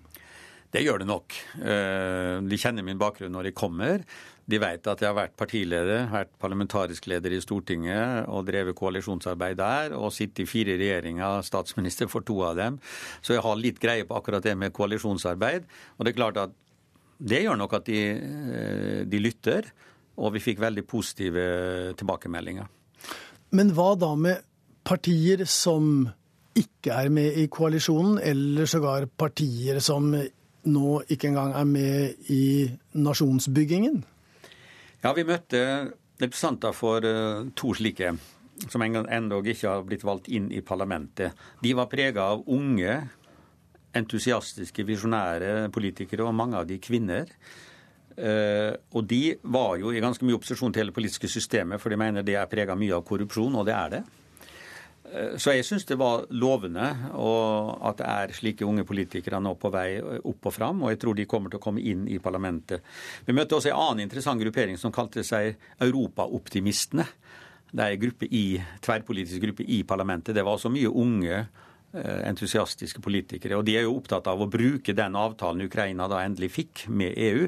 Det 0.73 0.81
gjør 0.81 1.03
det 1.03 1.09
nok. 1.09 1.35
De 1.59 2.57
kjenner 2.57 2.85
min 2.85 3.01
bakgrunn 3.01 3.33
når 3.35 3.49
de 3.49 3.57
kommer. 3.57 4.05
De 4.49 4.59
vet 4.59 4.87
at 4.91 4.99
jeg 4.99 5.07
har 5.07 5.15
vært 5.15 5.35
partileder, 5.39 6.09
vært 6.11 6.33
parlamentarisk 6.41 7.05
leder 7.07 7.31
i 7.31 7.39
Stortinget 7.43 8.27
og 8.27 8.43
drevet 8.49 8.75
koalisjonsarbeid 8.75 9.55
der, 9.59 9.95
og 9.95 10.11
sittet 10.11 10.43
i 10.43 10.49
fire 10.49 10.75
regjeringer, 10.75 11.45
statsminister 11.47 12.11
for 12.11 12.27
to 12.27 12.41
av 12.43 12.57
dem. 12.59 12.79
Så 13.23 13.37
jeg 13.37 13.45
har 13.45 13.61
litt 13.61 13.79
greie 13.83 14.03
på 14.09 14.17
akkurat 14.19 14.43
det 14.43 14.57
med 14.59 14.75
koalisjonsarbeid. 14.75 15.69
Og 15.95 16.03
det 16.03 16.11
er 16.11 16.19
klart 16.19 16.41
at 16.43 16.59
det 17.23 17.43
gjør 17.45 17.55
nok 17.61 17.77
at 17.79 17.87
de, 17.87 17.99
eh, 18.19 19.01
de 19.07 19.23
lytter, 19.23 19.71
og 20.19 20.35
vi 20.35 20.43
fikk 20.43 20.59
veldig 20.59 20.83
positive 20.85 21.43
tilbakemeldinger. 21.97 22.67
Men 23.55 23.71
hva 23.71 23.93
da 23.95 24.11
med 24.19 24.43
partier 24.83 25.45
som 25.47 26.09
ikke 26.53 26.93
er 26.93 27.09
med 27.09 27.37
i 27.39 27.47
koalisjonen, 27.47 28.19
eller 28.21 28.67
sågar 28.69 29.07
partier 29.07 29.79
som 29.79 30.11
nå 30.63 30.89
ikke 31.11 31.31
engang 31.31 31.53
er 31.55 31.69
med 31.69 32.29
i 32.29 32.43
nasjonsbyggingen? 32.93 34.03
Ja, 35.03 35.11
vi 35.11 35.25
møtte 35.27 35.59
representanter 36.21 36.71
for 36.71 37.03
eh, 37.03 37.49
to 37.59 37.73
slike, 37.75 38.13
som 38.71 38.85
endog 38.85 39.49
ikke 39.51 39.67
har 39.67 39.83
blitt 39.83 40.05
valgt 40.07 40.29
inn 40.31 40.47
i 40.55 40.61
parlamentet. 40.63 41.35
De 41.59 41.73
var 41.75 41.89
prega 41.91 42.29
av 42.31 42.45
unge, 42.47 42.95
entusiastiske, 43.99 44.85
visjonære 44.87 45.67
politikere, 45.75 46.23
og 46.23 46.37
mange 46.37 46.61
av 46.61 46.69
de 46.69 46.79
kvinner. 46.81 47.27
Uh, 48.13 48.77
og 48.93 49.07
de 49.09 49.33
var 49.41 49.79
jo 49.81 49.89
i 49.89 50.01
ganske 50.01 50.21
mye 50.21 50.35
opposisjon 50.37 50.69
til 50.69 50.83
hele 50.83 50.93
politiske 50.93 51.25
systemet, 51.29 51.81
for 51.81 51.89
de 51.89 51.97
mener 51.97 52.25
det 52.25 52.35
er 52.37 52.49
prega 52.49 52.75
mye 52.77 52.93
av 52.93 53.01
korrupsjon, 53.07 53.55
og 53.57 53.65
det 53.65 53.73
er 53.73 53.89
det. 53.89 54.01
Eh, 55.11 55.35
så 55.37 55.53
jeg 55.55 55.65
syns 55.67 55.85
det 55.89 55.97
var 55.99 56.25
lovende 56.31 56.85
at 56.87 57.99
det 57.99 58.07
er 58.07 58.35
slike 58.37 58.67
unge 58.67 58.85
politikere 58.87 59.41
nå 59.43 59.55
på 59.59 59.71
vei 59.73 59.87
opp 59.99 60.49
og 60.49 60.55
fram, 60.55 60.83
og 60.85 60.93
jeg 60.93 61.01
tror 61.01 61.17
de 61.17 61.27
kommer 61.29 61.51
til 61.51 61.59
å 61.59 61.63
komme 61.63 61.83
inn 61.83 62.07
i 62.07 62.21
parlamentet. 62.23 62.85
Vi 63.25 63.35
møtte 63.35 63.57
også 63.57 63.73
en 63.73 63.81
annen 63.81 64.05
interessant 64.07 64.41
gruppering 64.41 64.79
som 64.79 64.95
kalte 64.95 65.25
seg 65.27 65.57
Europaoptimistene. 65.83 67.07
Det 67.73 67.83
er 67.83 67.95
en 67.95 68.03
gruppe 68.03 68.29
i, 68.29 68.45
tverrpolitisk 68.85 69.41
gruppe 69.41 69.65
i 69.65 69.81
parlamentet. 69.87 70.35
Det 70.37 70.43
var 70.45 70.59
også 70.59 70.71
mye 70.71 70.91
unge 70.91 71.37
eh, 71.39 72.19
entusiastiske 72.29 73.01
politikere. 73.01 73.57
Og 73.57 73.65
de 73.65 73.79
er 73.79 73.87
jo 73.87 73.95
opptatt 73.97 74.29
av 74.29 74.43
å 74.43 74.49
bruke 74.51 74.93
den 74.95 75.17
avtalen 75.17 75.65
Ukraina 75.65 76.07
da 76.11 76.21
endelig 76.21 76.53
fikk 76.53 76.85
med 76.93 77.17
EU, 77.17 77.47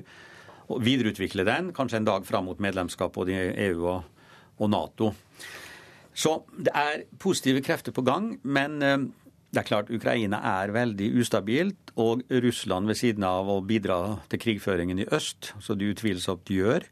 og 0.65 0.81
videreutvikle 0.81 1.43
den, 1.45 1.69
kanskje 1.77 1.99
en 2.01 2.07
dag 2.07 2.25
fram 2.25 2.47
mot 2.49 2.61
medlemskap 2.63 3.13
både 3.13 3.35
i 3.35 3.67
EU 3.67 3.85
og, 3.85 4.25
og 4.57 4.71
Nato. 4.73 5.11
Så 6.15 6.37
det 6.55 6.71
er 6.71 7.05
positive 7.19 7.61
krefter 7.65 7.91
på 7.95 8.05
gang, 8.07 8.31
men 8.47 8.79
eh, 8.81 8.97
det 9.51 9.61
er 9.61 9.67
klart 9.67 9.91
Ukraina 9.93 10.39
er 10.59 10.73
veldig 10.75 11.11
ustabilt, 11.19 11.93
og 11.95 12.23
Russland 12.29 12.89
ved 12.89 12.99
siden 12.99 13.23
av 13.27 13.47
å 13.51 13.61
bidra 13.63 13.99
til 14.31 14.41
krigføringen 14.41 15.03
i 15.03 15.09
øst, 15.15 15.53
som 15.63 15.79
de 15.79 15.91
utvilsomt 15.93 16.51
gjør, 16.51 16.87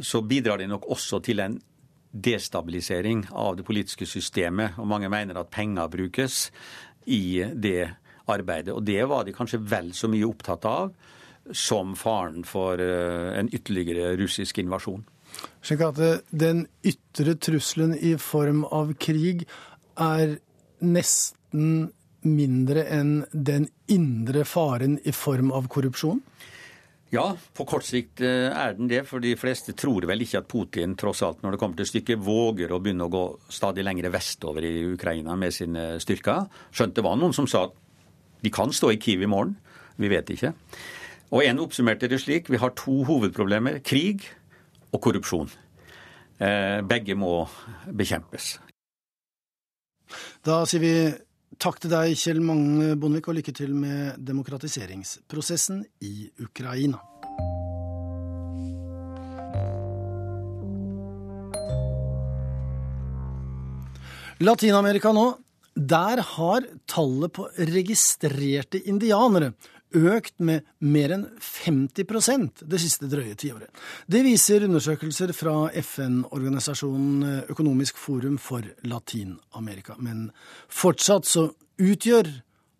så 0.00 0.22
bidrar 0.24 0.62
de 0.62 0.70
nok 0.70 0.86
også 0.88 1.20
til 1.24 1.42
en 1.44 1.58
destabilisering 2.12 3.26
av 3.32 3.56
det 3.56 3.64
politiske 3.68 4.06
systemet. 4.08 4.78
Og 4.80 4.88
mange 4.88 5.08
mener 5.12 5.36
at 5.40 5.52
penger 5.52 5.88
brukes 5.92 6.46
i 7.08 7.44
det 7.52 7.90
arbeidet. 8.30 8.72
Og 8.72 8.84
det 8.84 9.02
var 9.08 9.24
de 9.24 9.34
kanskje 9.36 9.60
vel 9.60 9.92
så 9.96 10.08
mye 10.12 10.28
opptatt 10.28 10.68
av 10.68 10.92
som 11.56 11.96
faren 11.98 12.44
for 12.46 12.80
eh, 12.80 13.32
en 13.38 13.50
ytterligere 13.52 14.14
russisk 14.20 14.60
invasjon. 14.62 15.02
Slik 15.62 15.82
at 15.86 16.00
den 16.30 16.66
ytre 16.86 17.36
trusselen 17.38 17.94
i 17.94 18.16
form 18.18 18.64
av 18.64 18.94
krig 18.98 19.44
er 20.00 20.38
nesten 20.82 21.92
mindre 22.22 22.84
enn 22.90 23.14
den 23.32 23.68
indre 23.90 24.44
faren 24.46 24.98
i 25.04 25.14
form 25.14 25.50
av 25.54 25.68
korrupsjon? 25.70 26.22
Ja, 27.12 27.26
på 27.52 27.66
kort 27.68 27.84
sikt 27.84 28.22
eh, 28.24 28.48
er 28.48 28.72
den 28.78 28.88
det. 28.88 29.02
For 29.04 29.20
de 29.20 29.34
fleste 29.36 29.74
tror 29.76 30.06
vel 30.08 30.24
ikke 30.24 30.40
at 30.40 30.48
Putin 30.48 30.94
tross 30.96 31.20
alt, 31.26 31.42
når 31.44 31.54
det 31.54 31.60
kommer 31.60 31.76
til 31.76 31.90
stykket, 31.90 32.22
våger 32.24 32.72
å 32.72 32.80
begynne 32.80 33.04
å 33.04 33.12
gå 33.12 33.24
stadig 33.52 33.84
lengre 33.84 34.08
vestover 34.14 34.64
i 34.64 34.78
Ukraina 34.94 35.36
med 35.36 35.52
sine 35.52 35.84
styrker. 36.00 36.46
Skjønt 36.72 36.96
det 36.96 37.04
var 37.04 37.18
noen 37.20 37.36
som 37.36 37.48
sa 37.50 37.66
at 37.68 37.76
de 38.42 38.50
kan 38.54 38.72
stå 38.72 38.94
i 38.94 39.00
Kiev 39.02 39.26
i 39.26 39.28
morgen. 39.28 39.58
Vi 40.00 40.08
vet 40.08 40.32
ikke. 40.32 40.54
Og 41.36 41.44
en 41.44 41.60
oppsummerte 41.60 42.08
det 42.08 42.22
slik. 42.22 42.48
Vi 42.48 42.60
har 42.60 42.72
to 42.80 43.02
hovedproblemer. 43.08 43.82
Krig 43.84 44.24
og 44.92 45.00
korrupsjon. 45.02 45.50
Eh, 46.42 46.80
begge 46.86 47.16
må 47.18 47.46
bekjempes. 47.86 48.56
Da 50.44 50.62
sier 50.68 50.82
vi 50.82 50.94
takk 51.62 51.78
til 51.82 51.92
deg, 51.92 52.16
Kjell 52.18 52.42
Magne 52.44 52.96
Bondevik, 52.98 53.30
og 53.30 53.38
lykke 53.38 53.54
til 53.56 53.74
med 53.78 54.18
demokratiseringsprosessen 54.20 55.84
i 56.04 56.28
Ukraina. 56.42 57.00
Latin-Amerika 64.42 65.12
nå. 65.14 65.28
Der 65.72 66.20
har 66.20 66.64
tallet 66.90 67.32
på 67.32 67.46
registrerte 67.56 68.82
indianere 68.90 69.54
økt 69.94 70.38
med 70.42 70.66
mer 70.80 71.14
enn 71.16 71.26
50% 71.40 72.64
det 72.68 72.80
siste 72.82 73.08
drøye 73.10 73.36
tiåret. 73.38 73.70
Det 74.06 74.22
viser 74.26 74.66
undersøkelser 74.68 75.32
fra 75.36 75.70
FN-organisasjonen 75.82 77.48
Økonomisk 77.52 77.98
forum 78.00 78.38
for 78.40 78.66
Latin-Amerika. 78.88 79.98
Men 79.98 80.30
fortsatt 80.68 81.28
så 81.28 81.48
utgjør 81.82 82.30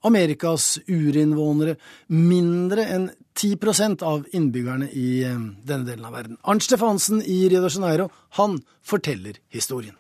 Amerikas 0.07 0.77
urinnvånere 0.91 1.77
mindre 2.11 2.87
enn 2.91 3.09
10% 3.39 4.03
av 4.05 4.27
innbyggerne 4.37 4.91
i 4.93 5.23
eh, 5.25 5.41
denne 5.65 5.89
delen 5.89 6.07
av 6.09 6.17
verden. 6.19 6.39
Arnt 6.43 6.67
Stefansen 6.67 7.23
i 7.23 7.45
Rio 7.49 7.63
de 7.65 7.71
Janeiro, 7.73 8.11
han 8.39 8.61
forteller 8.85 9.39
historien. 9.55 9.97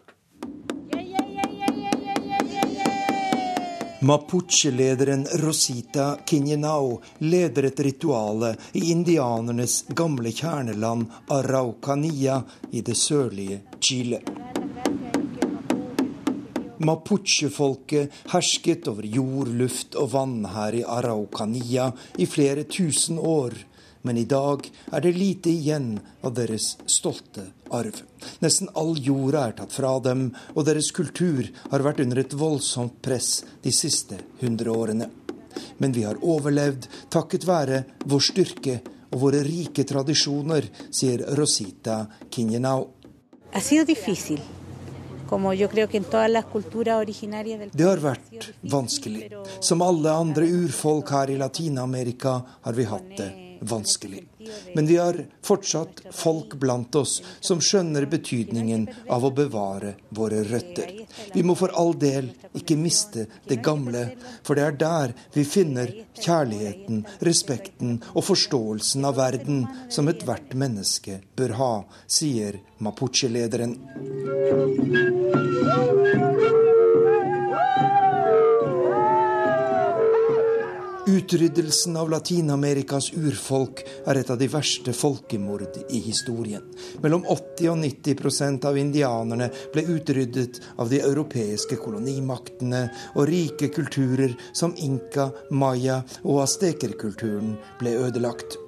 Mapuche-lederen 4.03 5.27
Rosita 5.33 6.19
Kinyenao 6.27 7.03
leder 7.19 7.65
et 7.65 7.81
rituale 7.81 8.57
i 8.73 8.91
indianernes 8.91 9.85
gamle 9.95 10.33
kjerneland 10.35 11.07
Araucania 11.31 12.41
i 12.71 12.83
det 12.83 12.97
sørlige 12.99 13.61
Chile. 13.79 14.19
Mapuche-folket 16.83 18.11
hersket 18.33 18.89
over 18.91 19.07
jord, 19.07 19.55
luft 19.55 19.95
og 19.95 20.11
vann 20.17 20.49
her 20.51 20.75
i 20.75 20.83
Araucania 20.83 21.93
i 22.19 22.27
flere 22.27 22.67
tusen 22.67 23.23
år. 23.23 23.55
Men 24.03 24.19
i 24.19 24.25
dag 24.25 24.67
er 24.91 25.01
det 25.01 25.13
lite 25.15 25.51
igjen 25.51 26.01
av 26.27 26.35
deres 26.35 26.77
stolte 26.91 27.45
arv. 27.71 28.01
Nesten 28.43 28.71
all 28.79 28.97
jorda 28.99 29.47
er 29.47 29.57
tatt 29.59 29.75
fra 29.75 29.95
dem, 30.03 30.31
og 30.55 30.67
deres 30.67 30.91
kultur 30.95 31.47
har 31.71 31.85
vært 31.87 32.03
under 32.03 32.23
et 32.23 32.35
voldsomt 32.35 32.99
press 33.03 33.45
de 33.63 33.73
siste 33.75 34.19
hundre 34.43 34.75
årene. 34.75 35.11
Men 35.79 35.95
vi 35.95 36.03
har 36.07 36.19
overlevd 36.23 36.89
takket 37.13 37.47
være 37.47 37.85
vår 38.09 38.27
styrke 38.27 38.81
og 39.13 39.21
våre 39.27 39.43
rike 39.47 39.85
tradisjoner, 39.87 40.67
sier 40.91 41.23
Rosita 41.37 42.07
Kinyenau. 42.33 42.89
Det 47.73 47.87
har 47.87 48.03
vært 48.05 48.51
vanskelig. 48.75 49.31
Som 49.61 49.85
alle 49.85 50.13
andre 50.13 50.49
urfolk 50.49 51.13
her 51.15 51.33
i 51.33 51.39
Latin-Amerika 51.41 52.35
har 52.67 52.77
vi 52.77 52.89
hatt 52.89 53.17
det 53.17 53.31
vanskelig. 53.63 54.25
Men 54.75 54.87
vi 54.87 54.97
har 54.97 55.25
fortsatt 55.43 56.03
folk 56.11 56.55
blant 56.55 56.95
oss 56.95 57.23
som 57.41 57.61
skjønner 57.61 58.07
betydningen 58.11 58.89
av 59.11 59.25
å 59.25 59.31
bevare 59.35 59.95
våre 60.09 60.43
røtter. 60.45 60.93
Vi 61.35 61.43
må 61.47 61.55
for 61.59 61.75
all 61.79 61.95
del 61.99 62.33
ikke 62.59 62.77
miste 62.77 63.27
det 63.49 63.61
gamle, 63.65 64.05
for 64.43 64.59
det 64.59 64.67
er 64.67 64.79
der 64.83 65.15
vi 65.35 65.45
finner 65.49 65.93
kjærligheten, 66.19 67.05
respekten 67.25 68.01
og 68.13 68.27
forståelsen 68.33 69.07
av 69.09 69.19
verden 69.21 69.65
som 69.93 70.11
ethvert 70.11 70.55
menneske 70.59 71.21
bør 71.39 71.57
ha, 71.61 71.73
sier 72.07 72.61
Mapuche-lederen. 72.83 73.79
Utryddelsen 81.07 81.97
av 81.97 82.11
Latin-Amerikas 82.11 83.09
urfolk 83.13 83.81
er 84.07 84.21
et 84.21 84.29
av 84.31 84.39
de 84.39 84.47
verste 84.47 84.95
folkemord 84.95 85.81
i 85.91 85.99
historien. 86.05 86.63
Mellom 87.03 87.27
80 87.27 87.73
og 87.73 87.81
90% 87.83 88.69
av 88.71 88.79
indianerne 88.79 89.51
ble 89.75 89.83
utryddet 89.97 90.63
av 90.77 90.95
de 90.95 91.03
europeiske 91.03 91.81
kolonimaktene, 91.83 92.85
og 93.19 93.27
rike 93.33 93.73
kulturer 93.75 94.37
som 94.55 94.79
inka, 94.79 95.33
maya 95.51 96.05
og 96.23 96.45
astekerkulturen 96.47 97.57
ble 97.83 97.99
ødelagt. 98.07 98.62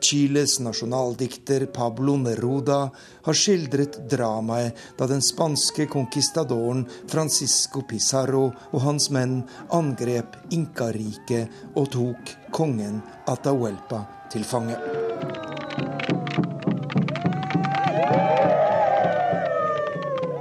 Chiles 0.00 0.58
nasjonaldikter 0.60 1.66
Pablo 1.66 2.16
Neruda 2.16 2.78
har 3.22 3.36
skildret 3.36 3.98
dramaet 4.10 4.78
da 4.96 5.06
den 5.10 5.20
spanske 5.22 5.86
conquistadoren 5.92 6.86
Francisco 7.10 7.82
Pizarro 7.88 8.46
og 8.48 8.80
hans 8.86 9.10
menn 9.12 9.42
angrep 9.76 10.38
Inkariket 10.56 11.76
og 11.76 11.90
tok 11.92 12.34
kongen 12.56 13.02
Atahuelpa 13.28 14.00
til 14.32 14.46
fange. 14.48 14.80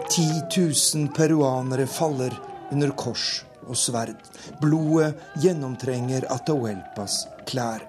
Ti 0.09 0.27
tusen 0.55 1.11
peruanere 1.13 1.85
faller 1.87 2.33
under 2.71 2.95
kors 2.95 3.43
og 3.67 3.77
sverd. 3.77 4.17
Blodet 4.61 5.13
gjennomtrenger 5.43 6.25
Atahuelpas 6.33 7.25
klær. 7.49 7.83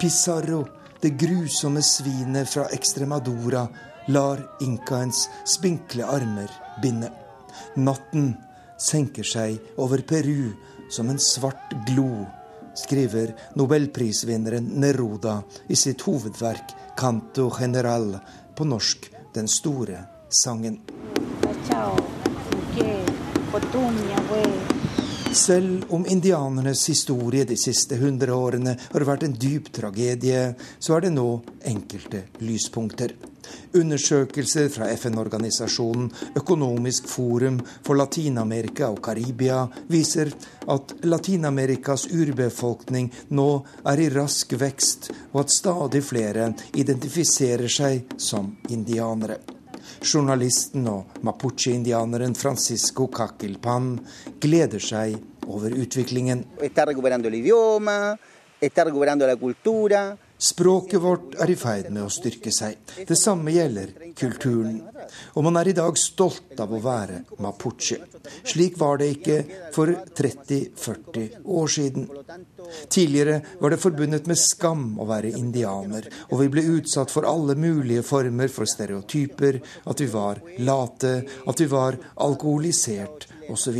Pizarro 0.00 0.64
det 1.02 1.10
grusomme 1.10 1.82
svinet 1.82 2.48
fra 2.48 2.68
Extremadura 2.70 3.66
lar 4.06 4.38
inkaens 4.60 5.28
spinkle 5.44 6.06
armer 6.06 6.50
binde. 6.82 7.08
Natten 7.74 8.36
senker 8.78 9.26
seg 9.26 9.58
over 9.82 10.04
Peru 10.06 10.52
som 10.90 11.10
en 11.10 11.18
svart 11.18 11.74
glo, 11.88 12.22
skriver 12.78 13.34
nobelprisvinneren 13.58 14.70
Neruda 14.78 15.40
i 15.68 15.76
sitt 15.76 16.06
hovedverk 16.06 16.74
'Canto 16.96 17.50
General', 17.60 18.20
på 18.54 18.64
norsk 18.64 19.10
'Den 19.34 19.48
store 19.48 20.04
sangen'. 20.30 20.80
Ciao. 21.66 21.96
Selv 25.32 25.84
om 25.88 26.06
indianernes 26.06 26.88
historie 26.88 27.44
de 27.48 27.56
siste 27.56 27.96
hundre 27.96 28.34
årene 28.36 28.74
har 28.76 29.04
vært 29.08 29.22
en 29.24 29.32
dyp 29.32 29.70
tragedie, 29.72 30.50
så 30.78 30.98
er 30.98 31.06
det 31.06 31.12
nå 31.14 31.28
enkelte 31.70 32.26
lyspunkter. 32.44 33.14
Undersøkelser 33.72 34.68
fra 34.72 34.90
FN-organisasjonen 34.92 36.10
Økonomisk 36.36 37.08
forum 37.08 37.62
for 37.80 37.96
Latin-Amerika 37.96 38.90
og 38.92 39.00
Karibia 39.04 39.62
viser 39.88 40.34
at 40.68 40.94
Latin-Amerikas 41.08 42.10
urbefolkning 42.12 43.08
nå 43.32 43.48
er 43.88 44.04
i 44.04 44.10
rask 44.12 44.52
vekst, 44.60 45.10
og 45.32 45.46
at 45.46 45.56
stadig 45.56 46.04
flere 46.04 46.52
identifiserer 46.76 47.72
seg 47.72 48.20
som 48.20 48.52
indianere. 48.68 49.40
Journalisten 50.02 50.86
og 50.90 51.18
mapuche-indianeren 51.26 52.34
Francisco 52.38 53.08
Caquilpan 53.12 53.94
gleder 54.42 54.82
seg 54.82 55.16
over 55.48 55.74
utviklingen. 55.74 56.44
Språket 60.42 61.00
vårt 61.00 61.34
er 61.38 61.50
i 61.52 61.54
ferd 61.54 61.92
med 61.94 62.02
å 62.02 62.10
styrke 62.10 62.50
seg. 62.50 62.80
Det 63.06 63.14
samme 63.18 63.52
gjelder 63.54 63.92
kulturen. 64.18 64.80
Og 65.38 65.44
man 65.46 65.58
er 65.60 65.70
i 65.70 65.74
dag 65.76 65.98
stolt 66.00 66.58
av 66.62 66.72
å 66.74 66.80
være 66.82 67.20
mapuche. 67.44 68.00
Slik 68.42 68.78
var 68.80 68.98
det 68.98 69.08
ikke 69.14 69.36
for 69.74 69.92
30-40 70.18 71.46
år 71.46 71.70
siden. 71.70 72.08
Tidligere 72.90 73.38
var 73.60 73.70
det 73.70 73.80
forbundet 73.84 74.26
med 74.30 74.40
skam 74.40 74.98
å 74.98 75.06
være 75.06 75.30
indianer, 75.38 76.08
og 76.30 76.42
vi 76.42 76.50
ble 76.56 76.66
utsatt 76.74 77.14
for 77.14 77.28
alle 77.28 77.54
mulige 77.54 78.02
former 78.06 78.50
for 78.50 78.66
stereotyper, 78.66 79.60
at 79.86 80.02
vi 80.02 80.10
var 80.10 80.42
late, 80.58 81.14
at 81.46 81.62
vi 81.62 81.70
var 81.70 82.00
alkoholisert 82.26 83.28
osv. 83.52 83.78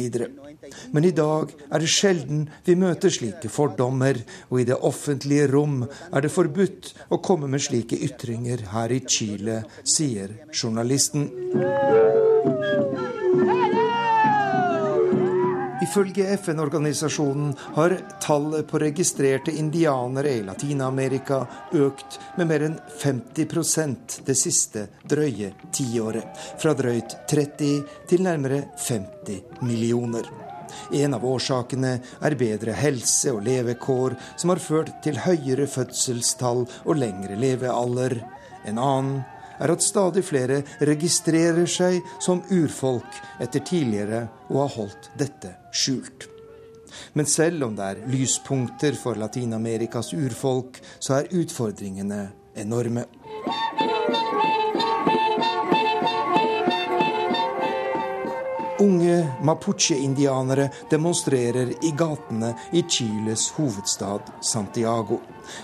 Men 0.91 1.05
i 1.05 1.15
dag 1.17 1.53
er 1.71 1.83
det 1.83 1.91
sjelden 1.91 2.47
vi 2.67 2.77
møter 2.79 3.13
slike 3.13 3.51
fordommer, 3.53 4.19
og 4.51 4.61
i 4.63 4.67
det 4.69 4.79
offentlige 4.79 5.49
rom 5.53 5.83
er 5.85 6.25
det 6.25 6.33
forbudt 6.33 6.93
å 7.11 7.21
komme 7.25 7.51
med 7.51 7.65
slike 7.65 7.99
ytringer 8.09 8.69
her 8.73 8.95
i 8.95 9.03
Chile, 9.07 9.63
sier 9.83 10.37
journalisten. 10.53 11.29
Ifølge 15.83 16.29
FN-organisasjonen 16.39 17.57
har 17.75 17.97
tallet 18.23 18.69
på 18.71 18.79
registrerte 18.79 19.51
indianere 19.51 20.31
i 20.39 20.45
Latin-Amerika 20.47 21.41
økt 21.75 22.21
med 22.39 22.49
mer 22.49 22.65
enn 22.69 22.79
50% 23.03 24.21
det 24.25 24.39
siste 24.39 24.87
drøye 25.11 25.51
tiåret. 25.75 26.47
Fra 26.63 26.73
drøyt 26.79 27.19
30 27.29 27.75
til 28.09 28.25
nærmere 28.25 28.63
50 28.79 29.67
millioner. 29.67 30.31
En 30.93 31.17
av 31.17 31.27
årsakene 31.27 31.93
er 32.01 32.39
bedre 32.41 32.77
helse 32.77 33.33
og 33.35 33.45
levekår, 33.47 34.17
som 34.37 34.53
har 34.53 34.63
ført 34.63 34.95
til 35.05 35.21
høyere 35.25 35.69
fødselstall 35.71 36.65
og 36.85 36.99
lengre 36.99 37.39
levealder. 37.39 38.19
En 38.69 38.79
annen 38.79 39.23
er 39.63 39.73
at 39.73 39.85
stadig 39.85 40.25
flere 40.27 40.63
registrerer 40.81 41.69
seg 41.71 42.01
som 42.23 42.43
urfolk 42.51 43.23
etter 43.43 43.65
tidligere 43.67 44.27
å 44.51 44.63
ha 44.65 44.69
holdt 44.77 45.11
dette 45.19 45.55
skjult. 45.75 46.29
Men 47.17 47.29
selv 47.29 47.65
om 47.69 47.77
det 47.77 47.89
er 47.89 48.03
lyspunkter 48.13 48.97
for 49.01 49.17
Latin-Amerikas 49.21 50.13
urfolk, 50.17 50.81
så 51.01 51.21
er 51.21 51.33
utfordringene 51.43 52.27
enorme. 52.59 53.07
Unge 58.83 59.37
mapuche-indianere 59.41 60.71
demonstrerer 60.91 61.69
i 61.81 61.93
gatene 61.95 62.55
i 62.73 62.83
Chiles 62.89 63.51
hovedstad 63.51 64.33
Santiago. 64.41 65.21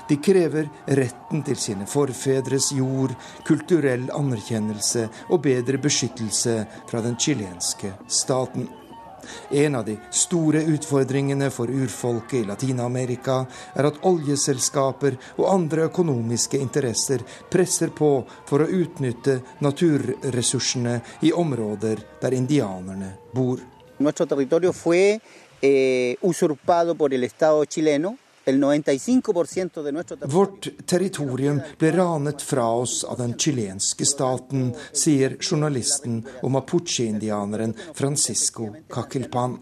De 0.06 0.20
krever 0.22 0.68
retten 0.86 1.42
til 1.42 1.58
sine 1.58 1.86
forfedres 1.90 2.70
jord, 2.78 3.16
kulturell 3.48 4.06
anerkjennelse 4.14 5.08
og 5.32 5.42
bedre 5.48 5.82
beskyttelse 5.82 6.60
fra 6.86 7.02
den 7.02 7.18
chilenske 7.18 7.96
staten. 8.06 8.68
En 9.50 9.78
av 9.78 9.84
de 9.86 9.96
store 10.10 10.62
utfordringene 10.74 11.50
for 11.50 11.70
urfolket 11.70 12.42
i 12.42 12.44
Latin-Amerika 12.48 13.40
er 13.74 13.88
at 13.90 14.00
oljeselskaper 14.08 15.18
og 15.38 15.48
andre 15.50 15.88
økonomiske 15.88 16.60
interesser 16.60 17.24
presser 17.50 17.92
på 17.94 18.12
for 18.48 18.64
å 18.64 18.70
utnytte 18.80 19.40
naturressursene 19.64 21.00
i 21.26 21.32
områder 21.32 22.04
der 22.22 22.36
indianerne 22.36 23.12
bor. 23.34 23.60
Nuestro 23.98 24.26
territorio 24.26 24.72
fue 24.72 25.18
eh, 25.60 26.16
usurpado 26.22 26.94
por 26.94 27.12
el 27.14 27.24
Estado 27.24 27.64
chileno 27.64 28.16
Vårt 30.34 30.68
territorium 30.86 31.60
ble 31.78 31.90
ranet 31.92 32.42
fra 32.42 32.68
oss 32.82 33.04
av 33.04 33.18
den 33.20 33.34
chilenske 33.38 34.06
staten, 34.08 34.70
sier 34.92 35.36
journalisten 35.40 36.22
og 36.42 36.54
mapuche-indianeren 36.56 37.74
Francisco 37.94 38.70
Caquilpan. 38.88 39.58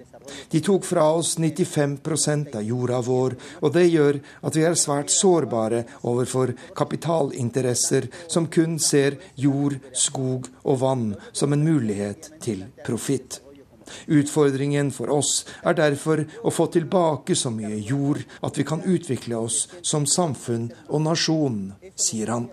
De 0.51 0.61
tok 0.61 0.85
fra 0.85 1.07
oss 1.15 1.37
95% 1.39 2.57
av 2.59 2.67
jorda 2.67 3.01
vår, 3.07 3.37
og 3.63 3.73
det 3.75 3.87
gjør 3.87 4.21
at 4.49 4.59
vi 4.59 4.67
er 4.67 4.79
svært 4.79 5.13
sårbare 5.15 5.85
overfor 6.03 6.55
kapitalinteresser 6.79 8.11
som 8.27 8.51
kun 8.51 8.79
ser 8.83 9.21
jord, 9.39 9.79
skog 9.95 10.51
og 10.65 10.81
vann 10.83 11.09
som 11.33 11.55
en 11.55 11.67
mulighet 11.67 12.33
til 12.43 12.67
profitt. 12.87 13.46
Utfordringen 14.07 14.93
for 14.95 15.13
oss 15.15 15.45
er 15.63 15.79
derfor 15.79 16.25
å 16.43 16.53
få 16.55 16.69
tilbake 16.75 17.37
så 17.39 17.53
mye 17.55 17.79
jord 17.81 18.23
at 18.47 18.59
vi 18.59 18.67
kan 18.67 18.85
utvikle 18.85 19.39
oss 19.47 19.67
som 19.83 20.07
samfunn 20.07 20.71
og 20.89 21.05
nasjon, 21.07 21.61
sier 21.95 22.35
han. 22.35 22.51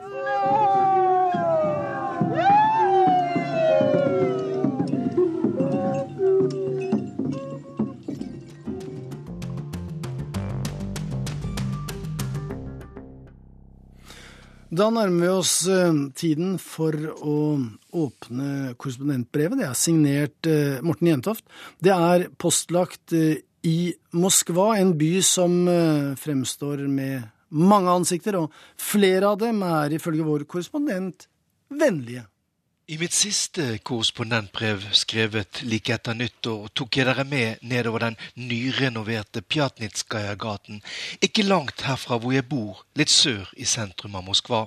Da 14.73 14.87
nærmer 14.89 15.21
vi 15.21 15.29
oss 15.29 15.51
eh, 15.69 15.97
tiden 16.17 16.55
for 16.57 16.95
å 17.21 17.35
åpne 17.93 18.73
korrespondentbrevet. 18.81 19.59
Det 19.59 19.67
er 19.67 19.77
signert 19.77 20.49
eh, 20.49 20.79
Morten 20.81 21.11
Jentoft. 21.11 21.45
Det 21.77 21.93
er 21.93 22.25
postlagt 22.41 23.13
eh, 23.13 23.43
i 23.69 23.93
Moskva, 24.17 24.71
en 24.79 24.95
by 24.97 25.11
som 25.23 25.53
fremstår 26.19 26.81
med 26.91 27.29
mange 27.53 27.93
ansikter, 27.93 28.35
og 28.41 28.51
flere 28.75 29.29
av 29.29 29.37
dem 29.45 29.61
er 29.63 29.93
ifølge 29.95 30.25
vår 30.25 30.43
korrespondent 30.49 31.29
vennlige. 31.69 32.25
I 32.85 32.97
mitt 32.99 33.13
siste 33.15 33.77
korrespondentbrev 33.79 34.89
skrevet 34.91 35.61
like 35.63 35.93
etter 35.95 36.17
nyttår 36.19 36.65
tok 36.75 36.97
jeg 36.97 37.07
dere 37.07 37.23
med 37.23 37.61
nedover 37.63 38.03
den 38.03 38.17
nyrenoverte 38.35 39.39
Pjatnitskaja-gaten, 39.39 40.81
ikke 41.23 41.45
langt 41.47 41.85
herfra 41.87 42.17
hvor 42.19 42.35
jeg 42.35 42.43
bor, 42.49 42.81
litt 42.99 43.13
sør 43.13 43.47
i 43.55 43.63
sentrum 43.63 44.17
av 44.19 44.25
Moskva. 44.27 44.65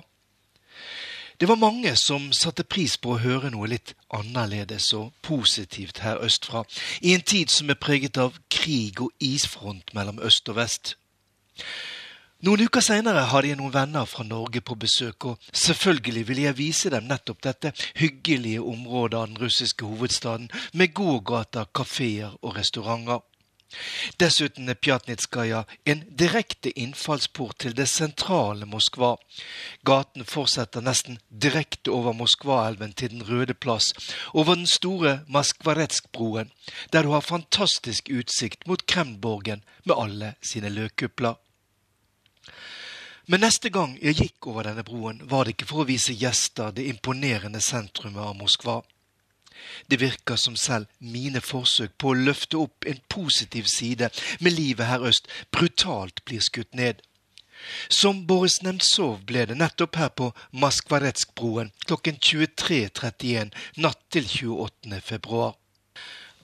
Det 1.37 1.45
var 1.45 1.61
mange 1.61 1.93
som 1.93 2.31
satte 2.33 2.65
pris 2.65 2.95
på 2.97 3.13
å 3.13 3.19
høre 3.21 3.51
noe 3.53 3.69
litt 3.69 3.93
annerledes 4.09 4.89
og 4.97 5.13
positivt 5.21 6.01
her 6.01 6.17
østfra, 6.25 6.63
i 7.05 7.13
en 7.13 7.21
tid 7.21 7.53
som 7.53 7.69
er 7.69 7.77
preget 7.77 8.17
av 8.17 8.41
krig 8.49 8.97
og 8.97 9.13
isfront 9.21 9.93
mellom 9.93 10.17
øst 10.25 10.49
og 10.49 10.57
vest. 10.57 10.95
Noen 12.45 12.67
uker 12.67 12.83
seinere 12.85 13.23
hadde 13.31 13.49
jeg 13.49 13.57
noen 13.57 13.73
venner 13.73 14.05
fra 14.05 14.21
Norge 14.21 14.59
på 14.61 14.75
besøk, 14.77 15.25
og 15.25 15.45
selvfølgelig 15.57 16.21
ville 16.27 16.43
jeg 16.43 16.57
vise 16.59 16.89
dem 16.93 17.07
nettopp 17.09 17.39
dette 17.41 17.71
hyggelige 17.97 18.61
området 18.61 19.17
av 19.17 19.31
den 19.31 19.39
russiske 19.41 19.87
hovedstaden, 19.89 20.51
med 20.77 20.93
gågater, 20.93 21.65
kafeer 21.73 22.35
og 22.43 22.53
restauranter. 22.59 23.23
Dessuten 24.21 24.69
er 24.69 24.77
Pjatnitskaja 24.77 25.63
en 25.89 26.03
direkte 26.19 26.69
innfallsport 26.77 27.57
til 27.65 27.73
det 27.79 27.87
sentrale 27.89 28.69
Moskva. 28.69 29.15
Gaten 29.81 30.29
fortsetter 30.29 30.85
nesten 30.85 31.17
direkte 31.31 31.91
over 31.91 32.13
Moskvaelven 32.13 32.93
til 32.93 33.15
Den 33.15 33.25
røde 33.31 33.57
plass, 33.57 33.89
over 34.33 34.53
den 34.53 34.69
store 34.69 35.23
Maskvaretskbroen, 35.27 36.53
der 36.93 37.01
du 37.01 37.17
har 37.17 37.25
fantastisk 37.25 38.13
utsikt 38.13 38.69
mot 38.69 38.85
Kremlborgen 38.85 39.65
med 39.89 39.97
alle 39.97 40.33
sine 40.41 40.69
løkkupler. 40.69 41.41
Men 43.27 43.43
neste 43.43 43.69
gang 43.73 43.97
jeg 43.99 44.15
gikk 44.21 44.47
over 44.47 44.69
denne 44.69 44.85
broen, 44.87 45.19
var 45.27 45.43
det 45.43 45.57
ikke 45.57 45.67
for 45.67 45.83
å 45.83 45.89
vise 45.89 46.15
gjester 46.15 46.71
det 46.75 46.85
imponerende 46.87 47.59
sentrumet 47.63 48.23
av 48.23 48.37
Moskva. 48.39 48.77
Det 49.87 49.99
virker 49.99 50.39
som 50.39 50.55
selv 50.55 50.87
mine 50.99 51.41
forsøk 51.43 51.97
på 51.99 52.13
å 52.13 52.19
løfte 52.29 52.59
opp 52.61 52.87
en 52.87 53.01
positiv 53.11 53.67
side 53.71 54.09
med 54.39 54.55
livet 54.55 54.87
her 54.87 55.03
øst 55.09 55.27
brutalt 55.51 56.23
blir 56.25 56.43
skutt 56.45 56.77
ned. 56.77 57.01
Som 57.89 58.25
Boris 58.29 58.61
Nemtsov 58.61 59.23
ble 59.27 59.45
det 59.49 59.57
nettopp 59.57 59.97
her 59.99 60.11
på 60.21 60.29
Maskvaretskbroen 60.63 61.73
klokken 61.85 62.19
23.31 62.21 63.51
natt 63.83 64.03
til 64.13 64.29
28. 64.29 65.01
februar. 65.01 65.55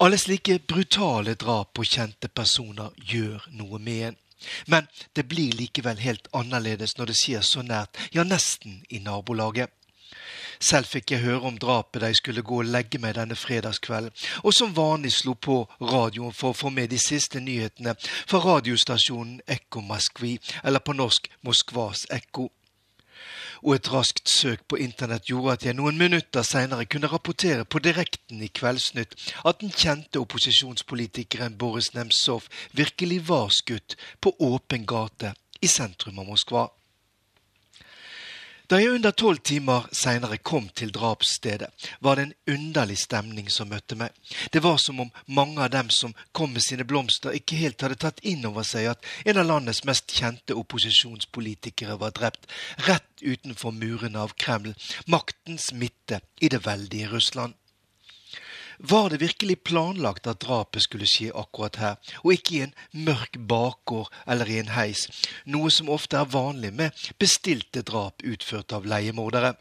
Alle 0.03 0.17
slike 0.17 0.57
brutale 0.67 1.37
drap 1.39 1.75
på 1.77 1.85
kjente 1.87 2.27
personer 2.27 2.91
gjør 2.97 3.45
noe 3.55 3.79
med 3.79 4.07
en. 4.09 4.17
Men 4.67 4.87
det 5.15 5.27
blir 5.29 5.55
likevel 5.57 6.01
helt 6.03 6.27
annerledes 6.33 6.97
når 6.97 7.11
det 7.11 7.19
skjer 7.19 7.45
så 7.47 7.63
nært, 7.65 7.97
ja 8.13 8.23
nesten 8.27 8.83
i 8.89 8.99
nabolaget. 9.03 9.71
Selv 10.63 10.87
fikk 10.87 11.11
jeg 11.11 11.23
høre 11.25 11.49
om 11.49 11.57
drapet 11.59 12.01
da 12.01 12.09
jeg 12.11 12.21
skulle 12.21 12.43
gå 12.45 12.61
og 12.61 12.69
legge 12.71 12.99
meg 13.01 13.17
denne 13.17 13.35
fredagskvelden, 13.35 14.13
og 14.43 14.53
som 14.55 14.75
vanlig 14.75 15.11
slo 15.11 15.33
på 15.35 15.57
radioen 15.81 16.35
for 16.35 16.53
å 16.53 16.57
få 16.57 16.71
med 16.71 16.93
de 16.93 16.99
siste 17.01 17.41
nyhetene 17.43 17.95
fra 17.99 18.39
radiostasjonen 18.39 19.41
Ekko 19.57 19.83
Moskvi, 19.83 20.37
eller 20.63 20.79
på 20.79 20.95
norsk 20.95 21.27
Moskvas 21.43 22.05
Ekko 22.13 22.47
og 23.63 23.75
et 23.75 23.89
raskt 23.93 24.29
søk 24.29 24.65
på 24.67 24.79
internett 24.83 25.29
gjorde 25.29 25.55
at 25.57 25.65
jeg 25.67 25.77
noen 25.77 25.97
minutter 25.99 26.45
seinere 26.47 26.85
kunne 26.85 27.09
rapportere 27.11 27.65
på 27.65 27.79
direkten 27.83 28.43
i 28.43 28.51
Kveldsnytt 28.51 29.15
at 29.47 29.61
den 29.63 29.71
kjente 29.71 30.21
opposisjonspolitikeren 30.23 31.57
Boris 31.57 31.93
Nemtsov 31.95 32.49
virkelig 32.75 33.21
var 33.29 33.53
skutt 33.55 33.97
på 34.21 34.35
åpen 34.43 34.87
gate 34.89 35.33
i 35.63 35.69
sentrum 35.71 36.19
av 36.19 36.27
Moskva. 36.33 36.67
Da 38.71 38.77
jeg 38.79 38.93
under 38.95 39.11
tolv 39.11 39.41
timer 39.43 39.89
seinere 39.91 40.37
kom 40.39 40.69
til 40.71 40.93
drapsstedet, 40.95 41.67
var 41.99 42.15
det 42.15 42.23
en 42.23 42.55
underlig 42.55 42.95
stemning 43.01 43.49
som 43.51 43.67
møtte 43.73 43.97
meg. 43.99 44.13
Det 44.55 44.61
var 44.63 44.77
som 44.79 45.01
om 45.03 45.11
mange 45.27 45.59
av 45.59 45.73
dem 45.73 45.89
som 45.91 46.15
kom 46.31 46.53
med 46.55 46.63
sine 46.63 46.85
blomster, 46.87 47.35
ikke 47.35 47.59
helt 47.59 47.83
hadde 47.83 47.99
tatt 47.99 48.23
inn 48.23 48.45
over 48.47 48.63
seg 48.67 48.87
at 48.93 49.09
en 49.25 49.41
av 49.41 49.49
landets 49.49 49.83
mest 49.89 50.15
kjente 50.15 50.55
opposisjonspolitikere 50.55 51.97
var 51.99 52.15
drept 52.15 52.47
rett 52.87 53.11
utenfor 53.19 53.75
murene 53.75 54.23
av 54.23 54.37
Kreml, 54.39 54.71
maktens 55.11 55.73
midte 55.75 56.21
i 56.39 56.47
det 56.47 56.63
veldige 56.63 57.11
Russland. 57.11 57.59
Var 58.77 59.09
det 59.09 59.21
virkelig 59.21 59.63
planlagt 59.63 60.27
at 60.27 60.41
drapet 60.41 60.85
skulle 60.85 61.07
skje 61.09 61.31
akkurat 61.35 61.77
her, 61.81 62.13
og 62.23 62.33
ikke 62.33 62.55
i 62.55 62.63
en 62.65 62.73
mørk 62.91 63.37
bakgård 63.49 64.09
eller 64.27 64.49
i 64.49 64.59
en 64.61 64.73
heis, 64.73 65.07
noe 65.45 65.71
som 65.71 65.91
ofte 65.93 66.17
er 66.17 66.31
vanlig 66.33 66.73
med 66.73 67.05
bestilte 67.21 67.83
drap 67.85 68.23
utført 68.25 68.73
av 68.73 68.87
leiemordere? 68.89 69.55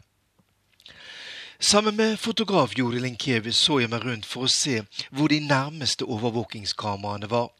Sammen 1.63 1.95
med 1.95 2.17
fotograf 2.19 2.73
Jodi 2.75 2.99
Linkevius 2.99 3.55
så 3.55 3.79
jeg 3.79 3.91
meg 3.93 4.03
rundt 4.03 4.25
for 4.27 4.43
å 4.43 4.51
se 4.51 4.81
hvor 5.15 5.31
de 5.31 5.39
nærmeste 5.39 6.03
overvåkingskameraene 6.03 7.29
var. 7.31 7.53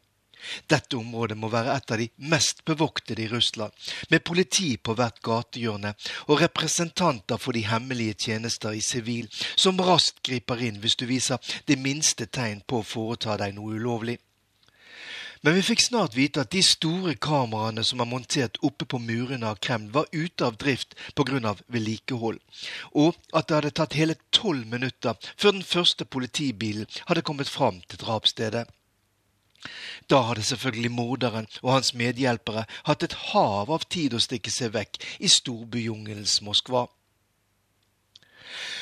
Dette 0.70 0.96
området 0.98 1.36
må 1.38 1.50
være 1.52 1.76
et 1.76 1.94
av 1.94 2.02
de 2.02 2.08
mest 2.32 2.64
bevoktede 2.68 3.24
i 3.24 3.30
Russland, 3.32 3.72
med 4.10 4.24
politi 4.24 4.76
på 4.76 4.96
hvert 4.98 5.22
gatehjørne 5.24 5.94
og 6.26 6.42
representanter 6.42 7.40
for 7.40 7.56
de 7.56 7.64
hemmelige 7.68 8.18
tjenester 8.26 8.76
i 8.76 8.84
sivil, 8.84 9.30
som 9.56 9.80
raskt 9.80 10.22
griper 10.26 10.62
inn 10.68 10.80
hvis 10.82 10.98
du 11.00 11.06
viser 11.10 11.54
det 11.68 11.80
minste 11.80 12.26
tegn 12.26 12.62
på 12.66 12.80
å 12.80 12.88
foreta 12.94 13.38
deg 13.40 13.56
noe 13.56 13.78
ulovlig. 13.78 14.18
Men 15.44 15.58
vi 15.58 15.62
fikk 15.66 15.82
snart 15.84 16.14
vite 16.16 16.40
at 16.40 16.54
de 16.54 16.62
store 16.64 17.12
kameraene 17.20 17.82
som 17.84 18.00
er 18.00 18.08
montert 18.08 18.56
oppe 18.64 18.86
på 18.88 18.96
murene 18.96 19.50
av 19.50 19.58
Kreml, 19.60 19.90
var 19.92 20.06
ute 20.12 20.46
av 20.46 20.56
drift 20.56 20.94
pga. 21.18 21.52
vedlikehold, 21.68 22.38
og 22.96 23.18
at 23.34 23.48
det 23.48 23.58
hadde 23.58 23.72
tatt 23.76 23.96
hele 23.98 24.16
tolv 24.32 24.64
minutter 24.64 25.20
før 25.36 25.52
den 25.58 25.66
første 25.74 26.08
politibilen 26.08 26.88
hadde 27.10 27.26
kommet 27.28 27.52
fram 27.52 27.82
til 27.88 28.00
drapsstedet. 28.00 28.64
Da 30.10 30.20
hadde 30.28 30.44
selvfølgelig 30.44 30.90
morderen 30.92 31.48
og 31.62 31.72
hans 31.76 31.94
medhjelpere 31.96 32.66
hatt 32.88 33.06
et 33.06 33.16
hav 33.30 33.72
av 33.72 33.86
tid 33.88 34.14
å 34.14 34.22
stikke 34.22 34.52
seg 34.52 34.74
vekk 34.74 35.00
i 35.24 35.30
storbyjungelens 35.32 36.40
Moskva. 36.44 36.86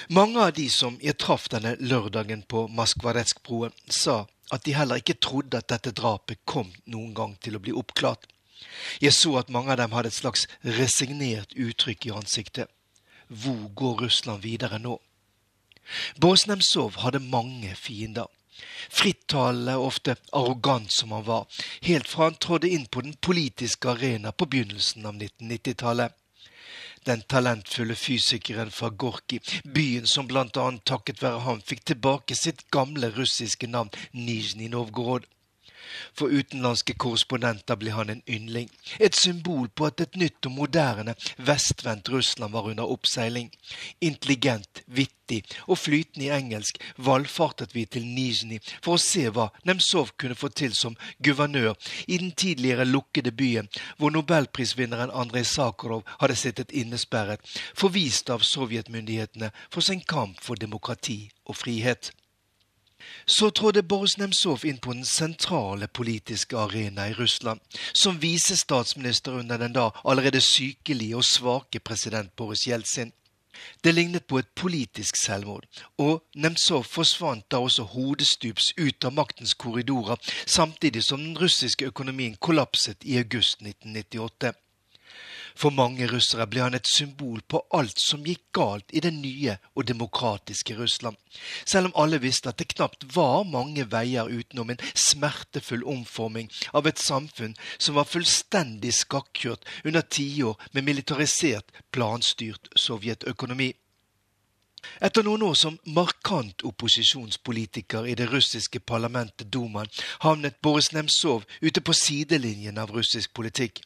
Mange 0.08 0.42
av 0.42 0.52
de 0.56 0.66
som 0.70 0.98
jeg 1.00 1.16
traff 1.22 1.48
denne 1.52 1.76
lørdagen 1.80 2.42
på 2.42 2.66
Maskvaretskbroen, 2.68 3.72
sa 3.88 4.26
at 4.52 4.66
de 4.66 4.74
heller 4.76 5.00
ikke 5.00 5.20
trodde 5.22 5.62
at 5.62 5.70
dette 5.72 5.94
drapet 5.96 6.42
kom 6.44 6.72
noen 6.84 7.14
gang 7.16 7.36
til 7.40 7.56
å 7.56 7.62
bli 7.62 7.72
oppklart. 7.72 8.26
Jeg 9.00 9.14
så 9.16 9.36
at 9.40 9.50
mange 9.54 9.72
av 9.72 9.80
dem 9.80 9.94
hadde 9.96 10.10
et 10.12 10.18
slags 10.18 10.44
resignert 10.64 11.54
uttrykk 11.56 12.08
i 12.08 12.14
ansiktet. 12.18 12.68
Hvor 13.28 13.70
går 13.78 14.04
Russland 14.06 14.42
videre 14.44 14.78
nå? 14.82 14.98
Bosnemsov 16.20 17.00
hadde 17.02 17.22
mange 17.24 17.72
fiender. 17.78 18.28
Frittalende 18.90 19.76
og 19.80 19.86
ofte 19.90 20.16
arrogant 20.32 20.92
som 20.92 21.12
han 21.16 21.26
var, 21.26 21.62
helt 21.88 22.08
fra 22.08 22.28
han 22.28 22.40
trådde 22.40 22.70
inn 22.72 22.86
på 22.86 23.04
den 23.06 23.14
politiske 23.20 23.94
arena 23.94 24.32
på 24.32 24.48
begynnelsen 24.52 25.06
av 25.06 25.16
1990-tallet. 25.16 26.18
Den 27.04 27.22
talentfulle 27.26 27.96
fysikeren 27.98 28.70
fra 28.70 28.88
Gorki, 28.88 29.40
byen 29.64 30.06
som 30.06 30.28
blant 30.30 30.56
annet 30.56 30.84
takket 30.86 31.22
være 31.22 31.42
ham 31.46 31.62
fikk 31.66 31.82
tilbake 31.90 32.36
sitt 32.38 32.62
gamle 32.70 33.10
russiske 33.16 33.66
navn 33.66 33.90
Nizjnij 34.12 34.70
Novgorod. 34.70 35.26
For 36.14 36.32
utenlandske 36.32 36.94
korrespondenter 36.94 37.78
ble 37.80 37.92
han 37.96 38.10
en 38.12 38.22
yndling. 38.28 38.68
Et 39.00 39.14
symbol 39.16 39.68
på 39.68 39.88
at 39.88 40.00
et 40.04 40.16
nytt 40.20 40.46
og 40.48 40.56
moderne, 40.56 41.14
vestvendt 41.38 42.10
Russland 42.12 42.52
var 42.52 42.68
under 42.70 42.90
oppseiling. 42.94 43.50
Intelligent, 44.00 44.82
vittig 44.86 45.42
og 45.66 45.78
flytende 45.78 46.26
i 46.26 46.32
engelsk 46.34 46.78
valfartet 46.96 47.74
vi 47.74 47.84
til 47.86 48.06
Nizjnij 48.06 48.60
for 48.84 48.96
å 48.96 49.02
se 49.02 49.28
hva 49.30 49.48
Nemtsov 49.68 50.14
kunne 50.20 50.38
få 50.38 50.52
til 50.52 50.74
som 50.76 50.96
guvernør 51.24 51.74
i 52.06 52.18
den 52.18 52.32
tidligere 52.32 52.88
lukkede 52.88 53.32
byen, 53.32 53.70
hvor 53.98 54.10
nobelprisvinneren 54.14 55.10
Andrej 55.10 55.46
Sakharov 55.54 56.04
hadde 56.20 56.36
sittet 56.36 56.72
innesperret, 56.72 57.40
forvist 57.74 58.30
av 58.30 58.44
sovjetmyndighetene 58.46 59.52
for 59.70 59.80
sin 59.80 60.00
kamp 60.00 60.40
for 60.40 60.58
demokrati 60.58 61.30
og 61.46 61.56
frihet. 61.56 62.12
Så 63.26 63.50
trådte 63.50 63.82
Boris 63.82 64.18
Nemtsov 64.18 64.64
inn 64.64 64.78
på 64.78 64.92
den 64.92 65.04
sentrale 65.04 65.86
politiske 65.88 66.58
arena 66.58 67.08
i 67.08 67.14
Russland, 67.14 67.60
som 67.92 68.22
visestatsminister 68.22 69.32
under 69.38 69.58
den 69.58 69.72
da 69.72 69.90
allerede 70.04 70.40
sykelige 70.40 71.16
og 71.16 71.24
svake 71.24 71.80
president 71.80 72.36
Boris 72.36 72.66
Jeltsin. 72.66 73.12
Det 73.84 73.94
lignet 73.94 74.24
på 74.26 74.38
et 74.38 74.48
politisk 74.56 75.16
selvmord, 75.16 75.66
og 75.98 76.22
Nemtsov 76.34 76.84
forsvant 76.84 77.50
da 77.50 77.60
også 77.62 77.82
hodestups 77.82 78.72
ut 78.78 79.04
av 79.04 79.12
maktens 79.12 79.54
korridorer, 79.54 80.16
samtidig 80.46 81.04
som 81.04 81.20
den 81.20 81.38
russiske 81.38 81.84
økonomien 81.84 82.36
kollapset 82.40 83.04
i 83.04 83.18
august 83.18 83.62
1998. 83.62 84.52
For 85.54 85.74
mange 85.74 86.06
russere 86.10 86.46
ble 86.50 86.62
han 86.64 86.76
et 86.76 86.88
symbol 86.88 87.42
på 87.48 87.60
alt 87.76 88.00
som 88.00 88.24
gikk 88.26 88.44
galt 88.56 88.92
i 88.92 89.02
det 89.04 89.12
nye 89.16 89.56
og 89.76 89.86
demokratiske 89.88 90.76
Russland, 90.78 91.16
selv 91.64 91.90
om 91.90 91.96
alle 92.04 92.20
visste 92.22 92.52
at 92.52 92.60
det 92.60 92.70
knapt 92.74 93.06
var 93.16 93.44
mange 93.48 93.84
veier 93.92 94.30
utenom 94.30 94.72
en 94.72 94.82
smertefull 94.94 95.84
omforming 95.84 96.50
av 96.72 96.88
et 96.88 97.02
samfunn 97.02 97.54
som 97.76 97.98
var 97.98 98.08
fullstendig 98.08 98.94
skakkjørt 99.02 99.68
under 99.84 100.02
tiår 100.02 100.58
med 100.72 100.88
militarisert, 100.88 101.68
planstyrt 101.92 102.72
sovjetøkonomi. 102.76 103.72
Etter 104.98 105.22
noen 105.22 105.44
år 105.46 105.54
som 105.58 105.78
markant 105.94 106.64
opposisjonspolitiker 106.66 108.08
i 108.10 108.16
det 108.18 108.26
russiske 108.32 108.80
parlamentet 108.92 109.50
Dumaen 109.54 109.90
havnet 110.24 110.58
Boris 110.62 110.90
Nemtsov 110.92 111.46
ute 111.60 111.80
på 111.80 111.94
sidelinjen 111.94 112.80
av 112.82 112.90
russisk 112.90 113.32
politikk. 113.38 113.82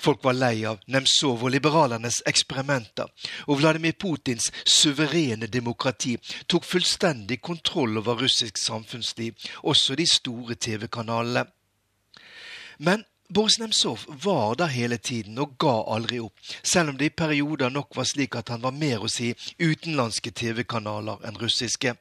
Folk 0.00 0.24
var 0.24 0.32
lei 0.32 0.64
av 0.64 0.80
Nemtsov 0.88 1.44
og 1.44 1.52
liberalernes 1.52 2.22
eksperimenter, 2.30 3.10
og 3.48 3.60
Vladimir 3.60 3.92
Putins 4.00 4.48
suverene 4.64 5.48
demokrati 5.52 6.14
tok 6.48 6.64
fullstendig 6.64 7.40
kontroll 7.44 8.00
over 8.00 8.22
russisk 8.24 8.56
samfunnsliv, 8.56 9.36
også 9.62 9.98
de 10.00 10.06
store 10.08 10.56
TV-kanalene. 10.56 11.44
Men 12.80 13.04
Boris 13.28 13.58
Nemtsov 13.60 14.06
var 14.24 14.54
der 14.58 14.72
hele 14.72 14.96
tiden 14.96 15.38
og 15.38 15.52
ga 15.60 15.76
aldri 15.94 16.22
opp, 16.24 16.34
selv 16.62 16.90
om 16.90 16.96
det 16.98 17.10
i 17.10 17.16
perioder 17.22 17.70
nok 17.70 17.92
var 17.94 18.08
slik 18.08 18.34
at 18.40 18.48
han 18.50 18.64
var 18.64 18.72
mer 18.74 19.04
å 19.04 19.10
si 19.12 19.34
utenlandske 19.60 20.32
TV-kanaler 20.32 21.20
enn 21.28 21.38
russiske. 21.38 21.94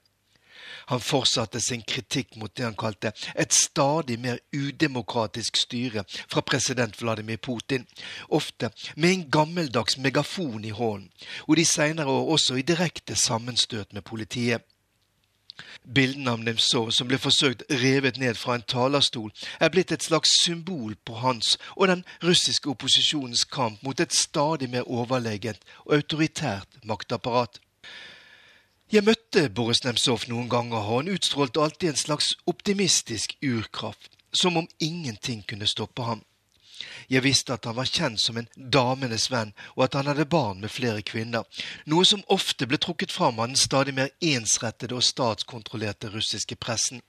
Han 0.90 1.02
fortsatte 1.02 1.62
sin 1.62 1.84
kritikk 1.86 2.36
mot 2.42 2.56
det 2.58 2.66
han 2.66 2.78
kalte 2.78 3.12
et 3.36 3.54
stadig 3.54 4.18
mer 4.20 4.40
udemokratisk 4.54 5.58
styre 5.58 6.04
fra 6.10 6.42
president 6.42 6.98
Vladimir 7.02 7.38
Putin, 7.38 7.86
ofte 8.30 8.72
med 8.96 9.12
en 9.12 9.28
gammeldags 9.32 9.98
megafon 9.98 10.66
i 10.66 10.74
hånden, 10.74 11.12
og 11.48 11.58
de 11.58 11.66
senere 11.66 12.10
år 12.10 12.34
også 12.34 12.56
i 12.56 12.66
direkte 12.66 13.16
sammenstøt 13.16 13.94
med 13.94 14.02
politiet. 14.02 14.66
Bildene 15.96 16.32
av 16.32 16.42
Nemtsov 16.42 16.92
som 16.96 17.08
ble 17.10 17.18
forsøkt 17.22 17.66
revet 17.82 18.18
ned 18.18 18.38
fra 18.40 18.56
en 18.56 18.66
talerstol, 18.74 19.32
er 19.60 19.72
blitt 19.74 19.92
et 19.92 20.06
slags 20.06 20.34
symbol 20.42 20.96
på 21.06 21.22
hans 21.22 21.58
og 21.76 21.90
den 21.92 22.06
russiske 22.24 22.70
opposisjonens 22.72 23.44
kamp 23.44 23.84
mot 23.84 24.00
et 24.00 24.16
stadig 24.16 24.70
mer 24.70 24.88
overlegent 24.88 25.66
og 25.86 26.00
autoritært 26.00 26.80
maktapparat. 26.84 27.60
Jeg 28.90 29.06
møtte 29.06 29.44
Boris 29.54 29.84
Nemtsov 29.86 30.24
noen 30.26 30.48
ganger, 30.50 30.80
og 30.82 31.04
han 31.04 31.12
utstrålte 31.14 31.62
alltid 31.62 31.92
en 31.92 32.00
slags 32.02 32.32
optimistisk 32.50 33.36
urkraft, 33.46 34.16
som 34.34 34.58
om 34.58 34.66
ingenting 34.82 35.44
kunne 35.46 35.68
stoppe 35.70 36.08
ham. 36.08 36.24
Jeg 37.06 37.22
visste 37.22 37.54
at 37.54 37.68
han 37.70 37.78
var 37.78 37.86
kjent 37.86 38.18
som 38.24 38.40
en 38.42 38.48
damenes 38.56 39.28
venn, 39.30 39.52
og 39.76 39.84
at 39.86 40.00
han 40.00 40.10
hadde 40.10 40.26
barn 40.26 40.64
med 40.64 40.74
flere 40.74 41.04
kvinner, 41.06 41.46
noe 41.86 42.08
som 42.08 42.26
ofte 42.34 42.66
ble 42.66 42.80
trukket 42.82 43.14
fram 43.14 43.38
av 43.38 43.52
den 43.52 43.62
stadig 43.62 43.94
mer 43.94 44.10
ensrettede 44.26 44.98
og 44.98 45.06
statskontrollerte 45.06 46.10
russiske 46.16 46.58
pressen. 46.58 47.04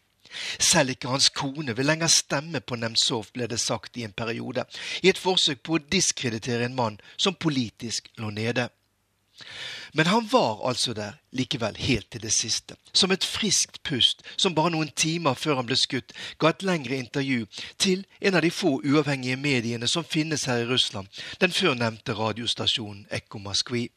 Selv 0.61 0.93
ikke 0.93 1.09
hans 1.09 1.31
kone 1.33 1.73
vil 1.79 1.89
lenger 1.89 2.13
stemme 2.13 2.61
på 2.61 2.77
Nemtsov, 2.77 3.33
ble 3.33 3.49
det 3.49 3.63
sagt 3.63 3.97
i 3.97 4.05
en 4.05 4.13
periode, 4.13 4.69
i 5.01 5.09
et 5.09 5.19
forsøk 5.19 5.65
på 5.65 5.79
å 5.79 5.85
diskreditere 5.97 6.69
en 6.69 6.77
mann 6.77 7.01
som 7.17 7.41
politisk 7.41 8.13
lå 8.21 8.37
nede. 8.37 8.69
Men 9.93 10.07
han 10.07 10.29
var 10.33 10.69
altså 10.69 10.95
der 10.95 11.19
likevel 11.33 11.77
helt 11.77 12.11
til 12.11 12.23
det 12.23 12.33
siste, 12.33 12.77
som 12.93 13.11
et 13.11 13.25
friskt 13.25 13.83
pust 13.83 14.23
som 14.37 14.55
bare 14.55 14.71
noen 14.71 14.91
timer 14.97 15.35
før 15.35 15.61
han 15.61 15.67
ble 15.67 15.79
skutt, 15.79 16.13
ga 16.39 16.51
et 16.51 16.63
lengre 16.67 16.99
intervju 16.99 17.47
til 17.79 18.05
en 18.21 18.39
av 18.39 18.43
de 18.47 18.51
få 18.55 18.77
uavhengige 18.85 19.37
mediene 19.37 19.89
som 19.89 20.05
finnes 20.05 20.45
her 20.51 20.63
i 20.65 20.69
Russland, 20.71 21.09
den 21.41 21.53
førnevnte 21.53 22.15
radiostasjonen 22.19 23.07
Ekko 23.11 23.43
Moskvi. 23.43 23.89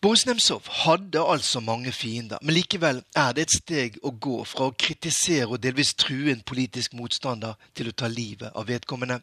Boris 0.00 0.24
Nemtsov 0.26 0.64
hadde 0.86 1.20
altså 1.20 1.60
mange 1.60 1.92
fiender, 1.92 2.38
men 2.42 2.54
likevel 2.54 3.02
er 3.16 3.34
det 3.36 3.42
et 3.42 3.56
steg 3.58 3.98
å 4.02 4.14
gå 4.16 4.38
fra 4.48 4.70
å 4.70 4.72
kritisere 4.72 5.50
og 5.50 5.60
delvis 5.60 5.92
true 5.92 6.32
en 6.32 6.40
politisk 6.40 6.94
motstander 6.96 7.58
til 7.76 7.90
å 7.90 7.92
ta 7.92 8.08
livet 8.08 8.56
av 8.56 8.70
vedkommende. 8.70 9.20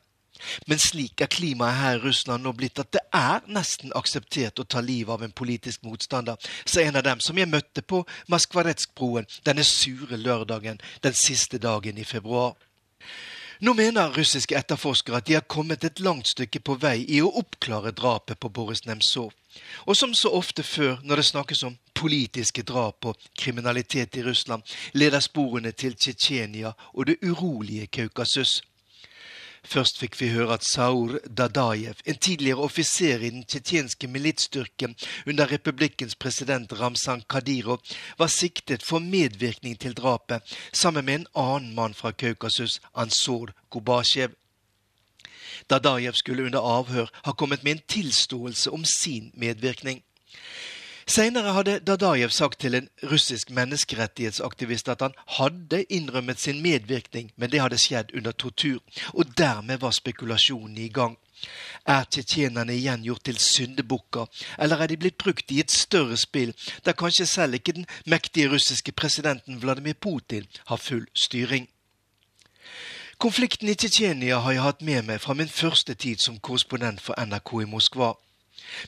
Men 0.67 0.81
slik 0.81 1.21
er 1.21 1.31
klimaet 1.31 1.79
her 1.81 1.97
i 1.97 2.03
Russland 2.03 2.43
nå 2.43 2.53
blitt 2.57 2.79
at 2.81 2.91
det 2.95 3.03
er 3.15 3.45
nesten 3.47 3.93
akseptert 3.95 4.59
å 4.59 4.67
ta 4.67 4.83
livet 4.83 5.13
av 5.13 5.23
en 5.25 5.35
politisk 5.35 5.83
motstander, 5.87 6.37
sa 6.65 6.81
en 6.81 6.99
av 6.99 7.07
dem 7.07 7.23
som 7.23 7.37
jeg 7.37 7.49
møtte 7.51 7.81
på 7.81 8.03
Maskvaretskbroen 8.31 9.27
denne 9.47 9.65
sure 9.67 10.17
lørdagen 10.17 10.81
den 11.03 11.17
siste 11.17 11.61
dagen 11.61 11.97
i 11.97 12.07
februar. 12.07 12.55
Nå 13.59 13.73
mener 13.73 14.13
russiske 14.13 14.53
etterforskere 14.53 15.17
at 15.17 15.25
de 15.25 15.33
har 15.33 15.45
kommet 15.49 15.83
et 15.83 15.99
langt 15.99 16.29
stykke 16.29 16.59
på 16.61 16.75
vei 16.77 16.99
i 17.09 17.23
å 17.25 17.31
oppklare 17.41 17.89
drapet 17.95 18.37
på 18.39 18.51
Boris 18.53 18.83
Nemtsov. 18.85 19.31
Og 19.89 19.97
som 19.97 20.13
så 20.13 20.29
ofte 20.37 20.63
før 20.63 20.99
når 21.01 21.21
det 21.21 21.29
snakkes 21.31 21.63
om 21.65 21.77
politiske 21.97 22.61
drap 22.61 23.05
og 23.09 23.29
kriminalitet 23.39 24.19
i 24.19 24.25
Russland, 24.27 24.61
leder 24.93 25.23
sporene 25.25 25.71
til 25.73 25.97
Tsjetsjenia 25.97 26.75
og 26.93 27.09
det 27.09 27.17
urolige 27.25 27.87
Kaukasus. 27.87 28.61
Først 29.67 29.97
fikk 29.99 30.15
vi 30.21 30.29
høre 30.31 30.53
at 30.55 30.63
Saur 30.63 31.17
Dadajev, 31.27 31.99
en 32.07 32.17
tidligere 32.23 32.63
offiser 32.63 33.19
i 33.19 33.31
den 33.33 33.43
tsjetsjenske 33.43 34.07
militsstyrken 34.07 34.93
under 35.27 35.51
republikkens 35.51 36.15
president 36.15 36.71
Ramzan 36.79 37.23
Kadyrov, 37.29 37.81
var 38.17 38.31
siktet 38.31 38.85
for 38.87 39.03
medvirkning 39.03 39.75
til 39.79 39.97
drapet, 39.97 40.55
sammen 40.71 41.05
med 41.05 41.19
en 41.19 41.27
annen 41.35 41.75
mann 41.75 41.93
fra 41.93 42.11
Kaukasus, 42.11 42.79
Ansor 42.95 43.51
Kubasjev. 43.69 44.31
Dadajev 45.69 46.15
skulle 46.15 46.47
under 46.47 46.63
avhør 46.63 47.11
ha 47.25 47.31
kommet 47.31 47.63
med 47.63 47.71
en 47.75 47.83
tilståelse 47.87 48.71
om 48.71 48.85
sin 48.85 49.31
medvirkning. 49.35 49.99
Senere 51.07 51.53
hadde 51.55 51.79
Dadajev 51.87 52.29
sagt 52.35 52.59
til 52.59 52.75
en 52.75 52.89
russisk 53.07 53.49
menneskerettighetsaktivist 53.55 54.89
at 54.91 55.05
han 55.05 55.13
hadde 55.37 55.85
innrømmet 55.89 56.39
sin 56.39 56.59
medvirkning, 56.61 57.31
men 57.37 57.51
det 57.51 57.61
hadde 57.63 57.79
skjedd 57.79 58.11
under 58.17 58.31
tortur, 58.31 58.81
og 59.13 59.31
dermed 59.37 59.79
var 59.79 59.95
spekulasjonene 59.95 60.83
i 60.83 60.89
gang. 60.91 61.15
Er 61.87 62.03
tsjetsjenerne 62.03 62.75
igjen 62.75 63.07
gjort 63.07 63.23
til 63.23 63.39
syndebukker, 63.39 64.27
eller 64.59 64.83
er 64.83 64.91
de 64.91 64.99
blitt 64.99 65.17
brukt 65.17 65.51
i 65.51 65.61
et 65.63 65.71
større 65.71 66.17
spill, 66.17 66.51
der 66.85 66.91
kanskje 66.91 67.25
selv 67.25 67.55
ikke 67.55 67.77
den 67.79 67.87
mektige 68.05 68.51
russiske 68.51 68.91
presidenten 68.91 69.61
Vladimir 69.61 69.93
Putin 69.93 70.45
har 70.65 70.77
full 70.77 71.07
styring? 71.15 71.69
Konflikten 73.17 73.69
i 73.69 73.79
Tsjetsjenia 73.79 74.43
har 74.43 74.51
jeg 74.51 74.61
hatt 74.61 74.81
med 74.81 75.07
meg 75.07 75.23
fra 75.23 75.33
min 75.33 75.49
første 75.49 75.93
tid 75.93 76.19
som 76.19 76.39
korrespondent 76.39 76.99
for 77.01 77.15
NRK 77.15 77.61
i 77.63 77.71
Moskva. 77.71 78.17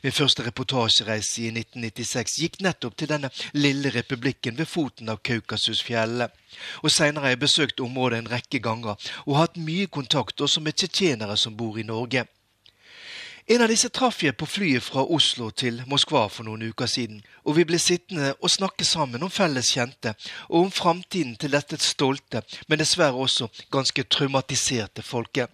Min 0.02 0.12
første 0.12 0.44
reportasjereise 0.46 1.46
i 1.46 1.52
1996 1.52 2.36
gikk 2.42 2.60
nettopp 2.64 2.96
til 2.96 3.10
denne 3.10 3.30
lille 3.52 3.92
republikken 3.94 4.58
ved 4.58 4.68
foten 4.70 5.08
av 5.12 5.22
Kaukasusfjellet. 5.26 6.34
Og 6.82 6.90
seinere 6.90 7.26
har 7.28 7.34
jeg 7.36 7.44
besøkt 7.44 7.80
området 7.84 8.18
en 8.20 8.32
rekke 8.32 8.60
ganger 8.62 9.10
og 9.26 9.38
hatt 9.38 9.60
mye 9.60 9.86
kontakt 9.86 10.40
også 10.40 10.62
med 10.64 10.76
tsjetsjenere 10.76 11.36
som 11.38 11.56
bor 11.56 11.78
i 11.78 11.86
Norge. 11.86 12.26
En 13.48 13.62
av 13.62 13.70
disse 13.72 13.88
traff 13.88 14.20
jeg 14.22 14.36
på 14.36 14.46
flyet 14.46 14.84
fra 14.84 15.02
Oslo 15.16 15.48
til 15.50 15.80
Moskva 15.88 16.26
for 16.28 16.44
noen 16.44 16.66
uker 16.68 16.88
siden, 16.90 17.22
og 17.48 17.56
vi 17.56 17.64
ble 17.64 17.78
sittende 17.80 18.34
og 18.36 18.52
snakke 18.52 18.84
sammen 18.84 19.24
om 19.24 19.32
felles 19.32 19.70
kjente, 19.72 20.12
og 20.50 20.66
om 20.66 20.72
framtiden 20.74 21.38
til 21.40 21.54
dette 21.56 21.78
stolte, 21.80 22.42
men 22.68 22.82
dessverre 22.82 23.16
også 23.16 23.48
ganske 23.72 24.04
traumatiserte 24.12 25.02
folket. 25.02 25.48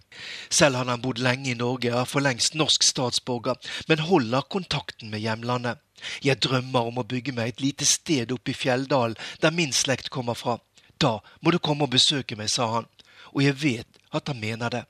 Selv 0.49 0.81
har 0.81 0.91
han 0.91 1.01
bodd 1.01 1.23
lenge 1.23 1.53
i 1.53 1.57
Norge 1.57 1.93
og 1.93 2.01
er 2.01 2.11
for 2.11 2.25
lengst 2.27 2.59
norsk 2.59 2.83
statsborger, 2.83 3.55
men 3.87 4.03
holder 4.09 4.49
kontakten 4.51 5.13
med 5.13 5.23
hjemlandet. 5.23 5.79
Jeg 6.21 6.43
drømmer 6.43 6.91
om 6.91 6.99
å 6.99 7.07
bygge 7.07 7.33
meg 7.33 7.55
et 7.55 7.63
lite 7.63 7.87
sted 7.87 8.35
oppe 8.35 8.51
i 8.51 8.57
Fjelldalen, 8.57 9.15
der 9.41 9.55
min 9.55 9.73
slekt 9.73 10.11
kommer 10.13 10.35
fra. 10.35 10.59
Da 10.99 11.17
må 11.41 11.55
du 11.55 11.57
komme 11.63 11.87
og 11.87 11.95
besøke 11.95 12.35
meg, 12.35 12.51
sa 12.51 12.67
han, 12.75 12.91
og 13.31 13.41
jeg 13.45 13.57
vet 13.63 14.05
at 14.11 14.27
han 14.27 14.43
mener 14.43 14.75
det. 14.75 14.85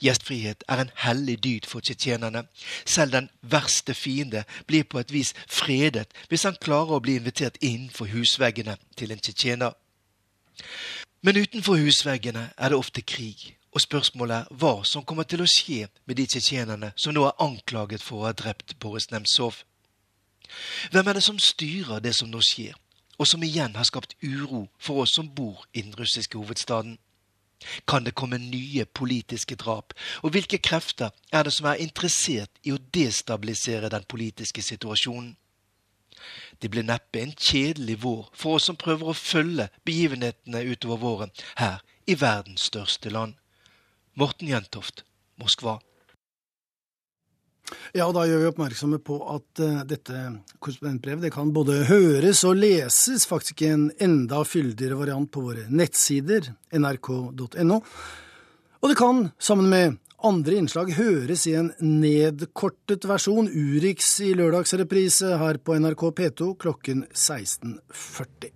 Gjestfrihet 0.00 0.64
er 0.68 0.80
en 0.80 0.90
hellig 1.02 1.38
dyd 1.44 1.66
for 1.68 1.80
tsjetsjenerne. 1.80 2.44
Selv 2.84 3.12
den 3.12 3.30
verste 3.42 3.94
fiende 3.94 4.44
blir 4.66 4.84
på 4.84 4.98
et 4.98 5.12
vis 5.12 5.34
fredet 5.48 6.12
hvis 6.28 6.46
han 6.48 6.60
klarer 6.60 6.96
å 6.96 7.02
bli 7.04 7.16
invitert 7.20 7.58
innenfor 7.60 8.12
husveggene 8.14 8.76
til 8.96 9.12
en 9.12 9.20
tsjetsjener. 9.20 9.74
Men 11.24 11.40
utenfor 11.40 11.80
husveggene 11.80 12.50
er 12.56 12.68
det 12.68 12.78
ofte 12.78 13.02
krig, 13.02 13.56
og 13.72 13.80
spørsmålet 13.80 14.36
er 14.36 14.58
hva 14.60 14.74
som 14.84 15.04
kommer 15.04 15.24
til 15.24 15.42
å 15.42 15.50
skje 15.50 15.86
med 16.06 16.18
de 16.20 16.26
tsjetsjenerne 16.28 16.92
som 16.96 17.14
nå 17.16 17.24
er 17.26 17.40
anklaget 17.42 18.02
for 18.02 18.20
å 18.22 18.28
ha 18.28 18.34
drept 18.36 18.76
Boris 18.78 19.10
Nemtsov. 19.10 19.64
Hvem 20.92 21.08
er 21.08 21.18
det 21.18 21.24
som 21.24 21.40
styrer 21.40 22.02
det 22.04 22.14
som 22.14 22.30
nå 22.30 22.42
skjer, 22.44 22.76
og 23.18 23.26
som 23.26 23.42
igjen 23.42 23.74
har 23.78 23.88
skapt 23.88 24.14
uro 24.22 24.68
for 24.78 25.02
oss 25.02 25.14
som 25.16 25.30
bor 25.34 25.64
i 25.72 25.82
den 25.82 25.96
russiske 25.98 26.38
hovedstaden? 26.38 26.98
Kan 27.88 28.04
det 28.04 28.14
komme 28.14 28.38
nye 28.38 28.84
politiske 28.84 29.56
drap? 29.56 29.94
Og 30.22 30.34
hvilke 30.34 30.58
krefter 30.58 31.10
er 31.32 31.46
det 31.46 31.52
som 31.52 31.70
er 31.70 31.80
interessert 31.80 32.50
i 32.62 32.74
å 32.74 32.80
destabilisere 32.94 33.90
den 33.92 34.04
politiske 34.08 34.62
situasjonen? 34.62 35.36
Det 36.62 36.70
blir 36.70 36.86
neppe 36.86 37.20
en 37.20 37.34
kjedelig 37.36 37.98
vår 38.04 38.28
for 38.32 38.58
oss 38.58 38.68
som 38.70 38.78
prøver 38.80 39.10
å 39.10 39.16
følge 39.18 39.68
begivenhetene 39.84 40.62
utover 40.70 41.00
våren 41.02 41.34
her 41.60 41.82
i 42.06 42.16
verdens 42.20 42.68
største 42.70 43.10
land. 43.12 43.34
Morten 44.14 44.48
Jentoft, 44.48 45.04
Moskva. 45.40 45.80
Ja, 47.96 48.06
da 48.12 48.24
gjør 48.28 48.42
vi 48.42 48.48
oppmerksomme 48.50 48.98
på 49.00 49.16
at 49.32 49.62
uh, 49.62 49.82
dette 49.88 50.20
korrespondentbrevet 50.58 51.24
det 51.24 51.32
kan 51.34 51.52
både 51.54 51.84
høres 51.88 52.42
og 52.44 52.58
leses, 52.60 53.24
faktisk 53.30 53.64
en 53.64 53.88
enda 54.02 54.42
fyldigere 54.46 54.98
variant 54.98 55.30
på 55.32 55.44
våre 55.46 55.66
nettsider, 55.72 56.50
nrk.no. 56.76 57.80
Og 58.84 58.90
det 58.90 58.98
kan, 59.00 59.30
sammen 59.40 59.70
med 59.72 59.96
andre 60.24 60.58
innslag, 60.60 60.92
høres 60.96 61.46
i 61.48 61.54
en 61.58 61.70
nedkortet 61.80 63.06
versjon, 63.08 63.48
Urix 63.48 64.18
i 64.24 64.34
lørdagsreprise 64.36 65.38
her 65.40 65.60
på 65.60 65.78
NRK 65.80 66.04
P2 66.18 66.50
klokken 66.60 67.06
16.40. 67.12 68.52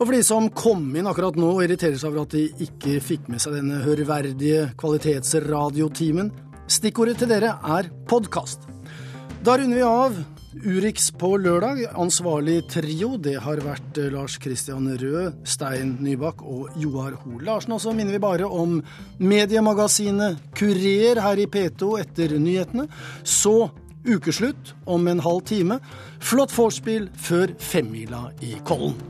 Og 0.00 0.06
for 0.06 0.16
de 0.16 0.22
som 0.24 0.46
kom 0.56 0.86
inn 0.96 1.08
akkurat 1.10 1.36
nå 1.36 1.50
og 1.52 1.64
irriterer 1.66 1.98
seg 2.00 2.14
over 2.14 2.24
at 2.24 2.34
de 2.34 2.46
ikke 2.64 2.98
fikk 3.04 3.26
med 3.28 3.42
seg 3.42 3.58
denne 3.58 3.82
hørverdige 3.84 4.70
kvalitetsradiotimen, 4.80 6.30
Stikkordet 6.70 7.18
til 7.18 7.32
dere 7.32 7.56
er 7.66 7.88
podkast. 8.06 8.62
Da 9.42 9.56
runder 9.58 9.80
vi 9.80 9.82
av 9.82 10.20
Urix 10.60 11.08
på 11.18 11.32
lørdag. 11.42 11.82
Ansvarlig 11.98 12.60
trio 12.70 13.16
det 13.18 13.36
har 13.42 13.62
vært 13.64 13.98
eh, 13.98 14.10
Lars 14.14 14.36
Kristian 14.38 14.86
Rød, 15.00 15.40
Stein 15.50 15.96
Nybakk 16.04 16.44
og 16.46 16.78
Joar 16.78 17.18
Hoel 17.24 17.42
Larsen. 17.48 17.74
Og 17.74 17.82
så 17.82 17.94
minner 17.96 18.14
vi 18.14 18.22
bare 18.22 18.46
om 18.46 18.78
mediemagasinet 19.18 20.38
Kurer 20.54 21.22
her 21.26 21.42
i 21.42 21.50
P2 21.50 21.92
etter 22.04 22.38
nyhetene. 22.38 22.86
Så 23.26 23.72
ukeslutt 24.06 24.76
om 24.86 25.10
en 25.10 25.26
halv 25.26 25.42
time. 25.50 25.82
Flott 26.22 26.54
vorspiel 26.54 27.10
før 27.18 27.58
femmila 27.58 28.28
i 28.46 28.60
Kollen. 28.62 29.09